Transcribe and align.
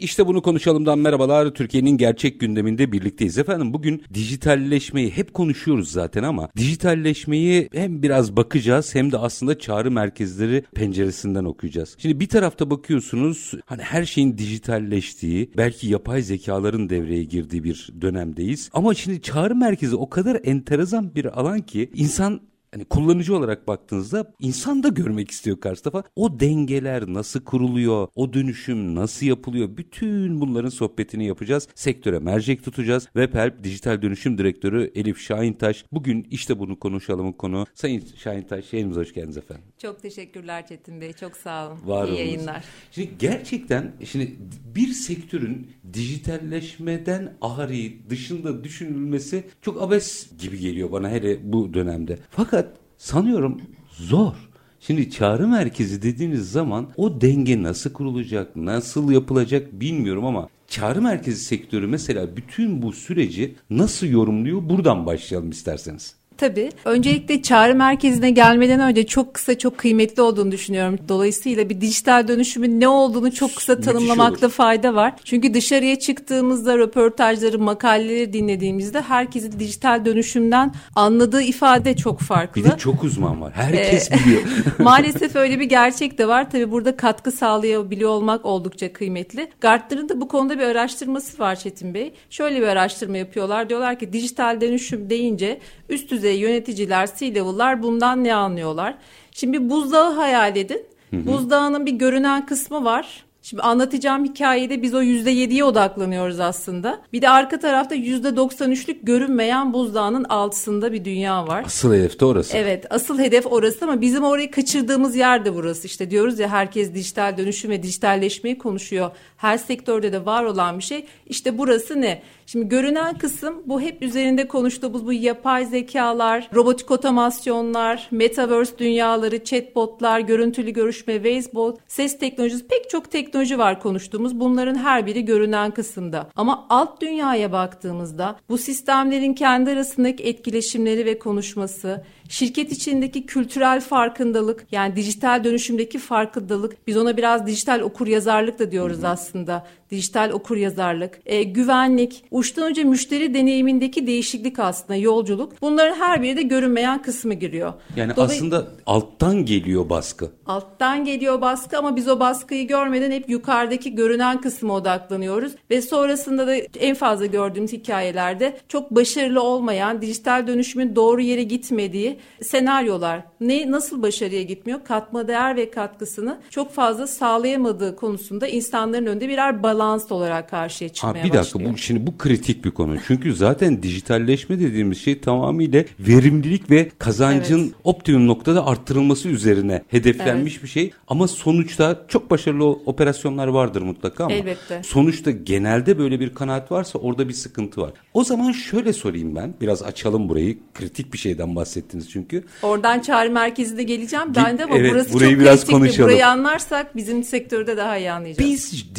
İşte 0.00 0.26
bunu 0.26 0.42
konuşalımdan 0.42 0.98
merhabalar. 0.98 1.50
Türkiye'nin 1.50 1.96
gerçek 1.96 2.40
gündeminde 2.40 2.92
birlikteyiz. 2.92 3.38
Efendim 3.38 3.72
bugün 3.72 4.02
dijitalleşmeyi 4.14 5.10
hep 5.10 5.34
konuşuyoruz 5.34 5.92
zaten 5.92 6.22
ama 6.22 6.48
dijitalleşmeyi 6.56 7.68
hem 7.72 8.02
biraz 8.02 8.36
bakacağız 8.36 8.94
hem 8.94 9.12
de 9.12 9.18
aslında 9.18 9.58
çağrı 9.58 9.90
merkezleri 9.90 10.64
penceresinden 10.74 11.44
okuyacağız. 11.44 11.96
Şimdi 11.98 12.20
bir 12.20 12.28
tarafta 12.28 12.70
bakıyorsunuz 12.70 13.52
hani 13.66 13.82
her 13.82 14.04
şeyin 14.04 14.38
dijitalleştiği, 14.38 15.50
belki 15.56 15.88
yapay 15.88 16.22
zekaların 16.22 16.88
devreye 16.88 17.24
girdiği 17.24 17.64
bir 17.64 17.88
dönemdeyiz. 18.00 18.70
Ama 18.72 18.94
şimdi 18.94 19.22
çağrı 19.22 19.54
merkezi 19.54 19.96
o 19.96 20.10
kadar 20.10 20.40
enteresan 20.44 21.14
bir 21.14 21.40
alan 21.40 21.60
ki 21.60 21.90
insan 21.94 22.40
hani 22.72 22.84
kullanıcı 22.84 23.36
olarak 23.36 23.68
baktığınızda 23.68 24.34
insan 24.40 24.82
da 24.82 24.88
görmek 24.88 25.30
istiyor 25.30 25.60
karşı 25.60 25.82
tarafa. 25.82 26.08
O 26.16 26.40
dengeler 26.40 27.04
nasıl 27.06 27.40
kuruluyor? 27.44 28.08
O 28.14 28.32
dönüşüm 28.32 28.94
nasıl 28.94 29.26
yapılıyor? 29.26 29.76
Bütün 29.76 30.40
bunların 30.40 30.68
sohbetini 30.68 31.26
yapacağız. 31.26 31.68
Sektöre 31.74 32.18
mercek 32.18 32.64
tutacağız. 32.64 33.04
Webhelp 33.04 33.64
Dijital 33.64 34.02
Dönüşüm 34.02 34.38
Direktörü 34.38 34.92
Elif 34.94 35.18
Şahintaş. 35.18 35.84
Bugün 35.92 36.26
işte 36.30 36.58
bunu 36.58 36.78
konuşalımın 36.78 37.32
konu. 37.32 37.66
Sayın 37.74 38.04
Şahintaş 38.16 38.72
yayınımıza 38.72 39.00
hoş 39.00 39.14
geldiniz 39.14 39.36
efendim. 39.36 39.69
Çok 39.82 40.02
teşekkürler 40.02 40.66
Çetin 40.66 41.00
Bey. 41.00 41.12
Çok 41.12 41.36
sağ 41.36 41.68
olun. 41.68 41.78
Var 41.84 42.04
İyi 42.04 42.06
olunuz. 42.06 42.18
yayınlar. 42.18 42.64
Şimdi 42.92 43.10
gerçekten 43.18 43.92
şimdi 44.04 44.36
bir 44.74 44.88
sektörün 44.88 45.70
dijitalleşmeden 45.92 47.36
ahari 47.40 48.10
dışında 48.10 48.64
düşünülmesi 48.64 49.44
çok 49.62 49.82
abes 49.82 50.28
gibi 50.38 50.58
geliyor 50.58 50.92
bana 50.92 51.10
hele 51.10 51.52
bu 51.52 51.74
dönemde. 51.74 52.18
Fakat 52.30 52.68
sanıyorum 52.98 53.60
zor. 53.90 54.34
Şimdi 54.80 55.10
çağrı 55.10 55.48
merkezi 55.48 56.02
dediğiniz 56.02 56.52
zaman 56.52 56.88
o 56.96 57.20
denge 57.20 57.62
nasıl 57.62 57.92
kurulacak, 57.92 58.56
nasıl 58.56 59.10
yapılacak 59.10 59.72
bilmiyorum 59.72 60.24
ama 60.24 60.48
çağrı 60.68 61.02
merkezi 61.02 61.44
sektörü 61.44 61.86
mesela 61.86 62.36
bütün 62.36 62.82
bu 62.82 62.92
süreci 62.92 63.54
nasıl 63.70 64.06
yorumluyor? 64.06 64.68
Buradan 64.68 65.06
başlayalım 65.06 65.50
isterseniz. 65.50 66.19
Tabii. 66.40 66.70
Öncelikle 66.84 67.42
çağrı 67.42 67.74
merkezine 67.74 68.30
gelmeden 68.30 68.80
önce 68.80 69.06
çok 69.06 69.34
kısa 69.34 69.58
çok 69.58 69.78
kıymetli 69.78 70.22
olduğunu 70.22 70.52
düşünüyorum. 70.52 70.98
Dolayısıyla 71.08 71.68
bir 71.68 71.80
dijital 71.80 72.28
dönüşümün 72.28 72.80
ne 72.80 72.88
olduğunu 72.88 73.32
çok 73.32 73.56
kısa 73.56 73.80
tanımlamakta 73.80 74.48
fayda 74.48 74.94
var. 74.94 75.12
Çünkü 75.24 75.54
dışarıya 75.54 75.98
çıktığımızda 75.98 76.78
röportajları, 76.78 77.58
makaleleri 77.58 78.32
dinlediğimizde 78.32 79.00
herkesin 79.00 79.60
dijital 79.60 80.04
dönüşümden 80.04 80.74
anladığı 80.96 81.42
ifade 81.42 81.96
çok 81.96 82.20
farklı. 82.20 82.64
Bir 82.64 82.70
de 82.70 82.78
çok 82.78 83.04
uzman 83.04 83.40
var. 83.40 83.52
Herkes 83.52 84.10
biliyor. 84.10 84.42
Maalesef 84.78 85.36
öyle 85.36 85.60
bir 85.60 85.64
gerçek 85.64 86.18
de 86.18 86.28
var. 86.28 86.50
Tabii 86.50 86.70
burada 86.70 86.96
katkı 86.96 87.32
sağlayabiliyor 87.32 88.10
olmak 88.10 88.44
oldukça 88.44 88.92
kıymetli. 88.92 89.48
Gartner'ın 89.60 90.08
da 90.08 90.20
bu 90.20 90.28
konuda 90.28 90.58
bir 90.58 90.64
araştırması 90.64 91.38
var 91.38 91.56
Çetin 91.56 91.94
Bey. 91.94 92.12
Şöyle 92.30 92.60
bir 92.60 92.66
araştırma 92.66 93.16
yapıyorlar. 93.16 93.68
Diyorlar 93.68 93.98
ki 93.98 94.12
dijital 94.12 94.60
dönüşüm 94.60 95.10
deyince 95.10 95.60
üst 95.90 96.10
düzey 96.10 96.38
yöneticiler, 96.38 97.08
C-level'lar 97.18 97.82
bundan 97.82 98.24
ne 98.24 98.34
anlıyorlar? 98.34 98.94
Şimdi 99.32 99.70
buzdağı 99.70 100.12
hayal 100.12 100.56
edin. 100.56 100.86
Buzdağının 101.12 101.86
bir 101.86 101.92
görünen 101.92 102.46
kısmı 102.46 102.84
var. 102.84 103.24
Şimdi 103.42 103.62
anlatacağım 103.62 104.24
hikayede 104.24 104.82
biz 104.82 104.94
o 104.94 105.02
%7'ye 105.02 105.64
odaklanıyoruz 105.64 106.40
aslında. 106.40 107.00
Bir 107.12 107.22
de 107.22 107.28
arka 107.28 107.58
tarafta 107.58 107.96
%93'lük 107.96 108.96
görünmeyen 109.02 109.72
buzdağının 109.72 110.24
altısında 110.24 110.92
bir 110.92 111.04
dünya 111.04 111.46
var. 111.46 111.62
Asıl 111.66 111.94
hedef 111.94 112.20
de 112.20 112.24
orası. 112.24 112.56
Evet 112.56 112.86
asıl 112.90 113.18
hedef 113.18 113.46
orası 113.46 113.84
ama 113.84 114.00
bizim 114.00 114.24
orayı 114.24 114.50
kaçırdığımız 114.50 115.16
yer 115.16 115.44
de 115.44 115.54
burası. 115.54 115.86
İşte 115.86 116.10
diyoruz 116.10 116.38
ya 116.38 116.48
herkes 116.48 116.94
dijital 116.94 117.36
dönüşüm 117.38 117.70
ve 117.70 117.82
dijitalleşmeyi 117.82 118.58
konuşuyor. 118.58 119.10
Her 119.36 119.58
sektörde 119.58 120.12
de 120.12 120.26
var 120.26 120.44
olan 120.44 120.78
bir 120.78 120.84
şey. 120.84 121.06
İşte 121.26 121.58
burası 121.58 122.00
ne? 122.00 122.22
Şimdi 122.52 122.68
görünen 122.68 123.18
kısım 123.18 123.62
bu 123.66 123.80
hep 123.80 124.02
üzerinde 124.02 124.48
konuştuğumuz 124.48 125.06
bu 125.06 125.12
yapay 125.12 125.66
zekalar, 125.66 126.50
robotik 126.54 126.90
otomasyonlar, 126.90 128.08
metaverse 128.10 128.78
dünyaları, 128.78 129.44
chatbotlar, 129.44 130.20
görüntülü 130.20 130.70
görüşme, 130.70 131.14
Wazebot, 131.14 131.78
ses 131.88 132.18
teknolojisi 132.18 132.68
pek 132.68 132.90
çok 132.90 133.10
teknoloji 133.10 133.58
var 133.58 133.80
konuştuğumuz. 133.80 134.40
Bunların 134.40 134.74
her 134.74 135.06
biri 135.06 135.24
görünen 135.24 135.70
kısımda. 135.70 136.30
Ama 136.36 136.66
alt 136.68 137.00
dünyaya 137.00 137.52
baktığımızda 137.52 138.36
bu 138.48 138.58
sistemlerin 138.58 139.34
kendi 139.34 139.70
arasındaki 139.70 140.24
etkileşimleri 140.24 141.06
ve 141.06 141.18
konuşması, 141.18 142.04
şirket 142.28 142.72
içindeki 142.72 143.26
kültürel 143.26 143.80
farkındalık 143.80 144.66
yani 144.72 144.96
dijital 144.96 145.44
dönüşümdeki 145.44 145.98
farkındalık 145.98 146.86
biz 146.86 146.96
ona 146.96 147.16
biraz 147.16 147.46
dijital 147.46 147.80
okur 147.80 148.06
yazarlık 148.06 148.58
da 148.58 148.70
diyoruz 148.70 149.04
aslında. 149.04 149.66
Dijital 149.90 150.30
okur 150.30 150.56
yazarlık, 150.56 151.20
e, 151.26 151.42
güvenlik, 151.42 152.24
uçtan 152.30 152.64
önce 152.64 152.84
müşteri 152.84 153.34
deneyimindeki 153.34 154.06
değişiklik 154.06 154.58
aslında 154.58 154.96
yolculuk. 154.96 155.52
Bunların 155.62 155.94
her 155.96 156.22
biri 156.22 156.36
de 156.36 156.42
görünmeyen 156.42 157.02
kısmı 157.02 157.34
giriyor. 157.34 157.72
Yani 157.96 158.12
Dolay- 158.12 158.24
aslında 158.24 158.66
alttan 158.86 159.44
geliyor 159.44 159.88
baskı. 159.88 160.30
Alttan 160.46 161.04
geliyor 161.04 161.40
baskı 161.40 161.78
ama 161.78 161.96
biz 161.96 162.08
o 162.08 162.20
baskıyı 162.20 162.68
görmeden 162.68 163.10
hep 163.10 163.28
yukarıdaki 163.30 163.94
görünen 163.94 164.40
kısma 164.40 164.74
odaklanıyoruz. 164.74 165.52
Ve 165.70 165.82
sonrasında 165.82 166.46
da 166.46 166.54
en 166.56 166.94
fazla 166.94 167.26
gördüğümüz 167.26 167.72
hikayelerde 167.72 168.56
çok 168.68 168.90
başarılı 168.90 169.42
olmayan, 169.42 170.02
dijital 170.02 170.46
dönüşümün 170.46 170.96
doğru 170.96 171.20
yere 171.20 171.42
gitmediği 171.42 172.18
senaryolar. 172.42 173.22
Ne 173.40 173.70
nasıl 173.70 174.02
başarıya 174.02 174.42
gitmiyor? 174.42 174.80
Katma 174.84 175.28
değer 175.28 175.56
ve 175.56 175.70
katkısını 175.70 176.38
çok 176.50 176.72
fazla 176.72 177.06
sağlayamadığı 177.06 177.96
konusunda 177.96 178.48
insanların 178.48 179.06
önünde 179.06 179.28
birer 179.28 179.62
balans 179.62 179.79
olarak 179.84 180.50
karşıya 180.50 180.88
çıkmaya 180.92 181.14
bir 181.24 181.32
dakika 181.32 181.58
başlıyor. 181.58 181.72
bu 181.74 181.78
şimdi 181.78 182.06
bu 182.06 182.18
kritik 182.18 182.64
bir 182.64 182.70
konu. 182.70 182.96
Çünkü 183.06 183.34
zaten 183.34 183.82
dijitalleşme 183.82 184.60
dediğimiz 184.60 185.00
şey 185.00 185.20
tamamıyla 185.20 185.84
verimlilik 186.00 186.70
ve 186.70 186.88
kazancın 186.98 187.60
Evet. 187.60 187.72
optimum 187.84 188.26
noktada 188.26 188.66
arttırılması 188.66 189.28
üzerine 189.28 189.82
hedeflenmiş 189.88 190.62
bir 190.62 190.68
şey. 190.68 190.90
Ama 191.08 191.28
sonuçta 191.28 192.04
çok 192.08 192.30
başarılı 192.30 192.64
operasyonlar 192.66 193.46
vardır 193.46 193.82
mutlaka 193.82 194.24
ama 194.24 194.34
Elbette. 194.34 194.82
sonuçta 194.84 195.30
genelde 195.30 195.98
böyle 195.98 196.20
bir 196.20 196.34
kanaat 196.34 196.72
varsa 196.72 196.98
orada 196.98 197.28
bir 197.28 197.34
sıkıntı 197.34 197.80
var. 197.80 197.92
O 198.14 198.24
zaman 198.24 198.52
şöyle 198.52 198.92
sorayım 198.92 199.34
ben. 199.36 199.54
Biraz 199.60 199.82
açalım 199.82 200.28
burayı. 200.28 200.58
Kritik 200.74 201.12
bir 201.12 201.18
şeyden 201.18 201.56
bahsettiniz 201.56 202.10
çünkü. 202.10 202.44
Oradan 202.62 203.00
çağrı 203.00 203.30
merkezine 203.30 203.82
geleceğim 203.82 204.26
ben 204.36 204.58
de 204.58 204.64
ama 204.64 204.76
Evet, 204.78 204.92
burası 204.92 205.12
burayı 205.12 205.30
çok 205.30 205.40
biraz 205.40 205.54
kritikti. 205.60 205.72
konuşalım. 205.72 206.10
Burayı 206.10 206.26
anlarsak 206.26 206.96
bizim 206.96 207.24
sektörde 207.24 207.76
daha 207.76 207.98
iyi 207.98 208.12
anlayacağız. 208.12 208.50
Biz 208.50 208.94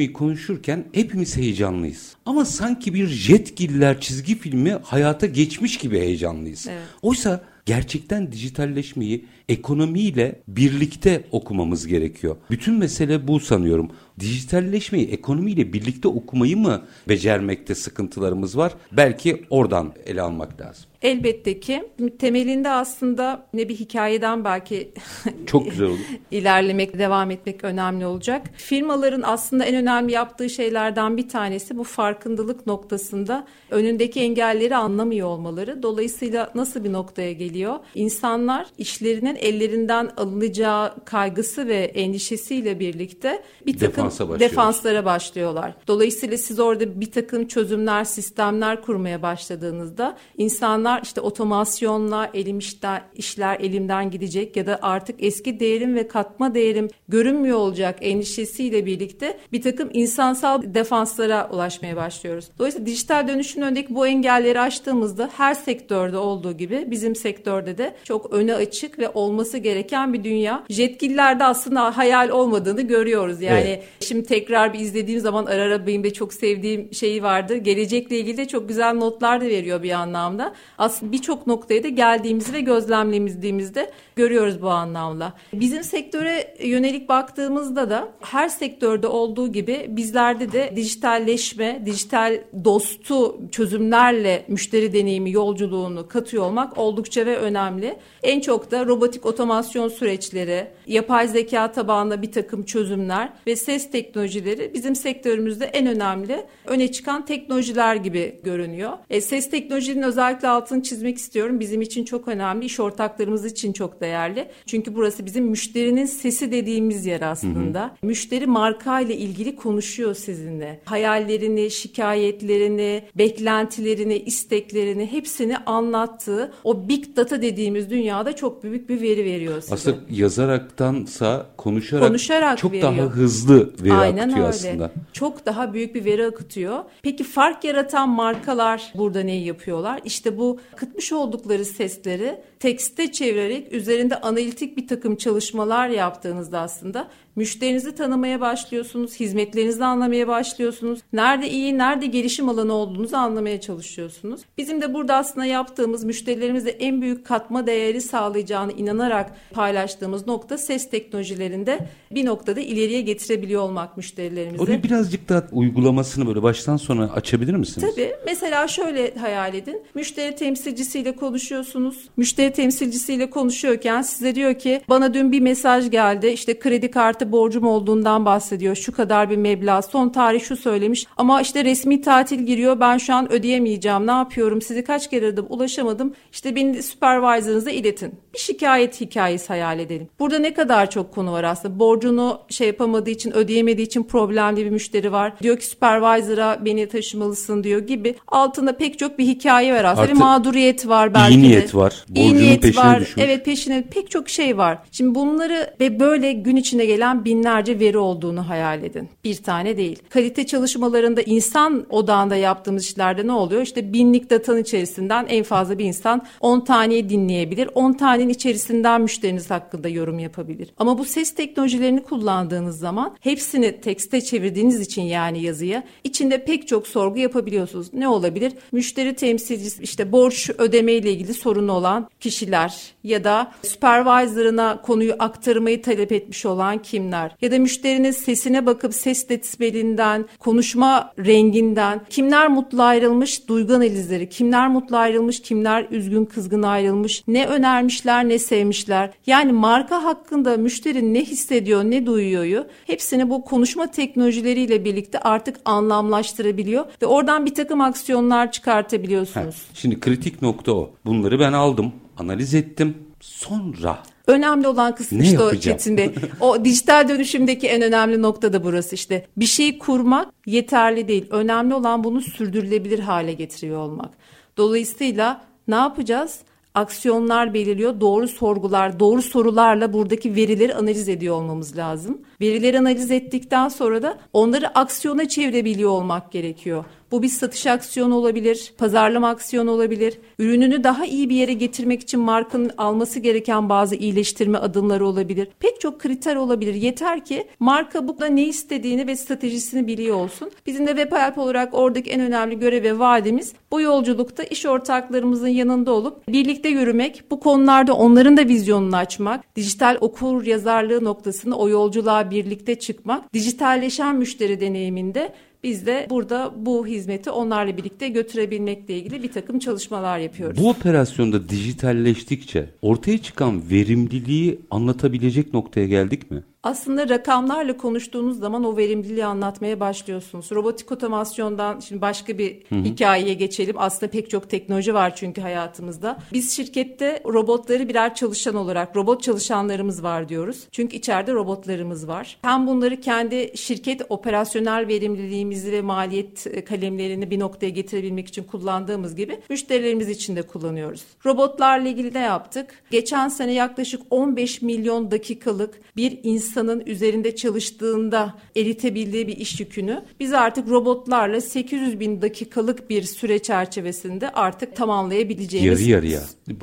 dijitalleşmeyi 0.00 0.12
konuşurken 0.12 0.84
hepimiz 0.92 1.36
heyecanlıyız. 1.36 2.16
Ama 2.26 2.44
sanki 2.44 2.94
bir 2.94 3.06
jetgiller 3.06 4.00
çizgi 4.00 4.38
filmi 4.38 4.70
hayata 4.82 5.26
geçmiş 5.26 5.78
gibi 5.78 5.98
heyecanlıyız. 5.98 6.66
Evet. 6.70 6.82
Oysa 7.02 7.44
gerçekten 7.66 8.32
dijitalleşmeyi 8.32 9.24
ekonomiyle 9.50 10.42
birlikte 10.48 11.24
okumamız 11.30 11.86
gerekiyor. 11.86 12.36
Bütün 12.50 12.74
mesele 12.74 13.28
bu 13.28 13.40
sanıyorum. 13.40 13.90
Dijitalleşmeyi 14.20 15.08
ekonomiyle 15.08 15.72
birlikte 15.72 16.08
okumayı 16.08 16.56
mı 16.56 16.82
becermekte 17.08 17.74
sıkıntılarımız 17.74 18.56
var? 18.56 18.72
Belki 18.92 19.44
oradan 19.50 19.92
ele 20.06 20.22
almak 20.22 20.60
lazım. 20.60 20.84
Elbette 21.02 21.60
ki 21.60 21.82
temelinde 22.18 22.70
aslında 22.70 23.46
ne 23.54 23.68
bir 23.68 23.74
hikayeden 23.74 24.44
belki 24.44 24.92
Çok 25.46 25.70
güzel 25.70 25.86
olur. 25.86 25.98
ilerlemek, 26.30 26.98
devam 26.98 27.30
etmek 27.30 27.64
önemli 27.64 28.06
olacak. 28.06 28.46
Firmaların 28.56 29.22
aslında 29.24 29.64
en 29.64 29.74
önemli 29.74 30.12
yaptığı 30.12 30.50
şeylerden 30.50 31.16
bir 31.16 31.28
tanesi 31.28 31.78
bu 31.78 31.84
farkındalık 31.84 32.66
noktasında 32.66 33.46
önündeki 33.70 34.20
engelleri 34.20 34.76
anlamıyor 34.76 35.28
olmaları. 35.28 35.82
Dolayısıyla 35.82 36.50
nasıl 36.54 36.84
bir 36.84 36.92
noktaya 36.92 37.32
geliyor? 37.32 37.78
İnsanlar 37.94 38.66
işlerinin 38.78 39.36
ellerinden 39.40 40.10
alınacağı 40.16 41.04
kaygısı 41.04 41.66
ve 41.66 41.76
endişesiyle 41.76 42.80
birlikte 42.80 43.42
bir 43.66 43.78
takım 43.78 44.04
Defansa 44.04 44.40
defanslara 44.40 45.04
başlıyorlar. 45.04 45.74
Dolayısıyla 45.86 46.38
siz 46.38 46.60
orada 46.60 47.00
bir 47.00 47.12
takım 47.12 47.48
çözümler, 47.48 48.04
sistemler 48.04 48.82
kurmaya 48.82 49.22
başladığınızda 49.22 50.16
insanlar 50.38 51.02
işte 51.02 51.20
otomasyonla 51.20 52.30
elim 52.34 52.58
işte, 52.58 53.02
işler 53.16 53.60
elimden 53.60 54.10
gidecek 54.10 54.56
ya 54.56 54.66
da 54.66 54.78
artık 54.82 55.22
eski 55.22 55.60
değerim 55.60 55.94
ve 55.94 56.08
katma 56.08 56.54
değerim 56.54 56.88
görünmüyor 57.08 57.58
olacak 57.58 57.98
endişesiyle 58.00 58.86
birlikte 58.86 59.38
bir 59.52 59.62
takım 59.62 59.90
insansal 59.92 60.74
defanslara 60.74 61.50
ulaşmaya 61.52 61.96
başlıyoruz. 61.96 62.48
Dolayısıyla 62.58 62.86
dijital 62.86 63.28
dönüşümün 63.28 63.66
önündeki 63.66 63.94
bu 63.94 64.06
engelleri 64.06 64.60
aştığımızda 64.60 65.30
her 65.36 65.54
sektörde 65.54 66.16
olduğu 66.16 66.52
gibi 66.52 66.86
bizim 66.90 67.16
sektörde 67.16 67.78
de 67.78 67.94
çok 68.04 68.32
öne 68.32 68.54
açık 68.54 68.98
ve 68.98 69.08
olması 69.30 69.58
gereken 69.58 70.12
bir 70.12 70.24
dünya. 70.24 70.64
Jetgillerde 70.68 71.44
aslında 71.44 71.96
hayal 71.96 72.28
olmadığını 72.28 72.82
görüyoruz. 72.82 73.42
Yani 73.42 73.60
Evet. 73.60 73.84
şimdi 74.00 74.24
tekrar 74.26 74.72
bir 74.72 74.78
izlediğim 74.78 75.20
zaman 75.20 75.46
ara 75.46 75.62
ara 75.62 75.86
benim 75.86 76.04
de 76.04 76.12
çok 76.12 76.34
sevdiğim 76.34 76.94
şeyi 76.94 77.22
vardı. 77.22 77.56
Gelecekle 77.56 78.18
ilgili 78.18 78.36
de 78.36 78.48
çok 78.48 78.68
güzel 78.68 78.94
notlar 78.94 79.40
da 79.40 79.44
veriyor 79.44 79.82
bir 79.82 79.90
anlamda. 79.90 80.54
Aslında 80.78 81.12
birçok 81.12 81.46
noktaya 81.46 81.82
da 81.82 81.88
geldiğimizi 81.88 82.52
ve 82.52 82.60
gözlemlediğimizde 82.60 83.90
görüyoruz 84.16 84.62
bu 84.62 84.68
anlamda. 84.70 85.32
Bizim 85.52 85.84
sektöre 85.84 86.54
yönelik 86.64 87.08
baktığımızda 87.08 87.90
da 87.90 88.08
her 88.20 88.48
sektörde 88.48 89.06
olduğu 89.06 89.52
gibi 89.52 89.86
bizlerde 89.88 90.52
de 90.52 90.72
dijitalleşme, 90.76 91.82
dijital 91.86 92.40
dostu 92.64 93.40
çözümlerle 93.52 94.44
müşteri 94.48 94.92
deneyimi 94.92 95.30
yolculuğunu 95.30 96.08
katıyor 96.08 96.44
olmak 96.44 96.78
oldukça 96.78 97.26
ve 97.26 97.36
önemli. 97.36 97.96
En 98.22 98.40
çok 98.40 98.70
da 98.70 98.86
robotik 98.86 99.19
otomasyon 99.26 99.88
süreçleri, 99.88 100.66
yapay 100.86 101.28
zeka 101.28 101.72
tabanlı 101.72 102.22
bir 102.22 102.32
takım 102.32 102.62
çözümler 102.62 103.32
ve 103.46 103.56
ses 103.56 103.90
teknolojileri 103.90 104.70
bizim 104.74 104.94
sektörümüzde 104.94 105.64
en 105.64 105.86
önemli 105.86 106.46
öne 106.66 106.92
çıkan 106.92 107.24
teknolojiler 107.24 107.96
gibi 107.96 108.40
görünüyor. 108.44 108.92
E, 109.10 109.20
ses 109.20 109.50
teknolojinin 109.50 110.02
özellikle 110.02 110.48
altını 110.48 110.82
çizmek 110.82 111.18
istiyorum. 111.18 111.60
Bizim 111.60 111.82
için 111.82 112.04
çok 112.04 112.28
önemli, 112.28 112.64
iş 112.64 112.80
ortaklarımız 112.80 113.44
için 113.44 113.72
çok 113.72 114.00
değerli. 114.00 114.48
Çünkü 114.66 114.94
burası 114.94 115.26
bizim 115.26 115.44
müşterinin 115.44 116.06
sesi 116.06 116.52
dediğimiz 116.52 117.06
yer 117.06 117.20
aslında. 117.20 117.96
Müşteri 118.02 118.46
marka 118.46 119.00
ile 119.00 119.16
ilgili 119.16 119.56
konuşuyor 119.56 120.14
sizinle. 120.14 120.80
Hayallerini, 120.84 121.70
şikayetlerini, 121.70 123.02
beklentilerini, 123.14 124.18
isteklerini 124.18 125.12
hepsini 125.12 125.56
anlattığı 125.56 126.52
o 126.64 126.88
big 126.88 127.16
data 127.16 127.42
dediğimiz 127.42 127.90
dünyada 127.90 128.36
çok 128.36 128.62
büyük 128.62 128.88
bir 128.88 128.99
veri 129.02 129.24
veriyor 129.24 129.60
size. 129.60 129.74
Aslında 129.74 129.96
yazaraktansa 130.10 131.46
konuşarak, 131.56 132.08
Konuşarak 132.08 132.58
çok 132.58 132.72
veriyor. 132.72 132.96
daha 132.96 133.06
hızlı 133.06 133.70
veri 133.82 133.92
Aynen 133.92 134.18
akıtıyor 134.22 134.46
öyle. 134.46 134.48
aslında. 134.56 134.90
Çok 135.12 135.46
daha 135.46 135.72
büyük 135.74 135.94
bir 135.94 136.04
veri 136.04 136.26
akıtıyor. 136.26 136.78
Peki 137.02 137.24
fark 137.24 137.64
yaratan 137.64 138.08
markalar 138.08 138.92
burada 138.94 139.20
neyi 139.22 139.46
yapıyorlar? 139.46 140.00
İşte 140.04 140.38
bu 140.38 140.58
akıtmış 140.74 141.12
oldukları 141.12 141.64
sesleri 141.64 142.42
tekste 142.58 143.12
çevirerek 143.12 143.72
üzerinde 143.72 144.20
analitik 144.20 144.76
bir 144.76 144.88
takım 144.88 145.16
çalışmalar 145.16 145.88
yaptığınızda 145.88 146.60
aslında 146.60 147.08
müşterinizi 147.36 147.94
tanımaya 147.94 148.40
başlıyorsunuz, 148.40 149.20
hizmetlerinizi 149.20 149.84
anlamaya 149.84 150.28
başlıyorsunuz. 150.28 151.00
Nerede 151.12 151.50
iyi, 151.50 151.78
nerede 151.78 152.06
gelişim 152.06 152.48
alanı 152.48 152.72
olduğunuzu 152.72 153.16
anlamaya 153.16 153.60
çalışıyorsunuz. 153.60 154.40
Bizim 154.58 154.80
de 154.80 154.94
burada 154.94 155.16
aslında 155.16 155.46
yaptığımız 155.46 156.04
müşterilerimize 156.04 156.70
en 156.70 157.02
büyük 157.02 157.26
katma 157.26 157.66
değeri 157.66 158.00
sağlayacağını 158.00 158.72
inanarak 158.72 159.36
paylaştığımız 159.52 160.26
nokta 160.26 160.58
ses 160.58 160.90
teknolojilerinde 160.90 161.78
bir 162.10 162.26
noktada 162.26 162.60
ileriye 162.60 163.00
getirebiliyor 163.00 163.62
olmak 163.62 163.96
müşterilerimize. 163.96 164.62
Orayı 164.62 164.82
birazcık 164.82 165.28
daha 165.28 165.46
uygulamasını 165.52 166.26
böyle 166.26 166.42
baştan 166.42 166.76
sona 166.76 167.04
açabilir 167.12 167.54
misiniz? 167.54 167.88
Tabii. 167.90 168.12
Mesela 168.26 168.68
şöyle 168.68 169.14
hayal 169.14 169.54
edin. 169.54 169.82
Müşteri 169.94 170.36
temsilcisiyle 170.36 171.16
konuşuyorsunuz. 171.16 172.08
Müşteri 172.16 172.52
temsilcisiyle 172.52 173.30
konuşuyorken 173.30 174.02
size 174.02 174.34
diyor 174.34 174.54
ki 174.54 174.80
bana 174.88 175.14
dün 175.14 175.32
bir 175.32 175.40
mesaj 175.40 175.90
geldi. 175.90 176.26
İşte 176.26 176.58
kredi 176.58 176.90
kartı 176.90 177.19
borcum 177.32 177.64
olduğundan 177.66 178.24
bahsediyor. 178.24 178.76
Şu 178.76 178.92
kadar 178.92 179.30
bir 179.30 179.36
meblağ. 179.36 179.82
Son 179.82 180.08
tarih 180.08 180.40
şu 180.40 180.56
söylemiş. 180.56 181.06
Ama 181.16 181.40
işte 181.40 181.64
resmi 181.64 182.00
tatil 182.00 182.38
giriyor. 182.38 182.80
Ben 182.80 182.98
şu 182.98 183.14
an 183.14 183.32
ödeyemeyeceğim. 183.32 184.06
Ne 184.06 184.10
yapıyorum? 184.10 184.62
Sizi 184.62 184.84
kaç 184.84 185.10
kere 185.10 185.30
aradım 185.30 185.46
ulaşamadım. 185.48 186.14
İşte 186.32 186.56
beni 186.56 186.82
supervisor'ınıza 186.82 187.70
iletin. 187.70 188.14
Bir 188.34 188.38
şikayet 188.38 189.00
hikayesi 189.00 189.48
hayal 189.48 189.78
edelim. 189.78 190.08
Burada 190.18 190.38
ne 190.38 190.54
kadar 190.54 190.90
çok 190.90 191.14
konu 191.14 191.32
var 191.32 191.44
aslında. 191.44 191.78
Borcunu 191.78 192.40
şey 192.48 192.66
yapamadığı 192.66 193.10
için 193.10 193.36
ödeyemediği 193.36 193.86
için 193.86 194.02
problemli 194.02 194.64
bir 194.64 194.70
müşteri 194.70 195.12
var. 195.12 195.32
Diyor 195.42 195.58
ki 195.58 195.66
supervisor'a 195.66 196.64
beni 196.64 196.88
taşımalısın 196.88 197.64
diyor 197.64 197.80
gibi. 197.80 198.14
Altında 198.28 198.76
pek 198.76 198.98
çok 198.98 199.18
bir 199.18 199.24
hikaye 199.26 199.74
var 199.74 199.84
aslında. 199.84 200.02
Artı 200.02 200.14
bir 200.14 200.18
mağduriyet 200.18 200.88
var 200.88 201.14
belki 201.14 201.34
iyi 201.34 201.42
de. 201.42 201.48
niyet 201.48 201.74
var. 201.74 202.04
İyi 202.14 202.24
Borcunun 202.24 202.42
niyet 202.42 202.62
peşine 202.62 202.84
var. 202.84 203.00
düşmüş. 203.00 203.24
Evet 203.24 203.44
peşine 203.44 203.84
pek 203.90 204.10
çok 204.10 204.28
şey 204.28 204.58
var. 204.58 204.78
Şimdi 204.92 205.14
bunları 205.14 205.74
ve 205.80 206.00
böyle 206.00 206.32
gün 206.32 206.56
içinde 206.56 206.86
gelen 206.86 207.09
binlerce 207.24 207.80
veri 207.80 207.98
olduğunu 207.98 208.48
hayal 208.48 208.84
edin. 208.84 209.08
Bir 209.24 209.36
tane 209.36 209.76
değil. 209.76 209.98
Kalite 210.08 210.46
çalışmalarında 210.46 211.22
insan 211.22 211.86
odağında 211.90 212.36
yaptığımız 212.36 212.84
işlerde 212.84 213.26
ne 213.26 213.32
oluyor? 213.32 213.62
İşte 213.62 213.92
binlik 213.92 214.30
datanın 214.30 214.62
içerisinden 214.62 215.26
en 215.28 215.42
fazla 215.42 215.78
bir 215.78 215.84
insan 215.84 216.26
10 216.40 216.60
taneyi 216.60 217.08
dinleyebilir. 217.08 217.70
10 217.74 217.92
tanenin 217.92 218.28
içerisinden 218.28 219.00
müşteriniz 219.00 219.50
hakkında 219.50 219.88
yorum 219.88 220.18
yapabilir. 220.18 220.74
Ama 220.78 220.98
bu 220.98 221.04
ses 221.04 221.34
teknolojilerini 221.34 222.02
kullandığınız 222.02 222.78
zaman 222.78 223.16
hepsini 223.20 223.80
tekste 223.80 224.20
çevirdiğiniz 224.20 224.80
için 224.80 225.02
yani 225.02 225.42
yazıya 225.42 225.84
içinde 226.04 226.44
pek 226.44 226.68
çok 226.68 226.86
sorgu 226.86 227.18
yapabiliyorsunuz. 227.18 227.94
Ne 227.94 228.08
olabilir? 228.08 228.52
Müşteri 228.72 229.16
temsilcisi 229.16 229.82
işte 229.82 230.12
borç 230.12 230.50
ödeme 230.58 230.92
ile 230.92 231.10
ilgili 231.10 231.34
sorunu 231.34 231.72
olan 231.72 232.08
kişiler 232.20 232.92
ya 233.04 233.24
da 233.24 233.52
supervisor'ına 233.62 234.82
konuyu 234.82 235.14
aktarmayı 235.18 235.82
talep 235.82 236.12
etmiş 236.12 236.46
olan 236.46 236.78
kimler 237.00 237.36
ya 237.42 237.50
da 237.50 237.58
müşterinin 237.58 238.10
sesine 238.10 238.66
bakıp 238.66 238.94
ses 238.94 239.28
desibelinden, 239.28 240.24
konuşma 240.38 241.12
renginden 241.18 242.00
kimler 242.10 242.48
mutlu 242.48 242.82
ayrılmış 242.82 243.48
duygu 243.48 243.74
analizleri, 243.74 244.28
kimler 244.28 244.68
mutlu 244.68 244.96
ayrılmış, 244.96 245.42
kimler 245.42 245.86
üzgün 245.90 246.24
kızgın 246.24 246.62
ayrılmış, 246.62 247.22
ne 247.28 247.46
önermişler 247.46 248.28
ne 248.28 248.38
sevmişler. 248.38 249.10
Yani 249.26 249.52
marka 249.52 250.04
hakkında 250.04 250.56
müşteri 250.56 251.14
ne 251.14 251.24
hissediyor 251.24 251.84
ne 251.84 252.06
duyuyor 252.06 252.64
hepsini 252.86 253.30
bu 253.30 253.44
konuşma 253.44 253.90
teknolojileriyle 253.90 254.84
birlikte 254.84 255.18
artık 255.18 255.56
anlamlaştırabiliyor 255.64 256.84
ve 257.02 257.06
oradan 257.06 257.46
bir 257.46 257.54
takım 257.54 257.80
aksiyonlar 257.80 258.52
çıkartabiliyorsunuz. 258.52 259.56
Şimdi 259.74 260.00
kritik 260.00 260.42
nokta 260.42 260.72
o. 260.72 260.90
Bunları 261.04 261.40
ben 261.40 261.52
aldım, 261.52 261.92
analiz 262.18 262.54
ettim. 262.54 262.94
Sonra 263.20 263.98
Önemli 264.30 264.68
olan 264.68 264.94
kısım 264.94 265.18
Ne 265.18 265.24
işte 265.24 265.38
o 265.40 265.44
yapacağım? 265.44 265.78
Çetin 265.78 265.96
Bey. 265.96 266.14
O 266.40 266.64
dijital 266.64 267.08
dönüşümdeki 267.08 267.68
en 267.68 267.82
önemli 267.82 268.22
nokta 268.22 268.52
da 268.52 268.64
burası 268.64 268.94
işte. 268.94 269.26
Bir 269.36 269.46
şeyi 269.46 269.78
kurmak 269.78 270.28
yeterli 270.46 271.08
değil. 271.08 271.26
Önemli 271.30 271.74
olan 271.74 272.04
bunu 272.04 272.20
sürdürülebilir 272.20 272.98
hale 272.98 273.32
getiriyor 273.32 273.78
olmak. 273.78 274.10
Dolayısıyla 274.56 275.44
ne 275.68 275.74
yapacağız? 275.74 276.38
Aksiyonlar 276.74 277.54
belirliyor. 277.54 278.00
Doğru 278.00 278.28
sorgular, 278.28 279.00
doğru 279.00 279.22
sorularla 279.22 279.92
buradaki 279.92 280.34
verileri 280.34 280.74
analiz 280.74 281.08
ediyor 281.08 281.34
olmamız 281.34 281.76
lazım. 281.76 282.20
Verileri 282.40 282.78
analiz 282.78 283.10
ettikten 283.10 283.68
sonra 283.68 284.02
da 284.02 284.18
onları 284.32 284.78
aksiyona 284.78 285.28
çevirebiliyor 285.28 285.90
olmak 285.90 286.32
gerekiyor. 286.32 286.84
Bu 287.12 287.22
bir 287.22 287.28
satış 287.28 287.66
aksiyonu 287.66 288.14
olabilir, 288.14 288.72
pazarlama 288.78 289.28
aksiyonu 289.28 289.70
olabilir. 289.70 290.18
Ürününü 290.38 290.84
daha 290.84 291.06
iyi 291.06 291.28
bir 291.28 291.34
yere 291.36 291.52
getirmek 291.52 292.00
için 292.00 292.20
markanın 292.20 292.70
alması 292.78 293.20
gereken 293.20 293.68
bazı 293.68 293.94
iyileştirme 293.94 294.58
adımları 294.58 295.06
olabilir. 295.06 295.48
Pek 295.60 295.80
çok 295.80 296.00
kriter 296.00 296.36
olabilir. 296.36 296.74
Yeter 296.74 297.24
ki 297.24 297.46
marka 297.60 298.08
bu 298.08 298.16
ne 298.30 298.42
istediğini 298.42 299.06
ve 299.06 299.16
stratejisini 299.16 299.86
biliyor 299.86 300.16
olsun. 300.16 300.50
Bizim 300.66 300.86
de 300.86 300.90
Webhelp 300.90 301.38
olarak 301.38 301.74
oradaki 301.74 302.10
en 302.10 302.20
önemli 302.20 302.58
görev 302.58 302.82
ve 302.82 302.98
vaadimiz 302.98 303.52
bu 303.72 303.80
yolculukta 303.80 304.42
iş 304.42 304.66
ortaklarımızın 304.66 305.48
yanında 305.48 305.92
olup 305.92 306.28
birlikte 306.28 306.68
yürümek, 306.68 307.22
bu 307.30 307.40
konularda 307.40 307.94
onların 307.94 308.36
da 308.36 308.48
vizyonunu 308.48 308.96
açmak, 308.96 309.56
dijital 309.56 309.96
okur 310.00 310.46
yazarlığı 310.46 311.04
noktasında 311.04 311.56
o 311.56 311.68
yolculuğa 311.68 312.29
birlikte 312.30 312.78
çıkmak, 312.78 313.34
dijitalleşen 313.34 314.16
müşteri 314.16 314.60
deneyiminde 314.60 315.32
biz 315.62 315.86
de 315.86 316.06
burada 316.10 316.52
bu 316.56 316.86
hizmeti 316.86 317.30
onlarla 317.30 317.76
birlikte 317.76 318.08
götürebilmekle 318.08 318.94
ilgili 318.94 319.22
bir 319.22 319.32
takım 319.32 319.58
çalışmalar 319.58 320.18
yapıyoruz. 320.18 320.58
bu 320.62 320.68
operasyonda 320.68 321.48
dijitalleştikçe 321.48 322.66
ortaya 322.82 323.18
çıkan 323.18 323.70
verimliliği 323.70 324.60
anlatabilecek 324.70 325.54
noktaya 325.54 325.86
geldik 325.86 326.30
mi? 326.30 326.42
Aslında 326.62 327.08
rakamlarla 327.08 327.76
konuştuğunuz 327.76 328.38
zaman 328.38 328.64
o 328.64 328.76
verimliliği 328.76 329.24
anlatmaya 329.24 329.80
başlıyorsunuz. 329.80 330.52
Robotik 330.52 330.92
otomasyondan 330.92 331.80
şimdi 331.80 332.00
başka 332.00 332.38
bir 332.38 332.56
hı 332.68 332.74
hı. 332.74 332.82
hikayeye 332.82 333.34
geçelim. 333.34 333.74
Aslında 333.78 334.10
pek 334.10 334.30
çok 334.30 334.50
teknoloji 334.50 334.94
var 334.94 335.16
çünkü 335.16 335.40
hayatımızda. 335.40 336.18
Biz 336.32 336.56
şirkette 336.56 337.22
robotları 337.26 337.88
birer 337.88 338.14
çalışan 338.14 338.54
olarak 338.54 338.96
robot 338.96 339.22
çalışanlarımız 339.22 340.02
var 340.02 340.28
diyoruz. 340.28 340.64
Çünkü 340.72 340.96
içeride 340.96 341.32
robotlarımız 341.32 342.08
var. 342.08 342.38
Hem 342.42 342.66
bunları 342.66 343.00
kendi 343.00 343.52
şirket 343.56 344.02
operasyonel 344.08 344.88
verimliliğimizi 344.88 345.72
ve 345.72 345.82
maliyet 345.82 346.64
kalemlerini 346.64 347.30
bir 347.30 347.38
noktaya 347.38 347.70
getirebilmek 347.70 348.28
için 348.28 348.44
kullandığımız 348.44 349.16
gibi 349.16 349.40
müşterilerimiz 349.50 350.08
için 350.08 350.36
de 350.36 350.42
kullanıyoruz. 350.42 351.04
Robotlarla 351.26 351.88
ilgili 351.88 352.14
ne 352.14 352.22
yaptık? 352.22 352.82
Geçen 352.90 353.28
sene 353.28 353.52
yaklaşık 353.52 354.02
15 354.10 354.62
milyon 354.62 355.10
dakikalık 355.10 355.80
bir 355.96 356.18
insanın 356.50 356.82
üzerinde 356.86 357.36
çalıştığında 357.36 358.34
eritebildiği 358.56 359.28
bir 359.28 359.36
iş 359.36 359.60
yükünü 359.60 360.04
biz 360.20 360.32
artık 360.32 360.68
robotlarla 360.68 361.40
800 361.40 362.00
bin 362.00 362.22
dakikalık 362.22 362.90
bir 362.90 363.02
süre 363.02 363.38
çerçevesinde 363.38 364.30
artık 364.30 364.76
tamamlayabileceğimiz. 364.76 365.80
Yarı 365.80 365.90
yarıya. 365.90 366.20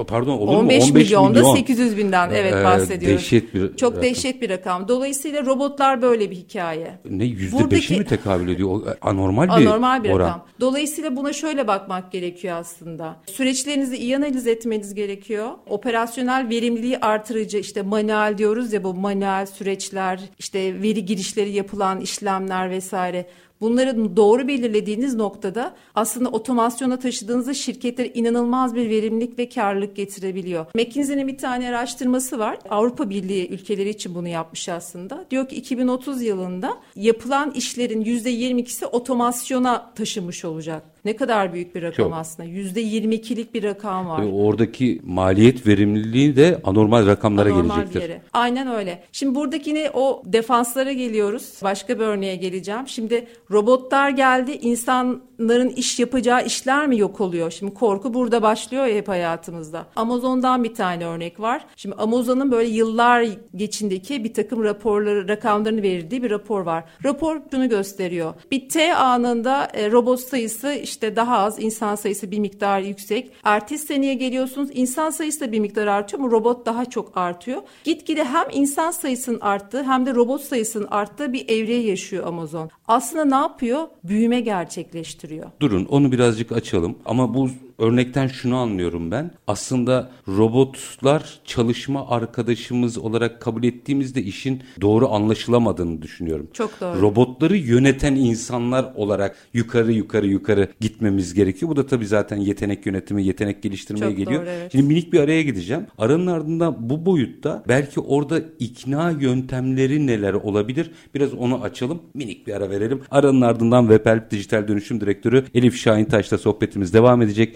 Pardon 0.08 0.38
olur 0.38 0.54
15 0.54 0.84
mu? 0.84 0.90
15 0.90 0.94
milyonda 0.94 1.40
milyon. 1.40 1.56
800 1.56 1.98
binden 1.98 2.30
evet 2.34 2.54
ee, 2.54 2.64
bahsediyoruz. 2.64 3.18
Dehşet 3.18 3.54
bir 3.54 3.76
Çok 3.76 3.92
rakam. 3.92 4.04
dehşet 4.04 4.42
bir 4.42 4.50
rakam. 4.50 4.88
Dolayısıyla 4.88 5.46
robotlar 5.46 6.02
böyle 6.02 6.32
bir 6.32 6.36
hikaye. 6.36 6.92
Ne 7.10 7.26
yüzde 7.26 7.58
Buradaki, 7.58 7.98
mi 7.98 8.06
tekabül 8.06 8.50
ediyor? 8.50 8.82
Anormal 9.02 9.44
bir 9.44 9.68
anormal 9.68 10.04
bir 10.04 10.10
oran. 10.10 10.28
rakam. 10.28 10.46
Dolayısıyla 10.60 11.16
buna 11.16 11.34
şöyle 11.34 11.68
bakmak 11.68 12.12
gerekiyor 12.12 12.56
aslında. 12.58 13.16
Süreçlerinizi 13.26 13.98
iyi 13.98 14.18
analiz 14.18 14.48
etmeniz 14.48 14.94
gerekiyor. 14.94 15.50
Operasyonel 15.70 16.50
verimliliği 16.50 16.98
artırıcı 16.98 17.58
işte 17.58 17.82
manuel 17.82 18.38
diyoruz 18.38 18.74
ya 18.74 18.84
bu 18.84 18.94
manuel 18.94 19.46
süreçler, 19.46 20.20
işte 20.40 20.82
veri 20.82 21.06
girişleri 21.06 21.52
yapılan 21.52 22.02
işlemler 22.02 22.70
vesaire 22.70 23.26
Bunları 23.62 24.16
doğru 24.16 24.48
belirlediğiniz 24.48 25.16
noktada 25.16 25.76
aslında 25.96 26.30
otomasyona 26.30 27.00
taşıdığınızda 27.00 27.54
şirketler 27.54 28.12
inanılmaz 28.14 28.76
bir 28.76 28.90
verimlilik 28.90 29.40
ve 29.40 29.50
karlılık 29.50 29.96
getirebiliyor. 29.96 30.66
McKinsey'nin 30.76 31.28
bir 31.28 31.38
tane 31.38 31.70
araştırması 31.70 32.40
var. 32.40 32.58
Avrupa 32.70 33.10
Birliği 33.10 33.50
ülkeleri 33.50 33.90
için 33.90 34.16
bunu 34.16 34.28
yapmış 34.28 34.70
aslında. 34.70 35.26
Diyor 35.32 35.50
ki 35.50 35.56
2030 35.56 36.22
yılında 36.22 36.78
yapılan 36.96 37.52
işlerin 37.52 38.04
%22'si 38.04 38.86
otomasyona 38.86 39.94
taşımış 39.96 40.46
olacak. 40.46 40.84
Ne 41.08 41.16
kadar 41.16 41.54
büyük 41.54 41.76
bir 41.76 41.82
rakam 41.82 42.06
Çok. 42.06 42.14
aslında. 42.14 42.50
Yüzde 42.50 42.84
22'lik 42.84 43.54
bir 43.54 43.64
rakam 43.64 44.08
var. 44.08 44.18
Tabii 44.18 44.28
oradaki 44.28 45.02
maliyet 45.06 45.68
verimliliği 45.68 46.36
de 46.36 46.62
anormal 46.64 47.08
rakamlara 47.08 47.50
anormal 47.50 47.76
gelecektir. 47.76 48.00
Bir 48.00 48.10
yere. 48.10 48.22
Aynen 48.34 48.68
öyle. 48.68 49.04
Şimdi 49.12 49.36
buradaki 49.36 49.76
ne 49.76 49.92
o 49.94 50.24
defanslara 50.26 50.92
geliyoruz. 50.92 51.54
Başka 51.64 52.00
bir 52.00 52.04
örneğe 52.04 52.36
geleceğim. 52.36 52.88
Şimdi 52.88 53.28
robotlar 53.52 54.10
geldi. 54.10 54.52
insanların 54.52 55.70
iş 55.70 56.00
yapacağı 56.00 56.46
işler 56.46 56.88
mi 56.88 56.98
yok 56.98 57.22
oluyor? 57.22 57.52
Şimdi 57.52 57.74
korku 57.74 58.14
burada 58.14 58.42
başlıyor 58.42 58.86
ya 58.86 58.96
hep 58.96 59.08
hayatımızda. 59.08 59.86
Amazon'dan 59.96 60.64
bir 60.64 60.74
tane 60.74 61.06
örnek 61.06 61.40
var. 61.40 61.66
Şimdi 61.76 61.96
Amazon'un 61.96 62.52
böyle 62.52 62.70
yıllar 62.70 63.28
geçindeki 63.56 64.24
bir 64.24 64.34
takım 64.34 64.64
raporları, 64.64 65.28
rakamlarını 65.28 65.82
verildiği 65.82 66.24
bir 66.24 66.30
rapor 66.30 66.62
var. 66.62 66.84
Rapor 67.04 67.42
şunu 67.52 67.70
gösteriyor. 67.70 68.34
Bir 68.52 68.70
T 68.70 68.96
anında 68.96 69.68
e, 69.74 69.92
robot 69.92 70.20
sayısı 70.20 70.74
işte 70.74 70.97
daha 71.02 71.38
az, 71.38 71.60
insan 71.60 71.96
sayısı 71.96 72.32
bir 72.32 72.40
miktar 72.40 72.80
yüksek. 72.80 73.32
Ertesi 73.44 73.86
seneye 73.86 74.14
geliyorsunuz 74.14 74.70
insan 74.74 75.10
sayısı 75.10 75.42
da 75.42 75.52
bir 75.52 75.60
miktar 75.60 75.88
artıyor 75.88 76.24
ama 76.24 76.32
robot 76.32 76.66
daha 76.66 76.86
çok 76.86 77.18
artıyor. 77.18 77.62
Gitgide 77.84 78.24
hem 78.24 78.46
insan 78.52 78.92
sayısının 78.92 79.40
arttığı 79.40 79.84
hem 79.84 80.06
de 80.06 80.16
robot 80.16 80.42
sayısının 80.42 80.88
arttığı 80.92 81.34
bir 81.34 81.50
evreye 81.50 81.82
yaşıyor 81.82 82.28
Amazon. 82.28 82.70
Aslında 82.88 83.26
ne 83.26 83.36
yapıyor? 83.36 83.88
Büyüme 84.04 84.40
gerçekleştiriyor. 84.40 85.52
Durun 85.60 85.86
onu 85.86 86.12
birazcık 86.12 86.52
açalım 86.52 86.96
ama 87.06 87.34
bu 87.34 87.50
örnekten 87.80 88.28
şunu 88.28 88.58
anlıyorum 88.58 89.12
ben. 89.12 89.32
Aslında 89.48 90.12
robotlar 90.28 91.40
çalışma 91.46 92.10
arkadaşımız 92.10 92.98
olarak 92.98 93.42
kabul 93.42 93.64
ettiğimizde 93.64 94.24
işin 94.24 94.64
doğru 94.82 95.10
anlaşılamadığını 95.10 96.02
düşünüyorum. 96.02 96.48
Çok 96.54 96.82
doğru. 96.82 97.02
Robotları 97.02 97.58
yöneten 97.58 98.16
insanlar 98.16 98.94
olarak 98.96 99.36
yukarı 99.54 99.94
yukarı 99.94 100.28
yukarı 100.28 100.68
gitmemiz 100.80 101.34
gerekiyor. 101.34 101.72
Bu 101.72 101.76
da 101.76 101.86
tabii 101.86 102.08
zaten 102.08 102.38
yetenek 102.38 102.86
yönetimi, 102.86 103.24
yetenek 103.24 103.64
geliştirmeye 103.64 104.10
Çok 104.10 104.18
geliyor. 104.18 104.42
Doğru, 104.42 104.50
evet. 104.50 104.72
Şimdi 104.72 104.88
minik 104.88 105.14
bir 105.14 105.20
araya 105.20 105.42
gideceğim. 105.42 105.88
Aranın 105.98 106.28
ardından 106.28 106.90
bu 106.90 107.06
boyutta 107.06 107.64
belki 107.68 108.00
orada 108.00 108.42
ikna 108.60 109.12
yöntemleri 109.12 110.08
neler 110.08 110.34
olabilir? 110.34 110.92
Biraz 111.16 111.34
onu 111.34 111.64
açalım. 111.64 112.02
Minik 112.14 112.48
bir 112.48 112.54
ara 112.54 112.70
verelim. 112.70 113.02
Aranın 113.12 113.42
ardından 113.42 113.82
Webhelp 113.88 114.32
Dijital 114.32 114.68
Dönüşüm 114.68 115.02
Direktörü 115.02 115.46
Elif 115.54 115.78
Şahin 115.78 116.06
Taş'la 116.06 116.38
sohbetimiz 116.38 116.94
devam 116.94 117.22
edecek. 117.22 117.56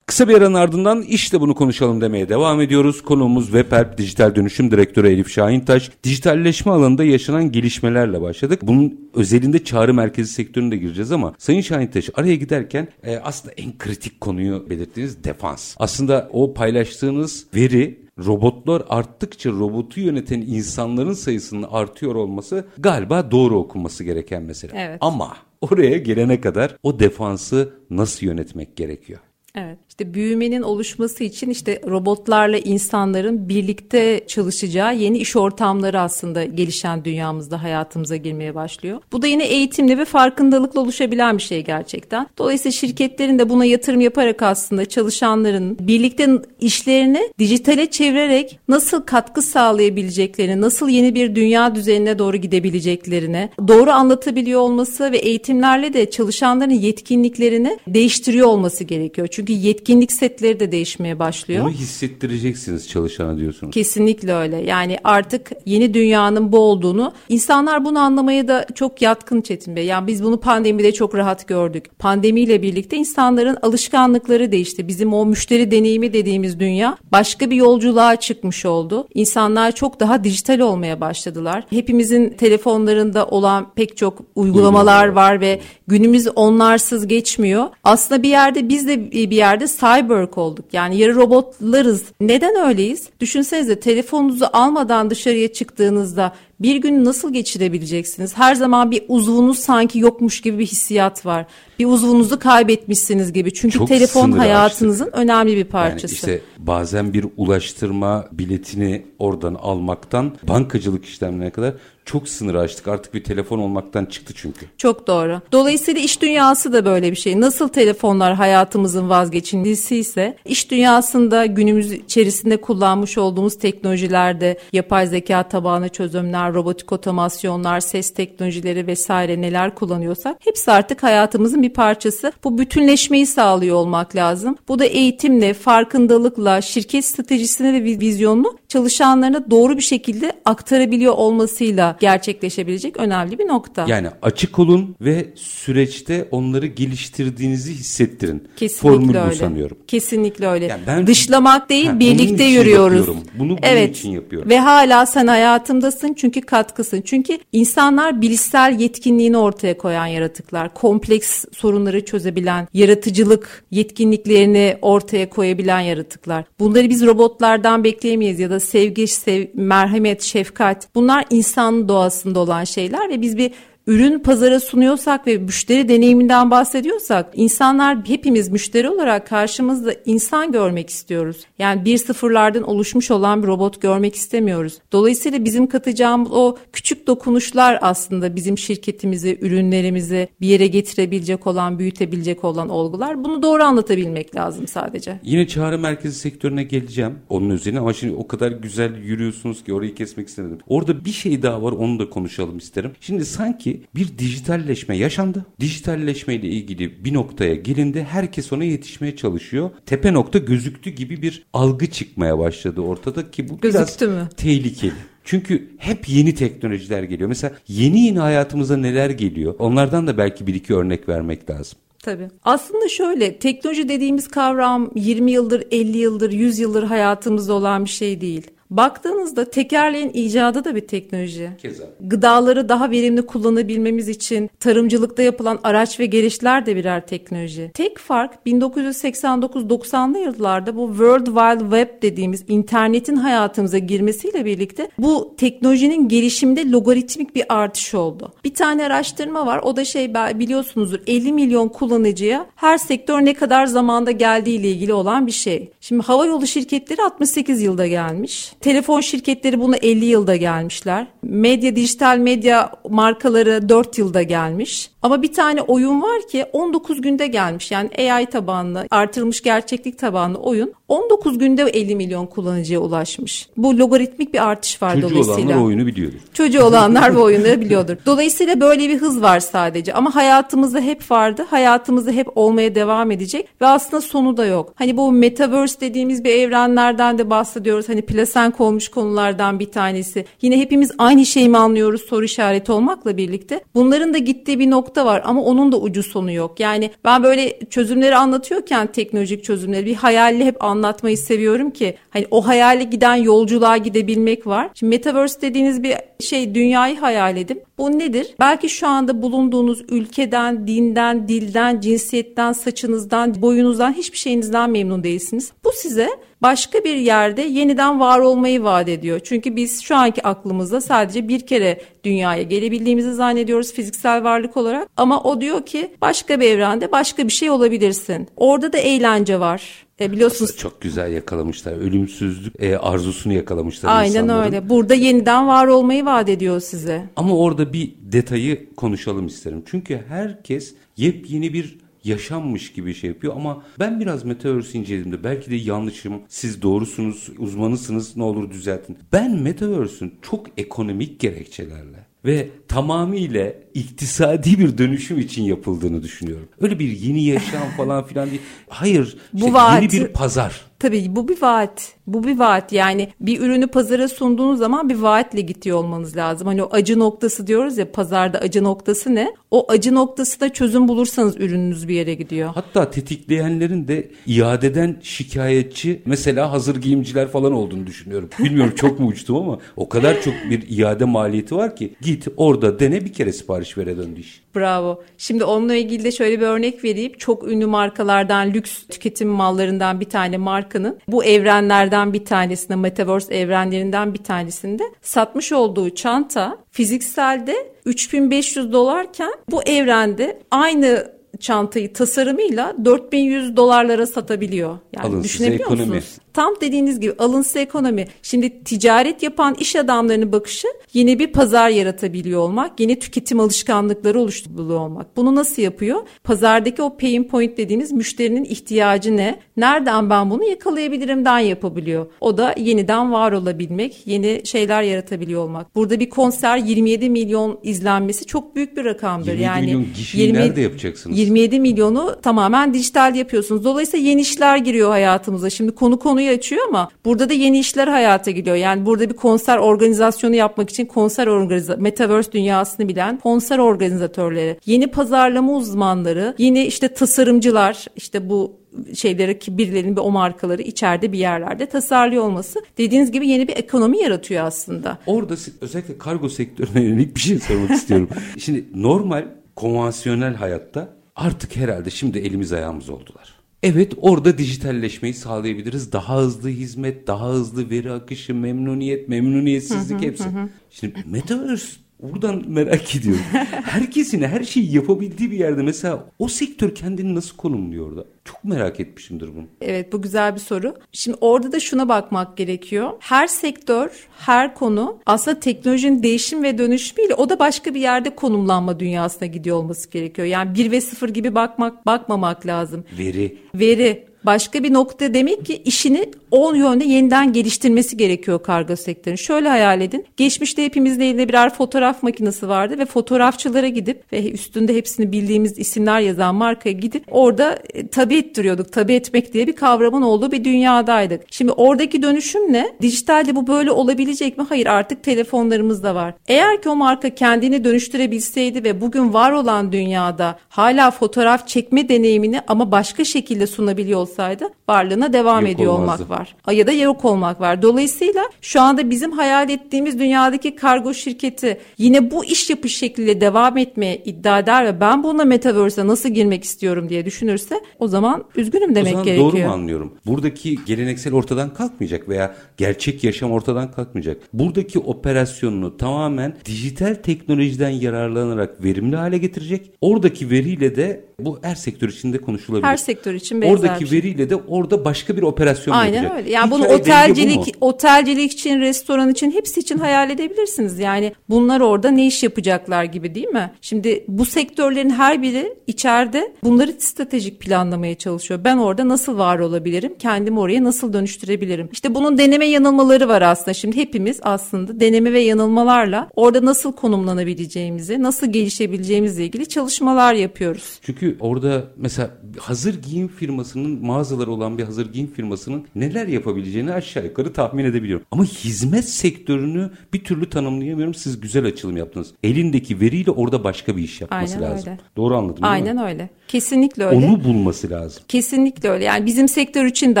Kısa 0.10 0.28
bir 0.28 0.34
aranın 0.34 0.54
ardından 0.54 1.02
işte 1.02 1.40
bunu 1.40 1.54
konuşalım 1.54 2.00
demeye 2.00 2.28
devam 2.28 2.60
ediyoruz. 2.60 3.02
Konuğumuz 3.02 3.44
Webhelp 3.44 3.98
Dijital 3.98 4.34
Dönüşüm 4.34 4.70
Direktörü 4.70 5.08
Elif 5.08 5.28
Şahintaş. 5.28 5.90
Dijitalleşme 6.04 6.72
alanında 6.72 7.04
yaşanan 7.04 7.52
gelişmelerle 7.52 8.20
başladık. 8.20 8.60
Bunun 8.62 9.10
özelinde 9.14 9.64
çağrı 9.64 9.94
merkezi 9.94 10.32
sektörüne 10.32 10.70
de 10.70 10.76
gireceğiz 10.76 11.12
ama 11.12 11.34
Sayın 11.38 11.60
Şahintaş 11.60 12.10
araya 12.14 12.34
giderken 12.34 12.88
e, 13.02 13.16
aslında 13.16 13.54
en 13.54 13.78
kritik 13.78 14.20
konuyu 14.20 14.70
belirttiğiniz 14.70 15.24
defans. 15.24 15.74
Aslında 15.78 16.28
o 16.32 16.54
paylaştığınız 16.54 17.46
veri 17.54 18.00
robotlar 18.26 18.82
arttıkça 18.88 19.50
robotu 19.50 20.00
yöneten 20.00 20.40
insanların 20.40 21.12
sayısının 21.12 21.66
artıyor 21.70 22.14
olması 22.14 22.64
galiba 22.78 23.30
doğru 23.30 23.58
okunması 23.58 24.04
gereken 24.04 24.42
mesele. 24.42 24.72
Evet. 24.76 24.98
Ama 25.00 25.36
oraya 25.60 25.98
gelene 25.98 26.40
kadar 26.40 26.76
o 26.82 27.00
defansı 27.00 27.74
nasıl 27.90 28.26
yönetmek 28.26 28.76
gerekiyor? 28.76 29.20
Evet. 29.54 29.78
İşte 29.88 30.14
büyümenin 30.14 30.62
oluşması 30.62 31.24
için 31.24 31.50
işte 31.50 31.80
robotlarla 31.86 32.58
insanların 32.58 33.48
birlikte 33.48 34.24
çalışacağı 34.26 34.96
yeni 34.96 35.18
iş 35.18 35.36
ortamları 35.36 36.00
aslında 36.00 36.44
gelişen 36.44 37.04
dünyamızda 37.04 37.62
hayatımıza 37.62 38.16
girmeye 38.16 38.54
başlıyor. 38.54 39.00
Bu 39.12 39.22
da 39.22 39.26
yine 39.26 39.44
eğitimle 39.44 39.98
ve 39.98 40.04
farkındalıkla 40.04 40.80
oluşabilen 40.80 41.38
bir 41.38 41.42
şey 41.42 41.64
gerçekten. 41.64 42.26
Dolayısıyla 42.38 42.72
şirketlerin 42.72 43.38
de 43.38 43.48
buna 43.48 43.64
yatırım 43.64 44.00
yaparak 44.00 44.42
aslında 44.42 44.84
çalışanların 44.84 45.78
birlikte 45.80 46.28
işlerini 46.60 47.32
dijitale 47.38 47.90
çevirerek 47.90 48.58
nasıl 48.68 49.02
katkı 49.02 49.42
sağlayabileceklerini, 49.42 50.60
nasıl 50.60 50.88
yeni 50.88 51.14
bir 51.14 51.34
dünya 51.34 51.74
düzenine 51.74 52.18
doğru 52.18 52.36
gidebileceklerini 52.36 53.50
doğru 53.68 53.90
anlatabiliyor 53.90 54.60
olması 54.60 55.12
ve 55.12 55.18
eğitimlerle 55.18 55.92
de 55.92 56.10
çalışanların 56.10 56.70
yetkinliklerini 56.70 57.78
değiştiriyor 57.86 58.46
olması 58.46 58.84
gerekiyor. 58.84 59.28
Çünkü 59.30 59.39
yetkinlik 59.48 60.12
setleri 60.12 60.60
de 60.60 60.72
değişmeye 60.72 61.18
başlıyor. 61.18 61.64
Bunu 61.64 61.72
hissettireceksiniz 61.72 62.88
çalışana 62.88 63.38
diyorsunuz. 63.38 63.74
Kesinlikle 63.74 64.34
öyle. 64.34 64.56
Yani 64.56 64.98
artık 65.04 65.50
yeni 65.66 65.94
dünyanın 65.94 66.52
bu 66.52 66.58
olduğunu 66.58 67.12
insanlar 67.28 67.84
bunu 67.84 67.98
anlamaya 67.98 68.48
da 68.48 68.66
çok 68.74 69.02
yatkın 69.02 69.40
Çetin 69.40 69.76
Bey. 69.76 69.86
Yani 69.86 70.06
biz 70.06 70.24
bunu 70.24 70.40
pandemide 70.40 70.92
çok 70.92 71.14
rahat 71.14 71.48
gördük. 71.48 71.98
Pandemiyle 71.98 72.62
birlikte 72.62 72.96
insanların 72.96 73.56
alışkanlıkları 73.62 74.52
değişti. 74.52 74.88
Bizim 74.88 75.14
o 75.14 75.26
müşteri 75.26 75.70
deneyimi 75.70 76.12
dediğimiz 76.12 76.60
dünya 76.60 76.96
başka 77.12 77.50
bir 77.50 77.56
yolculuğa 77.56 78.16
çıkmış 78.16 78.66
oldu. 78.66 79.08
İnsanlar 79.14 79.72
çok 79.72 80.00
daha 80.00 80.24
dijital 80.24 80.60
olmaya 80.60 81.00
başladılar. 81.00 81.64
Hepimizin 81.70 82.30
telefonlarında 82.30 83.26
olan 83.26 83.70
pek 83.74 83.96
çok 83.96 84.18
uygulamalar 84.34 85.08
var 85.08 85.40
ve 85.40 85.60
günümüz 85.86 86.28
onlarsız 86.28 87.06
geçmiyor. 87.06 87.66
Aslında 87.84 88.22
bir 88.22 88.28
yerde 88.28 88.68
biz 88.68 88.88
de 88.88 88.94
bir 89.30 89.36
yerde 89.36 89.66
cyborg 89.66 90.38
olduk. 90.38 90.64
Yani 90.72 90.96
yarı 90.96 91.14
robotlarız. 91.14 92.02
Neden 92.20 92.68
öyleyiz? 92.68 93.08
Düşünsenize 93.20 93.80
telefonunuzu 93.80 94.46
almadan 94.52 95.10
dışarıya 95.10 95.52
çıktığınızda 95.52 96.32
Bir 96.60 96.76
gün 96.76 97.04
nasıl 97.04 97.32
geçirebileceksiniz? 97.32 98.36
Her 98.36 98.54
zaman 98.54 98.90
bir 98.90 99.02
uzvunuz 99.08 99.58
sanki 99.58 99.98
yokmuş 99.98 100.40
gibi 100.40 100.58
bir 100.58 100.66
hissiyat 100.66 101.26
var. 101.26 101.46
Bir 101.78 101.86
uzvunuzu 101.86 102.38
kaybetmişsiniz 102.38 103.32
gibi. 103.32 103.54
Çünkü 103.54 103.78
Çok 103.78 103.88
telefon 103.88 104.32
hayatınızın 104.32 105.04
aştık. 105.04 105.18
önemli 105.18 105.50
bir 105.52 105.56
Yani 105.56 105.68
parçası. 105.68 106.14
işte 106.14 106.40
bazen 106.66 107.12
bir 107.12 107.26
ulaştırma 107.36 108.28
biletini 108.32 109.06
oradan 109.18 109.54
almaktan 109.54 110.32
bankacılık 110.48 111.04
işlemlerine 111.04 111.50
kadar 111.50 111.74
çok 112.04 112.28
sınır 112.28 112.54
açtık. 112.54 112.88
Artık 112.88 113.14
bir 113.14 113.24
telefon 113.24 113.58
olmaktan 113.58 114.04
çıktı 114.04 114.34
çünkü. 114.36 114.66
Çok 114.78 115.06
doğru. 115.06 115.40
Dolayısıyla 115.52 116.00
iş 116.00 116.22
dünyası 116.22 116.72
da 116.72 116.84
böyle 116.84 117.10
bir 117.10 117.16
şey. 117.16 117.40
Nasıl 117.40 117.68
telefonlar 117.68 118.34
hayatımızın 118.34 119.08
vazgeçilmesi 119.08 119.96
ise 119.96 120.36
iş 120.44 120.70
dünyasında 120.70 121.46
günümüz 121.46 121.92
içerisinde 121.92 122.56
kullanmış 122.56 123.18
olduğumuz 123.18 123.58
teknolojilerde 123.58 124.58
yapay 124.72 125.06
zeka 125.06 125.48
tabanlı 125.48 125.88
çözümler, 125.88 126.54
robotik 126.54 126.92
otomasyonlar, 126.92 127.80
ses 127.80 128.14
teknolojileri 128.14 128.86
vesaire 128.86 129.40
neler 129.40 129.74
kullanıyorsak 129.74 130.36
hepsi 130.40 130.72
artık 130.72 131.02
hayatımızın 131.02 131.62
bir 131.62 131.72
parçası. 131.72 132.32
Bu 132.44 132.58
bütünleşmeyi 132.58 133.26
sağlıyor 133.26 133.76
olmak 133.76 134.16
lazım. 134.16 134.56
Bu 134.68 134.78
da 134.78 134.84
eğitimle, 134.84 135.54
farkındalıkla, 135.54 136.49
şirket 136.60 137.04
stratejisine 137.04 137.72
ve 137.72 137.84
vizyonunu 137.84 138.58
çalışanlarına 138.68 139.50
doğru 139.50 139.76
bir 139.76 139.82
şekilde 139.82 140.32
aktarabiliyor 140.44 141.12
olmasıyla 141.14 141.96
gerçekleşebilecek 142.00 142.96
önemli 142.96 143.38
bir 143.38 143.46
nokta. 143.46 143.84
Yani 143.88 144.08
açık 144.22 144.58
olun 144.58 144.96
ve 145.00 145.26
süreçte 145.34 146.28
onları 146.30 146.66
geliştirdiğinizi 146.66 147.72
hissettirin. 147.74 148.48
Kesinlikle 148.56 148.90
Formül 148.98 149.16
öyle. 149.16 149.30
bu 149.30 149.34
sanıyorum. 149.34 149.76
Kesinlikle 149.86 150.46
öyle. 150.48 150.66
Yani 150.66 150.82
ben- 150.86 151.06
Dışlamak 151.06 151.70
değil, 151.70 151.86
Ha, 151.86 152.00
birlikte 152.00 152.44
yürüyoruz. 152.44 152.96
yapıyorum. 152.98 153.22
Bunu 153.38 153.50
bunun 153.50 153.58
evet. 153.62 153.96
için 153.96 154.10
yapıyorum. 154.10 154.50
Ve 154.50 154.58
hala 154.58 155.06
sen 155.06 155.26
hayatımdasın 155.26 156.14
çünkü 156.14 156.40
katkısın. 156.40 157.02
Çünkü 157.04 157.38
insanlar 157.52 158.22
bilişsel 158.22 158.76
yetkinliğini 158.80 159.36
ortaya 159.36 159.76
koyan 159.78 160.06
yaratıklar. 160.06 160.74
Kompleks 160.74 161.44
sorunları 161.52 162.04
çözebilen, 162.04 162.68
yaratıcılık 162.74 163.64
yetkinliklerini 163.70 164.76
ortaya 164.82 165.30
koyabilen 165.30 165.80
yaratıklar. 165.80 166.39
Bunları 166.58 166.90
biz 166.90 167.06
robotlardan 167.06 167.84
bekleyemeyiz 167.84 168.40
ya 168.40 168.50
da 168.50 168.60
sevgi, 168.60 169.06
sev, 169.06 169.46
merhamet, 169.54 170.22
şefkat. 170.22 170.88
Bunlar 170.94 171.24
insan 171.30 171.88
doğasında 171.88 172.38
olan 172.38 172.64
şeyler 172.64 173.10
ve 173.10 173.22
biz 173.22 173.36
bir 173.36 173.52
ürün 173.90 174.18
pazara 174.18 174.60
sunuyorsak 174.60 175.26
ve 175.26 175.38
müşteri 175.38 175.88
deneyiminden 175.88 176.50
bahsediyorsak 176.50 177.32
insanlar 177.34 177.98
hepimiz 178.08 178.48
müşteri 178.48 178.88
olarak 178.88 179.26
karşımızda 179.26 179.94
insan 180.06 180.52
görmek 180.52 180.90
istiyoruz. 180.90 181.36
Yani 181.58 181.84
bir 181.84 181.98
sıfırlardan 181.98 182.62
oluşmuş 182.62 183.10
olan 183.10 183.42
bir 183.42 183.48
robot 183.48 183.82
görmek 183.82 184.14
istemiyoruz. 184.14 184.78
Dolayısıyla 184.92 185.44
bizim 185.44 185.66
katacağımız 185.66 186.32
o 186.32 186.56
küçük 186.72 187.06
dokunuşlar 187.06 187.78
aslında 187.80 188.36
bizim 188.36 188.58
şirketimizi, 188.58 189.38
ürünlerimizi 189.40 190.28
bir 190.40 190.46
yere 190.46 190.66
getirebilecek 190.66 191.46
olan, 191.46 191.78
büyütebilecek 191.78 192.44
olan 192.44 192.68
olgular. 192.68 193.24
Bunu 193.24 193.42
doğru 193.42 193.62
anlatabilmek 193.62 194.36
lazım 194.36 194.66
sadece. 194.66 195.20
Yine 195.22 195.48
çağrı 195.48 195.78
merkezi 195.78 196.18
sektörüne 196.18 196.62
geleceğim 196.62 197.14
onun 197.28 197.50
üzerine 197.50 197.80
ama 197.80 197.92
şimdi 197.92 198.14
o 198.14 198.26
kadar 198.26 198.52
güzel 198.52 198.96
yürüyorsunuz 198.96 199.64
ki 199.64 199.74
orayı 199.74 199.94
kesmek 199.94 200.28
istemedim. 200.28 200.58
Orada 200.68 201.04
bir 201.04 201.10
şey 201.10 201.42
daha 201.42 201.62
var 201.62 201.72
onu 201.72 201.98
da 201.98 202.10
konuşalım 202.10 202.58
isterim. 202.58 202.90
Şimdi 203.00 203.24
sanki 203.24 203.79
bir 203.94 204.18
dijitalleşme 204.18 204.96
yaşandı. 204.96 205.46
Dijitalleşme 205.60 206.34
ile 206.34 206.48
ilgili 206.48 207.04
bir 207.04 207.14
noktaya 207.14 207.54
gelindi. 207.54 208.06
Herkes 208.10 208.52
ona 208.52 208.64
yetişmeye 208.64 209.16
çalışıyor. 209.16 209.70
Tepe 209.86 210.12
nokta 210.12 210.38
gözüktü 210.38 210.90
gibi 210.90 211.22
bir 211.22 211.46
algı 211.52 211.86
çıkmaya 211.86 212.38
başladı 212.38 212.80
ortada 212.80 213.30
ki 213.30 213.48
bu 213.48 213.60
Gözüktü 213.60 214.06
biraz 214.06 214.16
mü? 214.22 214.28
tehlikeli. 214.36 214.92
Çünkü 215.24 215.70
hep 215.78 216.08
yeni 216.08 216.34
teknolojiler 216.34 217.02
geliyor. 217.02 217.28
Mesela 217.28 217.54
yeni 217.68 218.00
yeni 218.00 218.18
hayatımıza 218.18 218.76
neler 218.76 219.10
geliyor? 219.10 219.54
Onlardan 219.58 220.06
da 220.06 220.18
belki 220.18 220.46
bir 220.46 220.54
iki 220.54 220.74
örnek 220.74 221.08
vermek 221.08 221.50
lazım. 221.50 221.78
Tabii. 222.02 222.28
Aslında 222.44 222.88
şöyle 222.88 223.38
teknoloji 223.38 223.88
dediğimiz 223.88 224.28
kavram 224.28 224.90
20 224.94 225.32
yıldır, 225.32 225.64
50 225.70 225.98
yıldır, 225.98 226.32
100 226.32 226.58
yıldır 226.58 226.82
hayatımızda 226.82 227.52
olan 227.54 227.84
bir 227.84 227.90
şey 227.90 228.20
değil. 228.20 228.46
Baktığınızda 228.70 229.50
tekerleğin 229.50 230.10
icadı 230.14 230.64
da 230.64 230.74
bir 230.74 230.86
teknoloji. 230.86 231.50
Keza. 231.58 231.84
Gıdaları 232.00 232.68
daha 232.68 232.90
verimli 232.90 233.26
kullanabilmemiz 233.26 234.08
için 234.08 234.50
tarımcılıkta 234.60 235.22
yapılan 235.22 235.58
araç 235.64 236.00
ve 236.00 236.06
gelişler 236.06 236.66
de 236.66 236.76
birer 236.76 237.06
teknoloji. 237.06 237.70
Tek 237.74 237.98
fark 237.98 238.34
1989-90'lı 238.46 240.18
yıllarda 240.18 240.76
bu 240.76 240.88
World 240.88 241.26
Wide 241.26 241.60
Web 241.60 242.02
dediğimiz 242.02 242.44
internetin 242.48 243.16
hayatımıza 243.16 243.78
girmesiyle 243.78 244.44
birlikte 244.44 244.88
bu 244.98 245.34
teknolojinin 245.36 246.08
gelişiminde 246.08 246.70
logaritmik 246.70 247.34
bir 247.34 247.44
artış 247.48 247.94
oldu. 247.94 248.32
Bir 248.44 248.54
tane 248.54 248.86
araştırma 248.86 249.46
var 249.46 249.60
o 249.62 249.76
da 249.76 249.84
şey 249.84 250.14
biliyorsunuzdur 250.14 251.00
50 251.06 251.32
milyon 251.32 251.68
kullanıcıya 251.68 252.46
her 252.56 252.78
sektör 252.78 253.24
ne 253.24 253.34
kadar 253.34 253.66
zamanda 253.66 254.10
geldiği 254.10 254.58
ile 254.58 254.68
ilgili 254.68 254.92
olan 254.92 255.26
bir 255.26 255.32
şey. 255.32 255.70
Şimdi 255.80 256.02
havayolu 256.02 256.46
şirketleri 256.46 257.02
68 257.02 257.62
yılda 257.62 257.86
gelmiş. 257.86 258.52
Telefon 258.60 259.00
şirketleri 259.00 259.60
bunu 259.60 259.76
50 259.76 260.04
yılda 260.04 260.36
gelmişler. 260.36 261.06
Medya, 261.22 261.76
dijital 261.76 262.18
medya 262.18 262.72
markaları 262.90 263.68
4 263.68 263.98
yılda 263.98 264.22
gelmiş. 264.22 264.90
Ama 265.02 265.22
bir 265.22 265.32
tane 265.32 265.62
oyun 265.62 266.02
var 266.02 266.28
ki 266.32 266.44
19 266.52 267.00
günde 267.00 267.26
gelmiş. 267.26 267.70
Yani 267.70 267.90
AI 267.98 268.26
tabanlı, 268.26 268.86
artırılmış 268.90 269.42
gerçeklik 269.42 269.98
tabanlı 269.98 270.38
oyun 270.38 270.72
19 270.90 271.38
günde 271.38 271.62
50 271.62 271.96
milyon 271.96 272.26
kullanıcıya 272.26 272.80
ulaşmış. 272.80 273.48
Bu 273.56 273.78
logaritmik 273.78 274.34
bir 274.34 274.48
artış 274.48 274.82
var 274.82 274.94
Çocuğu 274.94 275.10
dolayısıyla. 275.10 275.42
olanlar 275.42 275.66
oyunu 275.66 275.86
biliyordur. 275.86 276.18
Çocuğu 276.34 276.62
olanlar 276.62 277.16
bu 277.16 277.20
oyunları 277.20 277.60
biliyordur. 277.60 277.96
Dolayısıyla 278.06 278.60
böyle 278.60 278.88
bir 278.88 278.98
hız 278.98 279.22
var 279.22 279.40
sadece. 279.40 279.94
Ama 279.94 280.14
hayatımızda 280.14 280.80
hep 280.80 281.10
vardı. 281.10 281.46
Hayatımızda 281.50 282.10
hep 282.10 282.28
olmaya 282.34 282.74
devam 282.74 283.10
edecek. 283.10 283.48
Ve 283.60 283.66
aslında 283.66 284.00
sonu 284.00 284.36
da 284.36 284.46
yok. 284.46 284.72
Hani 284.74 284.96
bu 284.96 285.12
metaverse 285.12 285.80
dediğimiz 285.80 286.24
bir 286.24 286.30
evrenlerden 286.30 287.18
de 287.18 287.30
bahsediyoruz. 287.30 287.88
Hani 287.88 288.02
plasenk 288.02 288.60
olmuş 288.60 288.88
konulardan 288.88 289.60
bir 289.60 289.70
tanesi. 289.70 290.24
Yine 290.42 290.58
hepimiz 290.58 290.90
aynı 290.98 291.26
şeyi 291.26 291.48
mi 291.48 291.58
anlıyoruz 291.58 292.02
soru 292.02 292.24
işareti 292.24 292.72
olmakla 292.72 293.16
birlikte. 293.16 293.60
Bunların 293.74 294.14
da 294.14 294.18
gittiği 294.18 294.58
bir 294.58 294.70
nokta 294.70 295.06
var 295.06 295.22
ama 295.24 295.42
onun 295.42 295.72
da 295.72 295.76
ucu 295.80 296.02
sonu 296.02 296.32
yok. 296.32 296.60
Yani 296.60 296.90
ben 297.04 297.22
böyle 297.22 297.58
çözümleri 297.70 298.16
anlatıyorken 298.16 298.86
teknolojik 298.86 299.44
çözümleri 299.44 299.86
bir 299.86 299.94
hayalle 299.94 300.44
hep 300.44 300.64
anlatmayı 300.80 301.18
seviyorum 301.18 301.70
ki 301.70 301.96
hani 302.10 302.26
o 302.30 302.46
hayale 302.46 302.84
giden 302.84 303.14
yolculuğa 303.14 303.76
gidebilmek 303.76 304.46
var. 304.46 304.70
Şimdi 304.74 304.90
metaverse 304.90 305.40
dediğiniz 305.40 305.82
bir 305.82 305.96
şey 306.20 306.54
dünyayı 306.54 306.96
hayal 306.98 307.36
edin. 307.36 307.62
Bu 307.78 307.98
nedir? 307.98 308.34
Belki 308.40 308.68
şu 308.68 308.88
anda 308.88 309.22
bulunduğunuz 309.22 309.84
ülkeden, 309.88 310.66
dinden, 310.66 311.28
dilden, 311.28 311.80
cinsiyetten, 311.80 312.52
saçınızdan, 312.52 313.42
boyunuzdan 313.42 313.92
hiçbir 313.92 314.18
şeyinizden 314.18 314.70
memnun 314.70 315.04
değilsiniz. 315.04 315.52
Bu 315.64 315.70
size 315.72 316.08
başka 316.42 316.84
bir 316.84 316.96
yerde 316.96 317.42
yeniden 317.42 318.00
var 318.00 318.18
olmayı 318.18 318.62
vaat 318.62 318.88
ediyor. 318.88 319.20
Çünkü 319.24 319.56
biz 319.56 319.82
şu 319.82 319.96
anki 319.96 320.26
aklımızda 320.26 320.80
sadece 320.80 321.28
bir 321.28 321.46
kere 321.46 321.80
dünyaya 322.04 322.42
gelebildiğimizi 322.42 323.14
zannediyoruz 323.14 323.72
fiziksel 323.72 324.24
varlık 324.24 324.56
olarak. 324.56 324.88
Ama 324.96 325.22
o 325.22 325.40
diyor 325.40 325.66
ki 325.66 325.90
başka 326.00 326.40
bir 326.40 326.46
evrende 326.50 326.92
başka 326.92 327.24
bir 327.24 327.32
şey 327.32 327.50
olabilirsin. 327.50 328.28
Orada 328.36 328.72
da 328.72 328.78
eğlence 328.78 329.40
var. 329.40 329.86
E 330.00 330.12
biliyorsunuz 330.12 330.56
Çok 330.56 330.80
güzel 330.80 331.12
yakalamışlar. 331.12 331.72
Ölümsüzlük 331.72 332.62
e, 332.62 332.76
arzusunu 332.78 333.32
yakalamışlar 333.32 333.90
aynen 333.96 334.08
insanların. 334.08 334.44
öyle. 334.44 334.68
Burada 334.68 334.94
yeniden 334.94 335.48
var 335.48 335.66
olmayı 335.66 336.04
vaat 336.04 336.28
ediyor 336.28 336.60
size. 336.60 337.02
Ama 337.16 337.36
orada 337.36 337.72
bir 337.72 337.92
detayı 338.00 338.74
konuşalım 338.76 339.26
isterim. 339.26 339.62
Çünkü 339.66 340.00
herkes 340.08 340.74
yepyeni 340.96 341.52
bir 341.54 341.78
yaşanmış 342.04 342.72
gibi 342.72 342.94
şey 342.94 343.10
yapıyor 343.10 343.36
ama 343.36 343.62
ben 343.78 344.00
biraz 344.00 344.24
Metaverse 344.24 344.78
incelediğimde 344.78 345.24
belki 345.24 345.50
de 345.50 345.56
yanlışım 345.56 346.12
siz 346.28 346.62
doğrusunuz 346.62 347.28
uzmanısınız 347.38 348.16
ne 348.16 348.22
olur 348.22 348.50
düzeltin. 348.50 348.98
Ben 349.12 349.36
Metaverse'ün 349.42 350.14
çok 350.22 350.46
ekonomik 350.56 351.20
gerekçelerle 351.20 352.06
ve 352.24 352.48
tamamıyla 352.68 353.52
iktisadi 353.74 354.58
bir 354.58 354.78
dönüşüm 354.78 355.18
için 355.18 355.42
yapıldığını 355.42 356.02
düşünüyorum. 356.02 356.48
Öyle 356.60 356.78
bir 356.78 356.88
yeni 356.90 357.24
yaşam 357.24 357.62
falan 357.76 358.04
filan 358.04 358.30
değil. 358.30 358.40
Hayır 358.68 359.16
Bu 359.32 359.36
işte 359.36 359.46
yeni 359.48 359.56
vaati- 359.56 359.92
bir 359.92 360.06
pazar. 360.08 360.69
Tabii 360.80 361.16
bu 361.16 361.28
bir 361.28 361.42
vaat. 361.42 361.94
Bu 362.06 362.24
bir 362.24 362.38
vaat. 362.38 362.72
Yani 362.72 363.08
bir 363.20 363.40
ürünü 363.40 363.66
pazara 363.66 364.08
sunduğunuz 364.08 364.58
zaman 364.58 364.88
bir 364.88 364.94
vaatle 364.94 365.40
gidiyor 365.40 365.78
olmanız 365.78 366.16
lazım. 366.16 366.46
Hani 366.46 366.62
o 366.62 366.68
acı 366.72 366.98
noktası 366.98 367.46
diyoruz 367.46 367.78
ya 367.78 367.92
pazarda 367.92 368.38
acı 368.38 368.64
noktası 368.64 369.14
ne? 369.14 369.34
O 369.50 369.66
acı 369.72 369.94
noktasında 369.94 370.52
çözüm 370.52 370.88
bulursanız 370.88 371.36
ürününüz 371.36 371.88
bir 371.88 371.94
yere 371.94 372.14
gidiyor. 372.14 372.50
Hatta 372.54 372.90
tetikleyenlerin 372.90 373.88
de 373.88 374.10
iadeden 374.26 374.96
şikayetçi 375.02 376.02
mesela 376.06 376.52
hazır 376.52 376.76
giyimciler 376.76 377.28
falan 377.28 377.52
olduğunu 377.52 377.86
düşünüyorum. 377.86 378.30
Bilmiyorum 378.38 378.74
çok 378.76 379.00
mu 379.00 379.06
uçtum 379.06 379.36
ama 379.36 379.58
o 379.76 379.88
kadar 379.88 380.22
çok 380.22 380.34
bir 380.50 380.78
iade 380.78 381.04
maliyeti 381.04 381.56
var 381.56 381.76
ki 381.76 381.94
git 382.00 382.28
orada 382.36 382.78
dene 382.78 383.04
bir 383.04 383.12
kere 383.12 383.32
sipariş 383.32 383.78
vere 383.78 383.96
döndü 383.96 384.20
iş. 384.20 384.40
Bravo. 384.56 385.02
Şimdi 385.18 385.44
onunla 385.44 385.74
ilgili 385.74 386.04
de 386.04 386.12
şöyle 386.12 386.40
bir 386.40 386.46
örnek 386.46 386.84
vereyim. 386.84 387.12
Çok 387.18 387.48
ünlü 387.48 387.66
markalardan, 387.66 388.50
lüks 388.50 388.82
tüketim 388.88 389.28
mallarından 389.28 390.00
bir 390.00 390.08
tane 390.08 390.36
marka 390.36 390.69
markanın 390.70 390.98
bu 391.08 391.24
evrenlerden 391.24 392.12
bir 392.12 392.24
tanesinde 392.24 392.76
Metaverse 392.76 393.34
evrenlerinden 393.34 394.14
bir 394.14 394.24
tanesinde 394.24 394.82
satmış 395.02 395.52
olduğu 395.52 395.90
çanta 395.94 396.58
fizikselde 396.70 397.72
3500 397.84 398.72
dolarken 398.72 399.32
bu 399.50 399.62
evrende 399.62 400.38
aynı 400.50 401.12
çantayı 401.40 401.92
tasarımıyla 401.92 402.74
4100 402.84 403.56
dolarlara 403.56 404.06
satabiliyor. 404.06 404.78
Yani 404.92 405.06
Alın 405.06 405.22
size 405.22 405.24
düşünebiliyor 405.24 405.66
ekonomi. 405.70 405.94
musunuz? 405.94 406.18
Tam 406.32 406.54
dediğiniz 406.60 407.00
gibi 407.00 407.12
alınsı 407.18 407.58
ekonomi. 407.58 408.04
Şimdi 408.22 408.64
ticaret 408.64 409.22
yapan 409.22 409.56
iş 409.58 409.76
adamlarının 409.76 410.32
bakışı 410.32 410.68
yeni 410.92 411.18
bir 411.18 411.26
pazar 411.26 411.68
yaratabiliyor 411.68 412.40
olmak, 412.40 412.80
yeni 412.80 412.98
tüketim 412.98 413.40
alışkanlıkları 413.40 414.20
oluşturuluyor 414.20 414.80
olmak. 414.80 415.16
Bunu 415.16 415.34
nasıl 415.34 415.62
yapıyor? 415.62 416.00
Pazardaki 416.24 416.82
o 416.82 416.96
pain 416.96 417.24
point 417.24 417.56
dediğimiz 417.56 417.92
müşterinin 417.92 418.44
ihtiyacı 418.44 419.16
ne? 419.16 419.40
Nereden 419.56 420.10
ben 420.10 420.30
bunu 420.30 420.44
yakalayabilirimden 420.44 421.38
yapabiliyor. 421.38 422.06
O 422.20 422.38
da 422.38 422.54
yeniden 422.58 423.12
var 423.12 423.32
olabilmek, 423.32 424.06
yeni 424.06 424.40
şeyler 424.44 424.82
yaratabiliyor 424.82 425.44
olmak. 425.44 425.74
Burada 425.74 426.00
bir 426.00 426.10
konser 426.10 426.56
27 426.56 427.10
milyon 427.10 427.58
izlenmesi 427.62 428.24
çok 428.24 428.56
büyük 428.56 428.76
bir 428.76 428.84
rakamdır. 428.84 429.26
27 429.26 429.42
yani 429.42 429.66
milyon 429.66 429.86
gişeyi 429.94 430.34
nerede 430.34 430.60
yapacaksınız? 430.60 431.18
27 431.18 431.60
milyonu 431.60 432.16
tamamen 432.22 432.74
dijital 432.74 433.14
yapıyorsunuz. 433.14 433.64
Dolayısıyla 433.64 434.08
yeni 434.08 434.20
işler 434.20 434.56
giriyor 434.56 434.90
hayatımıza. 434.90 435.50
Şimdi 435.50 435.72
konu 435.72 435.98
konuyu 436.20 436.36
açıyor 436.36 436.62
ama 436.68 436.90
burada 437.04 437.28
da 437.28 437.32
yeni 437.34 437.58
işler 437.58 437.88
hayata 437.88 438.30
giriyor. 438.30 438.56
Yani 438.56 438.86
burada 438.86 439.10
bir 439.10 439.16
konser 439.16 439.58
organizasyonu 439.58 440.34
yapmak 440.34 440.70
için 440.70 440.86
konser 440.86 441.26
organiza 441.26 441.76
metaverse 441.76 442.32
dünyasını 442.32 442.88
bilen 442.88 443.18
konser 443.18 443.58
organizatörleri, 443.58 444.56
yeni 444.66 444.86
pazarlama 444.86 445.52
uzmanları, 445.52 446.34
yeni 446.38 446.66
işte 446.66 446.94
tasarımcılar, 446.94 447.86
işte 447.96 448.28
bu 448.28 448.60
şeyleri 448.94 449.38
ki 449.38 449.58
birilerinin 449.58 449.96
bir 449.96 450.00
o 450.00 450.10
markaları 450.10 450.62
içeride 450.62 451.12
bir 451.12 451.18
yerlerde 451.18 451.66
tasarlıyor 451.66 452.24
olması 452.24 452.60
dediğiniz 452.78 453.12
gibi 453.12 453.28
yeni 453.28 453.48
bir 453.48 453.56
ekonomi 453.56 454.02
yaratıyor 454.02 454.44
aslında. 454.44 454.98
Orada 455.06 455.34
özellikle 455.60 455.98
kargo 455.98 456.28
sektörüne 456.28 456.82
yönelik 456.84 457.16
bir 457.16 457.20
şey 457.20 457.38
sormak 457.38 457.70
istiyorum. 457.70 458.08
Şimdi 458.38 458.64
normal 458.74 459.24
konvansiyonel 459.56 460.34
hayatta 460.34 460.88
artık 461.16 461.56
herhalde 461.56 461.90
şimdi 461.90 462.18
elimiz 462.18 462.52
ayağımız 462.52 462.88
oldular. 462.88 463.39
Evet 463.62 463.92
orada 463.96 464.38
dijitalleşmeyi 464.38 465.14
sağlayabiliriz. 465.14 465.92
Daha 465.92 466.18
hızlı 466.18 466.48
hizmet, 466.48 467.06
daha 467.06 467.28
hızlı 467.28 467.70
veri 467.70 467.92
akışı, 467.92 468.34
memnuniyet, 468.34 469.08
memnuniyetsizlik 469.08 470.02
hepsi. 470.02 470.24
Şimdi 470.70 471.04
Metaverse 471.06 471.76
buradan 472.02 472.44
merak 472.46 472.96
ediyorum. 472.96 473.22
Herkesin 473.64 474.22
her 474.22 474.44
şeyi 474.44 474.74
yapabildiği 474.74 475.30
bir 475.30 475.38
yerde 475.38 475.62
mesela 475.62 476.06
o 476.18 476.28
sektör 476.28 476.74
kendini 476.74 477.14
nasıl 477.14 477.36
konumluyor 477.36 477.90
orada? 477.90 478.04
Çok 478.24 478.44
merak 478.44 478.80
etmişimdir 478.80 479.28
bunu. 479.36 479.46
Evet 479.60 479.92
bu 479.92 480.02
güzel 480.02 480.34
bir 480.34 480.40
soru. 480.40 480.74
Şimdi 480.92 481.18
orada 481.20 481.52
da 481.52 481.60
şuna 481.60 481.88
bakmak 481.88 482.36
gerekiyor. 482.36 482.92
Her 483.00 483.26
sektör, 483.26 483.90
her 484.18 484.54
konu 484.54 484.98
aslında 485.06 485.40
teknolojinin 485.40 486.02
değişim 486.02 486.42
ve 486.42 486.58
dönüşümüyle 486.58 487.14
o 487.14 487.28
da 487.28 487.38
başka 487.38 487.74
bir 487.74 487.80
yerde 487.80 488.14
konumlanma 488.14 488.80
dünyasına 488.80 489.28
gidiyor 489.28 489.56
olması 489.56 489.90
gerekiyor. 489.90 490.28
Yani 490.28 490.54
1 490.54 490.70
ve 490.70 490.80
0 490.80 491.08
gibi 491.08 491.34
bakmak 491.34 491.86
bakmamak 491.86 492.46
lazım. 492.46 492.84
Veri, 492.98 493.36
Veri 493.54 494.09
başka 494.24 494.62
bir 494.62 494.72
nokta 494.72 495.14
demek 495.14 495.46
ki 495.46 495.62
işini 495.64 496.10
o 496.30 496.54
yönde 496.54 496.84
yeniden 496.84 497.32
geliştirmesi 497.32 497.96
gerekiyor 497.96 498.42
kargo 498.42 498.76
sektörünün. 498.76 499.16
Şöyle 499.16 499.48
hayal 499.48 499.80
edin. 499.80 500.06
Geçmişte 500.16 500.64
hepimizin 500.64 501.00
elinde 501.00 501.28
birer 501.28 501.54
fotoğraf 501.54 502.02
makinesi 502.02 502.48
vardı 502.48 502.78
ve 502.78 502.86
fotoğrafçılara 502.86 503.68
gidip 503.68 504.12
ve 504.12 504.30
üstünde 504.30 504.74
hepsini 504.74 505.12
bildiğimiz 505.12 505.58
isimler 505.58 506.00
yazan 506.00 506.34
markaya 506.34 506.72
gidip 506.72 507.04
orada 507.10 507.58
e, 507.74 507.88
tabi 507.88 508.16
ettiriyorduk. 508.16 508.72
Tabi 508.72 508.94
etmek 508.94 509.32
diye 509.32 509.46
bir 509.46 509.56
kavramın 509.56 510.02
olduğu 510.02 510.32
bir 510.32 510.44
dünyadaydık. 510.44 511.22
Şimdi 511.30 511.52
oradaki 511.52 512.02
dönüşüm 512.02 512.52
ne? 512.52 512.72
Dijitalde 512.82 513.36
bu 513.36 513.46
böyle 513.46 513.70
olabilecek 513.70 514.38
mi? 514.38 514.46
Hayır 514.48 514.66
artık 514.66 515.02
telefonlarımız 515.02 515.82
da 515.82 515.94
var. 515.94 516.14
Eğer 516.28 516.62
ki 516.62 516.68
o 516.68 516.76
marka 516.76 517.10
kendini 517.10 517.64
dönüştürebilseydi 517.64 518.64
ve 518.64 518.80
bugün 518.80 519.12
var 519.12 519.32
olan 519.32 519.72
dünyada 519.72 520.38
hala 520.48 520.90
fotoğraf 520.90 521.48
çekme 521.48 521.88
deneyimini 521.88 522.40
ama 522.48 522.72
başka 522.72 523.04
şekilde 523.04 523.46
sunabiliyor 523.46 524.00
olsaydı 524.10 524.44
varlığına 524.68 525.12
devam 525.12 525.46
Yok 525.46 525.54
ediyor 525.54 525.72
olmazdı. 525.72 526.04
olmak 526.04 526.18
var. 526.20 526.36
Ya 526.52 526.66
da 526.66 526.72
yok 526.72 527.04
olmak 527.04 527.40
var. 527.40 527.62
Dolayısıyla 527.62 528.22
şu 528.40 528.60
anda 528.60 528.90
bizim 528.90 529.12
hayal 529.12 529.50
ettiğimiz 529.50 529.98
dünyadaki 529.98 530.56
kargo 530.56 530.94
şirketi 530.94 531.60
yine 531.78 532.10
bu 532.10 532.24
iş 532.24 532.50
yapış 532.50 532.76
şekliyle 532.76 533.20
devam 533.20 533.56
etmeye 533.58 533.96
iddia 534.04 534.38
eder 534.38 534.64
ve 534.64 534.80
ben 534.80 535.02
bununla 535.02 535.24
metaverse'e 535.24 535.86
nasıl 535.86 536.08
girmek 536.08 536.44
istiyorum 536.44 536.88
diye 536.88 537.06
düşünürse 537.06 537.60
o 537.78 537.88
zaman 537.88 538.24
üzgünüm 538.36 538.74
demek 538.74 538.86
o 538.86 538.90
zaman 538.90 539.04
gerekiyor. 539.04 539.32
doğru 539.32 539.40
mu 539.42 539.52
anlıyorum? 539.52 539.94
Buradaki 540.06 540.56
geleneksel 540.66 541.14
ortadan 541.14 541.54
kalkmayacak 541.54 542.08
veya 542.08 542.34
gerçek 542.56 543.04
yaşam 543.04 543.30
ortadan 543.32 543.72
kalkmayacak. 543.72 544.16
Buradaki 544.32 544.78
operasyonunu 544.78 545.76
tamamen 545.76 546.36
dijital 546.46 546.94
teknolojiden 546.94 547.70
yararlanarak 547.70 548.64
verimli 548.64 548.96
hale 548.96 549.18
getirecek. 549.18 549.70
Oradaki 549.80 550.30
veriyle 550.30 550.76
de 550.76 551.04
bu 551.20 551.38
her 551.42 551.54
sektör 551.54 551.88
içinde 551.88 552.18
konuşulabilir. 552.18 552.66
Her 552.66 552.76
sektör 552.76 553.14
için 553.14 553.40
benzer 553.42 553.54
Oradaki 553.54 553.84
bir 553.84 553.90
şey. 553.90 553.99
Veriyle 554.00 554.30
de 554.30 554.36
orada 554.36 554.84
başka 554.84 555.16
bir 555.16 555.22
operasyon 555.22 555.74
Aynen 555.74 556.02
yapacak. 556.02 556.18
öyle. 556.18 556.30
Yani 556.30 556.50
bunu 556.50 556.64
bu 556.64 556.68
otelcilik, 556.68 557.36
mu? 557.36 557.44
otelcilik 557.60 558.32
için, 558.32 558.60
restoran 558.60 559.10
için 559.10 559.30
hepsi 559.30 559.60
için 559.60 559.78
hayal 559.78 560.10
edebilirsiniz. 560.10 560.78
Yani 560.78 561.12
bunlar 561.28 561.60
orada 561.60 561.90
ne 561.90 562.06
iş 562.06 562.22
yapacaklar 562.22 562.84
gibi 562.84 563.14
değil 563.14 563.28
mi? 563.28 563.52
Şimdi 563.60 564.04
bu 564.08 564.24
sektörlerin 564.24 564.90
her 564.90 565.22
biri 565.22 565.54
içeride 565.66 566.32
bunları 566.44 566.72
stratejik 566.78 567.40
planlamaya 567.40 567.94
çalışıyor. 567.94 568.40
Ben 568.44 568.56
orada 568.56 568.88
nasıl 568.88 569.18
var 569.18 569.38
olabilirim? 569.38 569.94
Kendimi 569.98 570.40
oraya 570.40 570.64
nasıl 570.64 570.92
dönüştürebilirim? 570.92 571.68
İşte 571.72 571.94
bunun 571.94 572.18
deneme 572.18 572.46
yanılmaları 572.46 573.08
var 573.08 573.22
aslında. 573.22 573.54
Şimdi 573.54 573.76
hepimiz 573.76 574.20
aslında 574.22 574.80
deneme 574.80 575.12
ve 575.12 575.20
yanılmalarla 575.20 576.08
orada 576.16 576.44
nasıl 576.44 576.72
konumlanabileceğimizi, 576.72 578.02
nasıl 578.02 578.32
gelişebileceğimizle 578.32 579.24
ilgili 579.24 579.46
çalışmalar 579.46 580.14
yapıyoruz. 580.14 580.80
Çünkü 580.82 581.16
orada 581.20 581.64
mesela 581.76 582.10
hazır 582.38 582.82
giyim 582.82 583.08
firmasının 583.08 583.84
mağazaları 583.90 584.30
olan 584.30 584.58
bir 584.58 584.64
hazır 584.64 584.92
giyim 584.92 585.10
firmasının 585.16 585.64
neler 585.74 586.06
yapabileceğini 586.06 586.72
aşağı 586.72 587.04
yukarı 587.04 587.32
tahmin 587.32 587.64
edebiliyorum. 587.64 588.06
Ama 588.10 588.24
hizmet 588.24 588.88
sektörünü 588.88 589.70
bir 589.92 590.04
türlü 590.04 590.30
tanımlayamıyorum. 590.30 590.94
Siz 590.94 591.20
güzel 591.20 591.46
açılım 591.46 591.76
yaptınız. 591.76 592.10
Elindeki 592.22 592.80
veriyle 592.80 593.10
orada 593.10 593.44
başka 593.44 593.76
bir 593.76 593.82
iş 593.82 594.00
yapması 594.00 594.36
Aynen 594.36 594.50
lazım. 594.50 594.70
öyle. 594.70 594.80
Doğru 594.96 595.16
anladım 595.16 595.36
değil 595.36 595.40
mi? 595.40 595.46
Aynen 595.46 595.78
öyle. 595.78 596.10
Kesinlikle 596.28 596.84
öyle. 596.84 597.06
Onu 597.06 597.24
bulması 597.24 597.70
lazım. 597.70 598.02
Kesinlikle 598.08 598.68
öyle. 598.68 598.84
Yani 598.84 599.06
bizim 599.06 599.28
sektör 599.28 599.64
için 599.64 599.94
de 599.96 600.00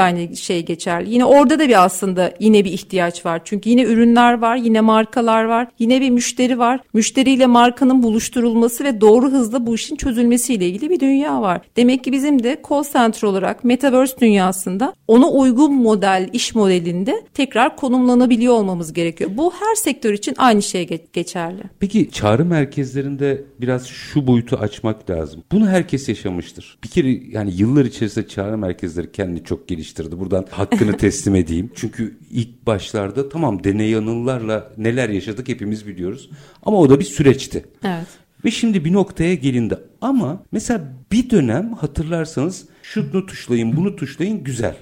aynı 0.00 0.36
şey 0.36 0.64
geçerli. 0.64 1.10
Yine 1.10 1.24
orada 1.24 1.58
da 1.58 1.68
bir 1.68 1.84
aslında 1.84 2.34
yine 2.40 2.64
bir 2.64 2.72
ihtiyaç 2.72 3.26
var. 3.26 3.40
Çünkü 3.44 3.70
yine 3.70 3.82
ürünler 3.82 4.38
var, 4.38 4.56
yine 4.56 4.80
markalar 4.80 5.44
var, 5.44 5.68
yine 5.78 6.00
bir 6.00 6.10
müşteri 6.10 6.58
var. 6.58 6.80
Müşteriyle 6.92 7.46
markanın 7.46 8.02
buluşturulması 8.02 8.84
ve 8.84 9.00
doğru 9.00 9.30
hızla 9.30 9.66
bu 9.66 9.74
işin 9.74 9.96
çözülmesiyle 9.96 10.66
ilgili 10.66 10.90
bir 10.90 11.00
dünya 11.00 11.42
var. 11.42 11.60
Demek 11.76 12.04
ki 12.04 12.12
bizim 12.12 12.42
de 12.42 12.62
call 12.68 12.82
center 12.92 13.28
olarak 13.28 13.64
metaverse 13.80 14.18
dünyasında 14.20 14.94
ona 15.08 15.30
uygun 15.30 15.74
model, 15.74 16.30
iş 16.32 16.54
modelinde 16.54 17.22
tekrar 17.34 17.76
konumlanabiliyor 17.76 18.54
olmamız 18.54 18.92
gerekiyor. 18.92 19.30
Bu 19.34 19.52
her 19.52 19.74
sektör 19.74 20.12
için 20.12 20.34
aynı 20.38 20.62
şey 20.62 20.84
ge- 20.84 21.00
geçerli. 21.12 21.62
Peki 21.80 22.10
çağrı 22.10 22.44
merkezlerinde 22.44 23.42
biraz 23.60 23.86
şu 23.86 24.26
boyutu 24.26 24.56
açmak 24.56 25.10
lazım. 25.10 25.42
Bunu 25.52 25.68
herkes 25.68 26.08
yaşamıştır. 26.08 26.78
Bir 26.84 26.88
kere 26.88 27.08
yani 27.08 27.52
yıllar 27.56 27.84
içerisinde 27.84 28.28
çağrı 28.28 28.58
merkezleri 28.58 29.12
kendini 29.12 29.44
çok 29.44 29.68
geliştirdi. 29.68 30.20
Buradan 30.20 30.46
hakkını 30.50 30.96
teslim 30.96 31.34
edeyim. 31.34 31.70
Çünkü 31.74 32.18
ilk 32.30 32.66
başlarda 32.66 33.28
tamam 33.28 33.64
deney 33.64 33.90
yanıllarla 33.90 34.72
neler 34.76 35.08
yaşadık 35.08 35.48
hepimiz 35.48 35.86
biliyoruz. 35.86 36.30
Ama 36.62 36.78
o 36.78 36.90
da 36.90 37.00
bir 37.00 37.04
süreçti. 37.04 37.64
Evet. 37.84 38.06
Ve 38.44 38.50
şimdi 38.50 38.84
bir 38.84 38.92
noktaya 38.92 39.34
gelindi. 39.34 39.78
Ama 40.00 40.42
mesela 40.52 40.84
bir 41.12 41.30
dönem 41.30 41.72
hatırlarsanız 41.72 42.64
şunu 42.82 43.26
tuşlayın 43.26 43.76
bunu 43.76 43.96
tuşlayın 43.96 44.44
güzel. 44.44 44.76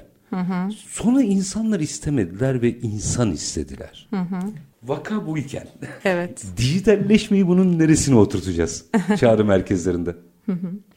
Sonra 0.88 1.22
insanlar 1.22 1.80
istemediler 1.80 2.62
ve 2.62 2.78
insan 2.78 3.32
istediler. 3.32 4.08
Vaka 4.82 5.26
bu 5.26 5.38
iken. 5.38 5.66
Evet. 6.04 6.44
Dijitalleşmeyi 6.56 7.48
bunun 7.48 7.78
neresine 7.78 8.16
oturtacağız 8.16 8.84
çağrı 9.20 9.44
merkezlerinde? 9.44 10.16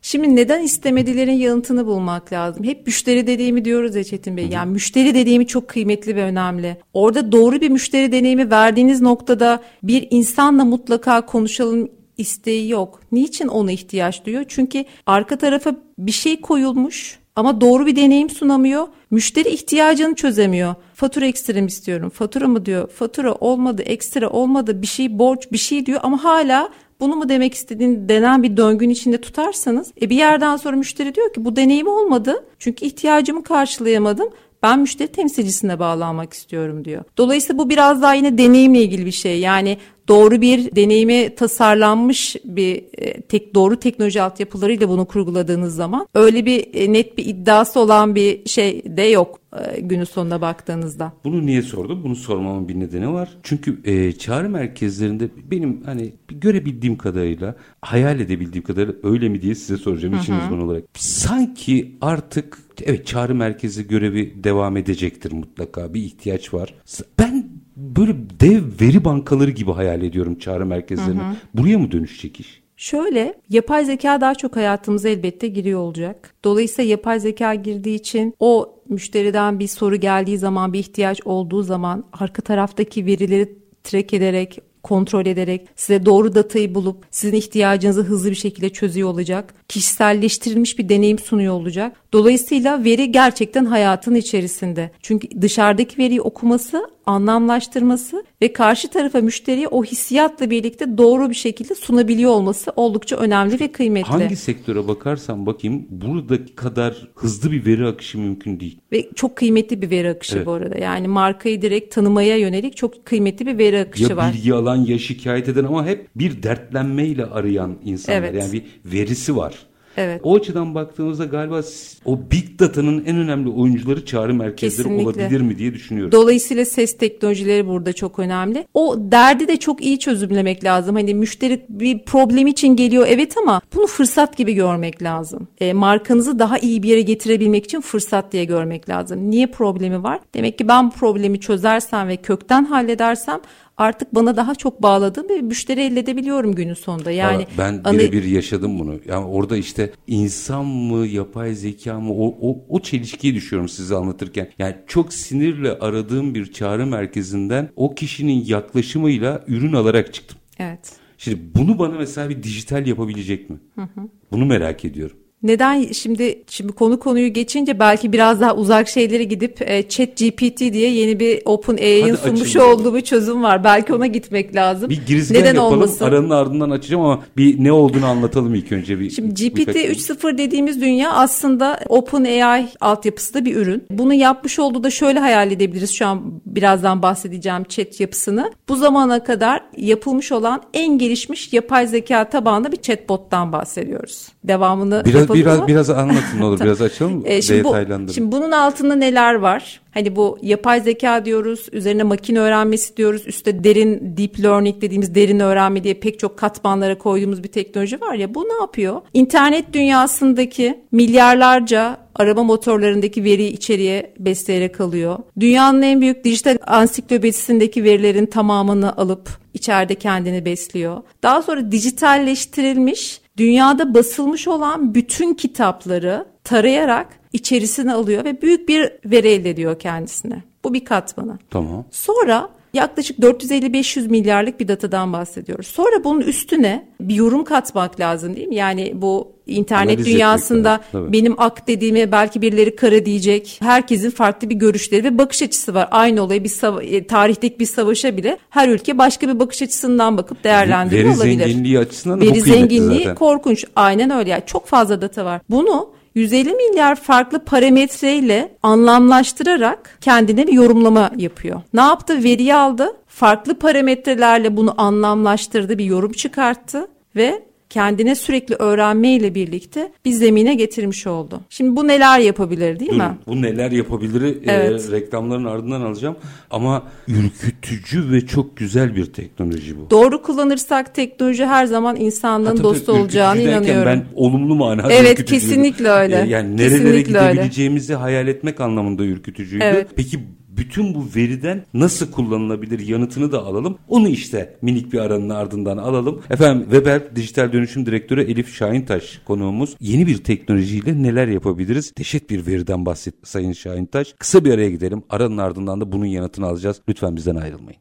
Şimdi 0.01 0.35
neden 0.35 0.63
istemedilerin 0.63 1.31
yanıtını 1.31 1.85
bulmak 1.85 2.33
lazım. 2.33 2.63
Hep 2.63 2.87
müşteri 2.87 3.27
dediğimi 3.27 3.65
diyoruz 3.65 3.95
ya 3.95 4.03
Çetin 4.03 4.37
Bey. 4.37 4.47
Yani 4.47 4.71
müşteri 4.71 5.15
dediğimi 5.15 5.47
çok 5.47 5.67
kıymetli 5.67 6.15
ve 6.15 6.23
önemli. 6.23 6.77
Orada 6.93 7.31
doğru 7.31 7.61
bir 7.61 7.69
müşteri 7.69 8.11
deneyimi 8.11 8.51
verdiğiniz 8.51 9.01
noktada 9.01 9.63
bir 9.83 10.07
insanla 10.11 10.65
mutlaka 10.65 11.25
konuşalım 11.25 11.89
isteği 12.17 12.69
yok. 12.69 12.99
Niçin 13.11 13.47
ona 13.47 13.71
ihtiyaç 13.71 14.25
duyuyor? 14.25 14.45
Çünkü 14.47 14.85
arka 15.05 15.37
tarafa 15.37 15.75
bir 15.97 16.11
şey 16.11 16.41
koyulmuş 16.41 17.19
ama 17.35 17.61
doğru 17.61 17.85
bir 17.85 17.95
deneyim 17.95 18.29
sunamıyor. 18.29 18.87
Müşteri 19.11 19.49
ihtiyacını 19.49 20.15
çözemiyor. 20.15 20.75
Fatura 20.93 21.25
ekstrem 21.25 21.67
istiyorum. 21.67 22.09
Fatura 22.09 22.47
mı 22.47 22.65
diyor? 22.65 22.89
Fatura 22.89 23.33
olmadı, 23.33 23.81
ekstra 23.81 24.29
olmadı, 24.29 24.81
bir 24.81 24.87
şey 24.87 25.19
borç, 25.19 25.51
bir 25.51 25.57
şey 25.57 25.85
diyor 25.85 25.99
ama 26.03 26.23
hala 26.23 26.69
bunu 26.99 27.15
mu 27.15 27.29
demek 27.29 27.53
istediğini 27.53 28.09
denen 28.09 28.43
bir 28.43 28.57
döngün 28.57 28.89
içinde 28.89 29.21
tutarsanız 29.21 29.91
e 30.01 30.09
bir 30.09 30.15
yerden 30.15 30.57
sonra 30.57 30.75
müşteri 30.75 31.15
diyor 31.15 31.33
ki 31.33 31.45
bu 31.45 31.55
deneyim 31.55 31.87
olmadı 31.87 32.45
çünkü 32.59 32.85
ihtiyacımı 32.85 33.43
karşılayamadım. 33.43 34.29
Ben 34.63 34.79
müşteri 34.79 35.07
temsilcisine 35.07 35.79
bağlanmak 35.79 36.33
istiyorum 36.33 36.85
diyor. 36.85 37.03
Dolayısıyla 37.17 37.63
bu 37.63 37.69
biraz 37.69 38.01
daha 38.01 38.13
yine 38.13 38.37
deneyimle 38.37 38.81
ilgili 38.81 39.05
bir 39.05 39.11
şey. 39.11 39.39
Yani 39.39 39.77
doğru 40.07 40.41
bir 40.41 40.75
deneyimi 40.75 41.35
tasarlanmış 41.35 42.35
bir 42.45 42.83
e, 42.97 43.21
tek 43.21 43.55
doğru 43.55 43.75
teknoloji 43.79 44.21
altyapılarıyla 44.21 44.89
bunu 44.89 45.05
kurguladığınız 45.05 45.75
zaman 45.75 46.07
öyle 46.13 46.45
bir 46.45 46.67
e, 46.73 46.93
net 46.93 47.17
bir 47.17 47.25
iddiası 47.25 47.79
olan 47.79 48.15
bir 48.15 48.49
şey 48.49 48.97
de 48.97 49.01
yok 49.01 49.39
e, 49.59 49.81
günün 49.81 50.03
sonuna 50.03 50.41
baktığınızda. 50.41 51.13
Bunu 51.23 51.45
niye 51.45 51.61
sordum? 51.61 52.03
Bunu 52.03 52.15
sormamın 52.15 52.67
bir 52.67 52.79
nedeni 52.79 53.13
var. 53.13 53.29
Çünkü 53.43 53.79
e, 53.85 54.11
çağrı 54.11 54.49
merkezlerinde 54.49 55.29
benim 55.51 55.83
hani 55.83 56.13
görebildiğim 56.27 56.97
kadarıyla, 56.97 57.55
hayal 57.81 58.19
edebildiğim 58.19 58.63
kadarıyla 58.63 58.93
öyle 59.03 59.29
mi 59.29 59.41
diye 59.41 59.55
size 59.55 59.77
soracağım 59.77 60.19
işin 60.21 60.33
uzmanı 60.33 60.63
olarak. 60.63 60.83
Sanki 60.97 61.95
artık 62.01 62.57
evet 62.83 63.07
çağrı 63.07 63.35
merkezi 63.35 63.87
görevi 63.87 64.43
devam 64.43 64.77
edecektir 64.77 65.31
mutlaka. 65.31 65.93
Bir 65.93 66.01
ihtiyaç 66.01 66.53
var. 66.53 66.73
Ben 67.19 67.50
böyle 67.81 68.15
dev 68.39 68.63
veri 68.81 69.05
bankaları 69.05 69.51
gibi 69.51 69.71
hayal 69.71 70.01
ediyorum 70.01 70.39
çağrı 70.39 70.65
merkezlerini. 70.65 71.21
Hı 71.21 71.29
hı. 71.29 71.35
Buraya 71.53 71.77
mı 71.77 71.91
dönüşecek 71.91 72.39
iş? 72.39 72.61
Şöyle, 72.77 73.33
yapay 73.49 73.85
zeka 73.85 74.21
daha 74.21 74.35
çok 74.35 74.55
hayatımıza 74.55 75.09
elbette 75.09 75.47
giriyor 75.47 75.79
olacak. 75.79 76.33
Dolayısıyla 76.43 76.91
yapay 76.91 77.19
zeka 77.19 77.55
girdiği 77.55 77.95
için 77.95 78.35
o 78.39 78.79
müşteriden 78.89 79.59
bir 79.59 79.67
soru 79.67 79.95
geldiği 79.95 80.37
zaman, 80.37 80.73
bir 80.73 80.79
ihtiyaç 80.79 81.21
olduğu 81.25 81.63
zaman 81.63 82.03
arka 82.13 82.41
taraftaki 82.41 83.05
verileri 83.05 83.55
track 83.83 84.13
ederek 84.13 84.59
kontrol 84.83 85.25
ederek 85.25 85.67
size 85.75 86.05
doğru 86.05 86.35
datayı 86.35 86.75
bulup 86.75 87.05
sizin 87.11 87.37
ihtiyacınızı 87.37 88.01
hızlı 88.01 88.29
bir 88.29 88.35
şekilde 88.35 88.69
çözüyor 88.69 89.09
olacak. 89.09 89.53
Kişiselleştirilmiş 89.67 90.79
bir 90.79 90.89
deneyim 90.89 91.19
sunuyor 91.19 91.53
olacak. 91.53 91.97
Dolayısıyla 92.13 92.83
veri 92.83 93.11
gerçekten 93.11 93.65
hayatın 93.65 94.15
içerisinde. 94.15 94.91
Çünkü 95.01 95.41
dışarıdaki 95.41 95.97
veriyi 95.97 96.21
okuması, 96.21 96.87
anlamlaştırması 97.05 98.23
ve 98.41 98.53
karşı 98.53 98.87
tarafa 98.87 99.19
müşteriye 99.21 99.67
o 99.67 99.83
hissiyatla 99.83 100.49
birlikte 100.49 100.97
doğru 100.97 101.29
bir 101.29 101.35
şekilde 101.35 101.75
sunabiliyor 101.75 102.31
olması 102.31 102.71
oldukça 102.75 103.15
önemli 103.15 103.59
ve 103.59 103.71
kıymetli. 103.71 104.09
Hangi 104.09 104.35
sektöre 104.35 104.87
bakarsam 104.87 105.45
bakayım 105.45 105.85
buradaki 105.89 106.55
kadar 106.55 107.07
hızlı 107.15 107.51
bir 107.51 107.65
veri 107.65 107.87
akışı 107.87 108.19
mümkün 108.19 108.59
değil. 108.59 108.79
Ve 108.91 109.09
çok 109.15 109.35
kıymetli 109.35 109.81
bir 109.81 109.89
veri 109.89 110.09
akışı 110.09 110.37
evet. 110.37 110.45
bu 110.45 110.51
arada. 110.51 110.77
Yani 110.77 111.07
markayı 111.07 111.61
direkt 111.61 111.95
tanımaya 111.95 112.37
yönelik 112.37 112.77
çok 112.77 113.05
kıymetli 113.05 113.45
bir 113.45 113.57
veri 113.57 113.79
akışı 113.79 114.03
ya 114.03 114.17
var. 114.17 114.27
Ya 114.27 114.33
bilgi 114.33 114.53
alan 114.53 114.75
ya 114.75 114.99
şikayet 114.99 115.49
eden 115.49 115.63
ama 115.63 115.85
hep 115.85 116.07
bir 116.15 116.43
dertlenmeyle 116.43 117.25
arayan 117.25 117.77
insanlar. 117.85 118.19
Evet. 118.19 118.35
Yani 118.35 118.53
bir 118.53 118.63
verisi 118.85 119.35
var. 119.35 119.70
Evet. 119.97 120.21
O 120.23 120.35
açıdan 120.35 120.75
baktığımızda 120.75 121.25
galiba 121.25 121.61
o 122.05 122.19
big 122.31 122.59
data'nın 122.59 123.05
en 123.05 123.17
önemli 123.17 123.49
oyuncuları 123.49 124.05
çağrı 124.05 124.33
merkezleri 124.33 124.87
Kesinlikle. 124.87 125.03
olabilir 125.03 125.41
mi 125.41 125.57
diye 125.57 125.73
düşünüyorum. 125.73 126.11
Dolayısıyla 126.11 126.65
ses 126.65 126.97
teknolojileri 126.97 127.67
burada 127.67 127.93
çok 127.93 128.19
önemli. 128.19 128.67
O 128.73 128.95
derdi 128.99 129.47
de 129.47 129.57
çok 129.57 129.83
iyi 129.83 129.99
çözümlemek 129.99 130.63
lazım. 130.63 130.95
Hani 130.95 131.13
müşteri 131.15 131.65
bir 131.69 131.99
problem 131.99 132.47
için 132.47 132.75
geliyor 132.75 133.05
evet 133.09 133.37
ama 133.37 133.61
bunu 133.75 133.87
fırsat 133.87 134.37
gibi 134.37 134.53
görmek 134.53 135.03
lazım. 135.03 135.47
E, 135.59 135.73
markanızı 135.73 136.39
daha 136.39 136.57
iyi 136.57 136.83
bir 136.83 136.89
yere 136.89 137.01
getirebilmek 137.01 137.65
için 137.65 137.81
fırsat 137.81 138.31
diye 138.31 138.45
görmek 138.45 138.89
lazım. 138.89 139.31
Niye 139.31 139.47
problemi 139.47 140.03
var? 140.03 140.19
Demek 140.33 140.57
ki 140.57 140.67
ben 140.67 140.87
bu 140.87 140.91
problemi 140.91 141.39
çözersem 141.39 142.07
ve 142.07 142.17
kökten 142.17 142.65
halledersem 142.65 143.39
artık 143.81 144.15
bana 144.15 144.37
daha 144.37 144.55
çok 144.55 144.83
bağladığım 144.83 145.29
bir 145.29 145.41
müşteri 145.41 145.81
elde 145.81 145.99
edebiliyorum 145.99 146.55
günün 146.55 146.73
sonunda. 146.73 147.11
Yani 147.11 147.45
Valla 147.57 147.83
ben 147.83 147.97
birebir 147.97 148.23
yaşadım 148.23 148.79
bunu. 148.79 148.99
Yani 149.05 149.25
orada 149.25 149.57
işte 149.57 149.91
insan 150.07 150.65
mı, 150.65 151.07
yapay 151.07 151.53
zeka 151.53 151.99
mı 151.99 152.13
o, 152.13 152.35
o, 152.41 152.57
o 152.69 152.79
çelişkiyi 152.79 153.35
düşüyorum 153.35 153.69
size 153.69 153.95
anlatırken. 153.95 154.49
Yani 154.59 154.75
çok 154.87 155.13
sinirle 155.13 155.71
aradığım 155.79 156.35
bir 156.35 156.51
çağrı 156.51 156.85
merkezinden 156.85 157.69
o 157.75 157.95
kişinin 157.95 158.45
yaklaşımıyla 158.45 159.43
ürün 159.47 159.73
alarak 159.73 160.13
çıktım. 160.13 160.37
Evet. 160.59 160.91
Şimdi 161.17 161.39
bunu 161.55 161.79
bana 161.79 161.97
mesela 161.97 162.29
bir 162.29 162.43
dijital 162.43 162.87
yapabilecek 162.87 163.49
mi? 163.49 163.57
Hı 163.75 163.81
hı. 163.81 164.09
Bunu 164.31 164.45
merak 164.45 164.85
ediyorum. 164.85 165.17
Neden 165.43 165.85
şimdi 165.91 166.43
şimdi 166.49 166.73
konu 166.73 166.99
konuyu 166.99 167.33
geçince 167.33 167.79
belki 167.79 168.13
biraz 168.13 168.41
daha 168.41 168.55
uzak 168.55 168.87
şeylere 168.87 169.23
gidip 169.23 169.61
e, 169.61 169.89
Chat 169.89 170.17
GPT 170.17 170.59
diye 170.59 170.91
yeni 170.91 171.19
bir 171.19 171.41
Open 171.45 171.77
AI'ın 171.77 172.15
sunmuş 172.15 172.55
olduğu 172.55 172.95
bir 172.95 173.01
çözüm 173.01 173.43
var. 173.43 173.63
Belki 173.63 173.93
ona 173.93 174.07
gitmek 174.07 174.55
lazım. 174.55 174.89
Bir 174.89 175.05
girizgah 175.05 175.39
Neden 175.39 175.55
yapalım. 175.55 175.73
Olmasın? 175.73 176.05
Aranın 176.05 176.29
ardından 176.29 176.69
açacağım 176.69 177.03
ama 177.03 177.23
bir 177.37 177.63
ne 177.63 177.71
olduğunu 177.71 178.05
anlatalım 178.05 178.55
ilk 178.55 178.71
önce 178.71 178.99
bir. 178.99 179.09
Şimdi 179.09 179.33
GPT 179.33 179.75
3.0 179.75 180.37
dediğimiz 180.37 180.81
dünya 180.81 181.11
aslında 181.11 181.79
Open 181.89 182.23
AI 182.23 182.67
altyapısı 182.81 183.33
da 183.33 183.45
bir 183.45 183.55
ürün. 183.55 183.83
Bunu 183.91 184.13
yapmış 184.13 184.59
olduğu 184.59 184.83
da 184.83 184.89
şöyle 184.89 185.19
hayal 185.19 185.51
edebiliriz. 185.51 185.91
Şu 185.91 186.07
an 186.07 186.41
birazdan 186.45 187.01
bahsedeceğim 187.01 187.63
chat 187.63 187.99
yapısını. 187.99 188.51
Bu 188.69 188.75
zamana 188.75 189.23
kadar 189.23 189.63
yapılmış 189.77 190.31
olan 190.31 190.61
en 190.73 190.97
gelişmiş 190.97 191.53
yapay 191.53 191.87
zeka 191.87 192.29
tabanlı 192.29 192.71
bir 192.71 192.77
chatbot'tan 192.77 193.51
bahsediyoruz. 193.51 194.27
Devamını 194.43 195.03
biraz, 195.05 195.30
biraz, 195.33 195.67
biraz 195.67 195.89
anlatın 195.89 196.41
olur 196.41 196.59
biraz 196.63 196.81
açalım 196.81 197.23
e, 197.25 197.41
şimdi 197.41 197.63
detaylandırın. 197.63 198.07
Bu, 198.07 198.13
şimdi 198.13 198.31
bunun 198.31 198.51
altında 198.51 198.95
neler 198.95 199.33
var? 199.33 199.81
Hani 199.91 200.15
bu 200.15 200.37
yapay 200.41 200.81
zeka 200.81 201.25
diyoruz, 201.25 201.67
üzerine 201.71 202.03
makine 202.03 202.39
öğrenmesi 202.39 202.97
diyoruz, 202.97 203.23
üstte 203.25 203.63
derin 203.63 204.17
deep 204.17 204.43
learning 204.43 204.81
dediğimiz 204.81 205.15
derin 205.15 205.39
öğrenme 205.39 205.83
diye 205.83 205.93
pek 205.93 206.19
çok 206.19 206.37
katmanlara 206.37 206.97
koyduğumuz 206.97 207.43
bir 207.43 207.47
teknoloji 207.47 208.01
var 208.01 208.13
ya 208.13 208.35
bu 208.35 208.43
ne 208.43 208.61
yapıyor? 208.61 209.01
İnternet 209.13 209.73
dünyasındaki 209.73 210.83
milyarlarca 210.91 211.97
araba 212.15 212.43
motorlarındaki 212.43 213.23
veriyi 213.23 213.51
içeriye 213.51 214.13
besleyerek 214.19 214.81
alıyor. 214.81 215.17
Dünyanın 215.39 215.81
en 215.81 216.01
büyük 216.01 216.23
dijital 216.23 216.57
ansiklopedisindeki 216.67 217.83
verilerin 217.83 218.25
tamamını 218.25 218.97
alıp 218.97 219.29
içeride 219.53 219.95
kendini 219.95 220.45
besliyor. 220.45 221.01
Daha 221.23 221.41
sonra 221.41 221.71
dijitalleştirilmiş 221.71 223.20
dünyada 223.37 223.93
basılmış 223.93 224.47
olan 224.47 224.93
bütün 224.93 225.33
kitapları 225.33 226.25
tarayarak 226.43 227.07
içerisine 227.33 227.93
alıyor 227.93 228.25
ve 228.25 228.41
büyük 228.41 228.69
bir 228.69 228.91
veri 229.05 229.27
elde 229.27 229.49
ediyor 229.49 229.79
kendisine. 229.79 230.43
Bu 230.63 230.73
bir 230.73 230.85
katmanı. 230.85 231.39
Tamam. 231.49 231.85
Sonra 231.91 232.49
yaklaşık 232.73 233.19
450-500 233.19 234.07
milyarlık 234.09 234.59
bir 234.59 234.67
datadan 234.67 235.13
bahsediyoruz. 235.13 235.67
Sonra 235.67 236.03
bunun 236.03 236.21
üstüne 236.21 236.87
bir 237.01 237.15
yorum 237.15 237.43
katmak 237.43 237.99
lazım 237.99 238.35
değil 238.35 238.47
mi? 238.47 238.55
Yani 238.55 238.91
bu 238.95 239.31
internet 239.47 239.89
Analiz 239.99 240.05
dünyasında 240.13 240.81
benim 240.93 241.35
ak 241.37 241.67
dediğime 241.67 242.11
belki 242.11 242.41
birileri 242.41 242.75
kara 242.75 243.05
diyecek. 243.05 243.57
Herkesin 243.61 244.09
farklı 244.09 244.49
bir 244.49 244.55
görüşleri 244.55 245.03
ve 245.03 245.17
bakış 245.17 245.41
açısı 245.41 245.73
var. 245.73 245.87
Aynı 245.91 246.21
olayı 246.23 246.43
bir 246.43 246.49
sava- 246.49 246.83
e, 246.83 247.07
tarihteki 247.07 247.59
bir 247.59 247.65
savaşa 247.65 248.17
bile 248.17 248.37
her 248.49 248.69
ülke 248.69 248.97
başka 248.97 249.27
bir 249.27 249.39
bakış 249.39 249.61
açısından 249.61 250.17
bakıp 250.17 250.43
değerlendiriyor 250.43 251.09
Veri 251.09 251.17
olabilir. 251.17 251.39
Veri 251.39 251.49
zenginliği 251.49 251.79
açısından 251.79 252.21
da 252.21 252.25
Veri 252.25 252.41
zenginliği 252.41 252.99
zaten. 252.99 253.15
korkunç. 253.15 253.65
Aynen 253.75 254.09
öyle. 254.09 254.29
Yani 254.29 254.43
çok 254.45 254.67
fazla 254.67 255.01
data 255.01 255.25
var. 255.25 255.41
Bunu 255.49 255.89
150 256.15 256.53
milyar 256.53 256.95
farklı 256.95 257.45
parametreyle 257.45 258.57
anlamlaştırarak 258.63 259.97
kendine 260.01 260.47
bir 260.47 260.53
yorumlama 260.53 261.11
yapıyor. 261.17 261.61
Ne 261.73 261.81
yaptı? 261.81 262.23
Veriyi 262.23 262.55
aldı. 262.55 262.97
Farklı 263.07 263.59
parametrelerle 263.59 264.57
bunu 264.57 264.81
anlamlaştırdı, 264.81 265.77
bir 265.77 265.85
yorum 265.85 266.11
çıkarttı 266.11 266.87
ve 267.15 267.43
kendine 267.71 268.15
sürekli 268.15 268.55
öğrenmeyle 268.55 269.35
birlikte 269.35 269.91
bir 270.05 270.11
zemine 270.11 270.55
getirmiş 270.55 271.07
oldu. 271.07 271.41
Şimdi 271.49 271.75
bu 271.75 271.87
neler 271.87 272.19
yapabilir 272.19 272.79
değil 272.79 272.91
Dur, 272.91 272.97
mi? 272.97 273.17
Bu 273.27 273.41
neler 273.41 273.71
yapabilir 273.71 274.21
e, 274.21 274.35
evet. 274.45 274.89
e, 274.89 274.91
reklamların 274.91 275.45
ardından 275.45 275.81
alacağım 275.81 276.15
ama 276.49 276.83
ürkütücü 277.07 278.11
ve 278.11 278.21
çok 278.27 278.57
güzel 278.57 278.95
bir 278.95 279.05
teknoloji 279.05 279.77
bu. 279.79 279.89
Doğru 279.89 280.21
kullanırsak 280.21 280.95
teknoloji 280.95 281.45
her 281.45 281.65
zaman 281.65 281.95
insanlığın 281.95 282.57
ha, 282.57 282.63
dostu 282.63 282.91
olacağını 282.91 283.41
inanıyorum. 283.41 283.85
Ben 283.85 284.05
olumlu 284.15 284.55
manada 284.55 284.93
Evet 284.93 285.25
kesinlikle 285.25 285.89
öyle. 285.89 286.21
E, 286.21 286.27
yani 286.27 286.57
nerelere 286.57 286.77
kesinlikle 286.77 287.01
gidebileceğimizi 287.01 287.93
öyle. 287.93 288.01
hayal 288.01 288.27
etmek 288.27 288.61
anlamında 288.61 289.03
ürkütücüydü. 289.03 289.63
Evet. 289.63 289.87
Peki 289.95 290.19
bütün 290.57 290.95
bu 290.95 291.05
veriden 291.15 291.65
nasıl 291.73 292.11
kullanılabilir 292.11 292.79
yanıtını 292.79 293.31
da 293.31 293.43
alalım. 293.43 293.77
Onu 293.87 294.07
işte 294.07 294.57
minik 294.61 294.93
bir 294.93 294.99
aranın 294.99 295.29
ardından 295.29 295.77
alalım. 295.77 296.21
Efendim 296.29 296.63
Weber 296.63 297.15
Dijital 297.15 297.53
Dönüşüm 297.53 297.85
Direktörü 297.85 298.21
Elif 298.21 298.55
Şahintaş 298.55 299.21
konuğumuz. 299.25 299.75
Yeni 299.79 300.07
bir 300.07 300.17
teknolojiyle 300.23 301.03
neler 301.03 301.27
yapabiliriz? 301.27 301.93
Deşet 301.97 302.29
bir 302.29 302.47
veriden 302.47 302.85
bahset 302.85 303.13
Sayın 303.23 303.53
Şahintaş. 303.53 304.13
Kısa 304.19 304.45
bir 304.45 304.53
araya 304.53 304.69
gidelim. 304.69 305.03
Aranın 305.09 305.37
ardından 305.37 305.81
da 305.81 305.91
bunun 305.91 306.05
yanıtını 306.05 306.45
alacağız. 306.45 306.81
Lütfen 306.89 307.15
bizden 307.15 307.35
ayrılmayın. 307.35 307.79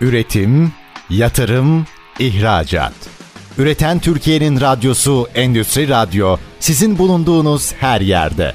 Üretim, 0.00 0.72
yatırım, 1.10 1.84
ihracat. 2.18 2.94
Üreten 3.58 3.98
Türkiye'nin 3.98 4.60
radyosu 4.60 5.26
Endüstri 5.34 5.88
Radyo 5.88 6.36
sizin 6.60 6.98
bulunduğunuz 6.98 7.72
her 7.72 8.00
yerde. 8.00 8.54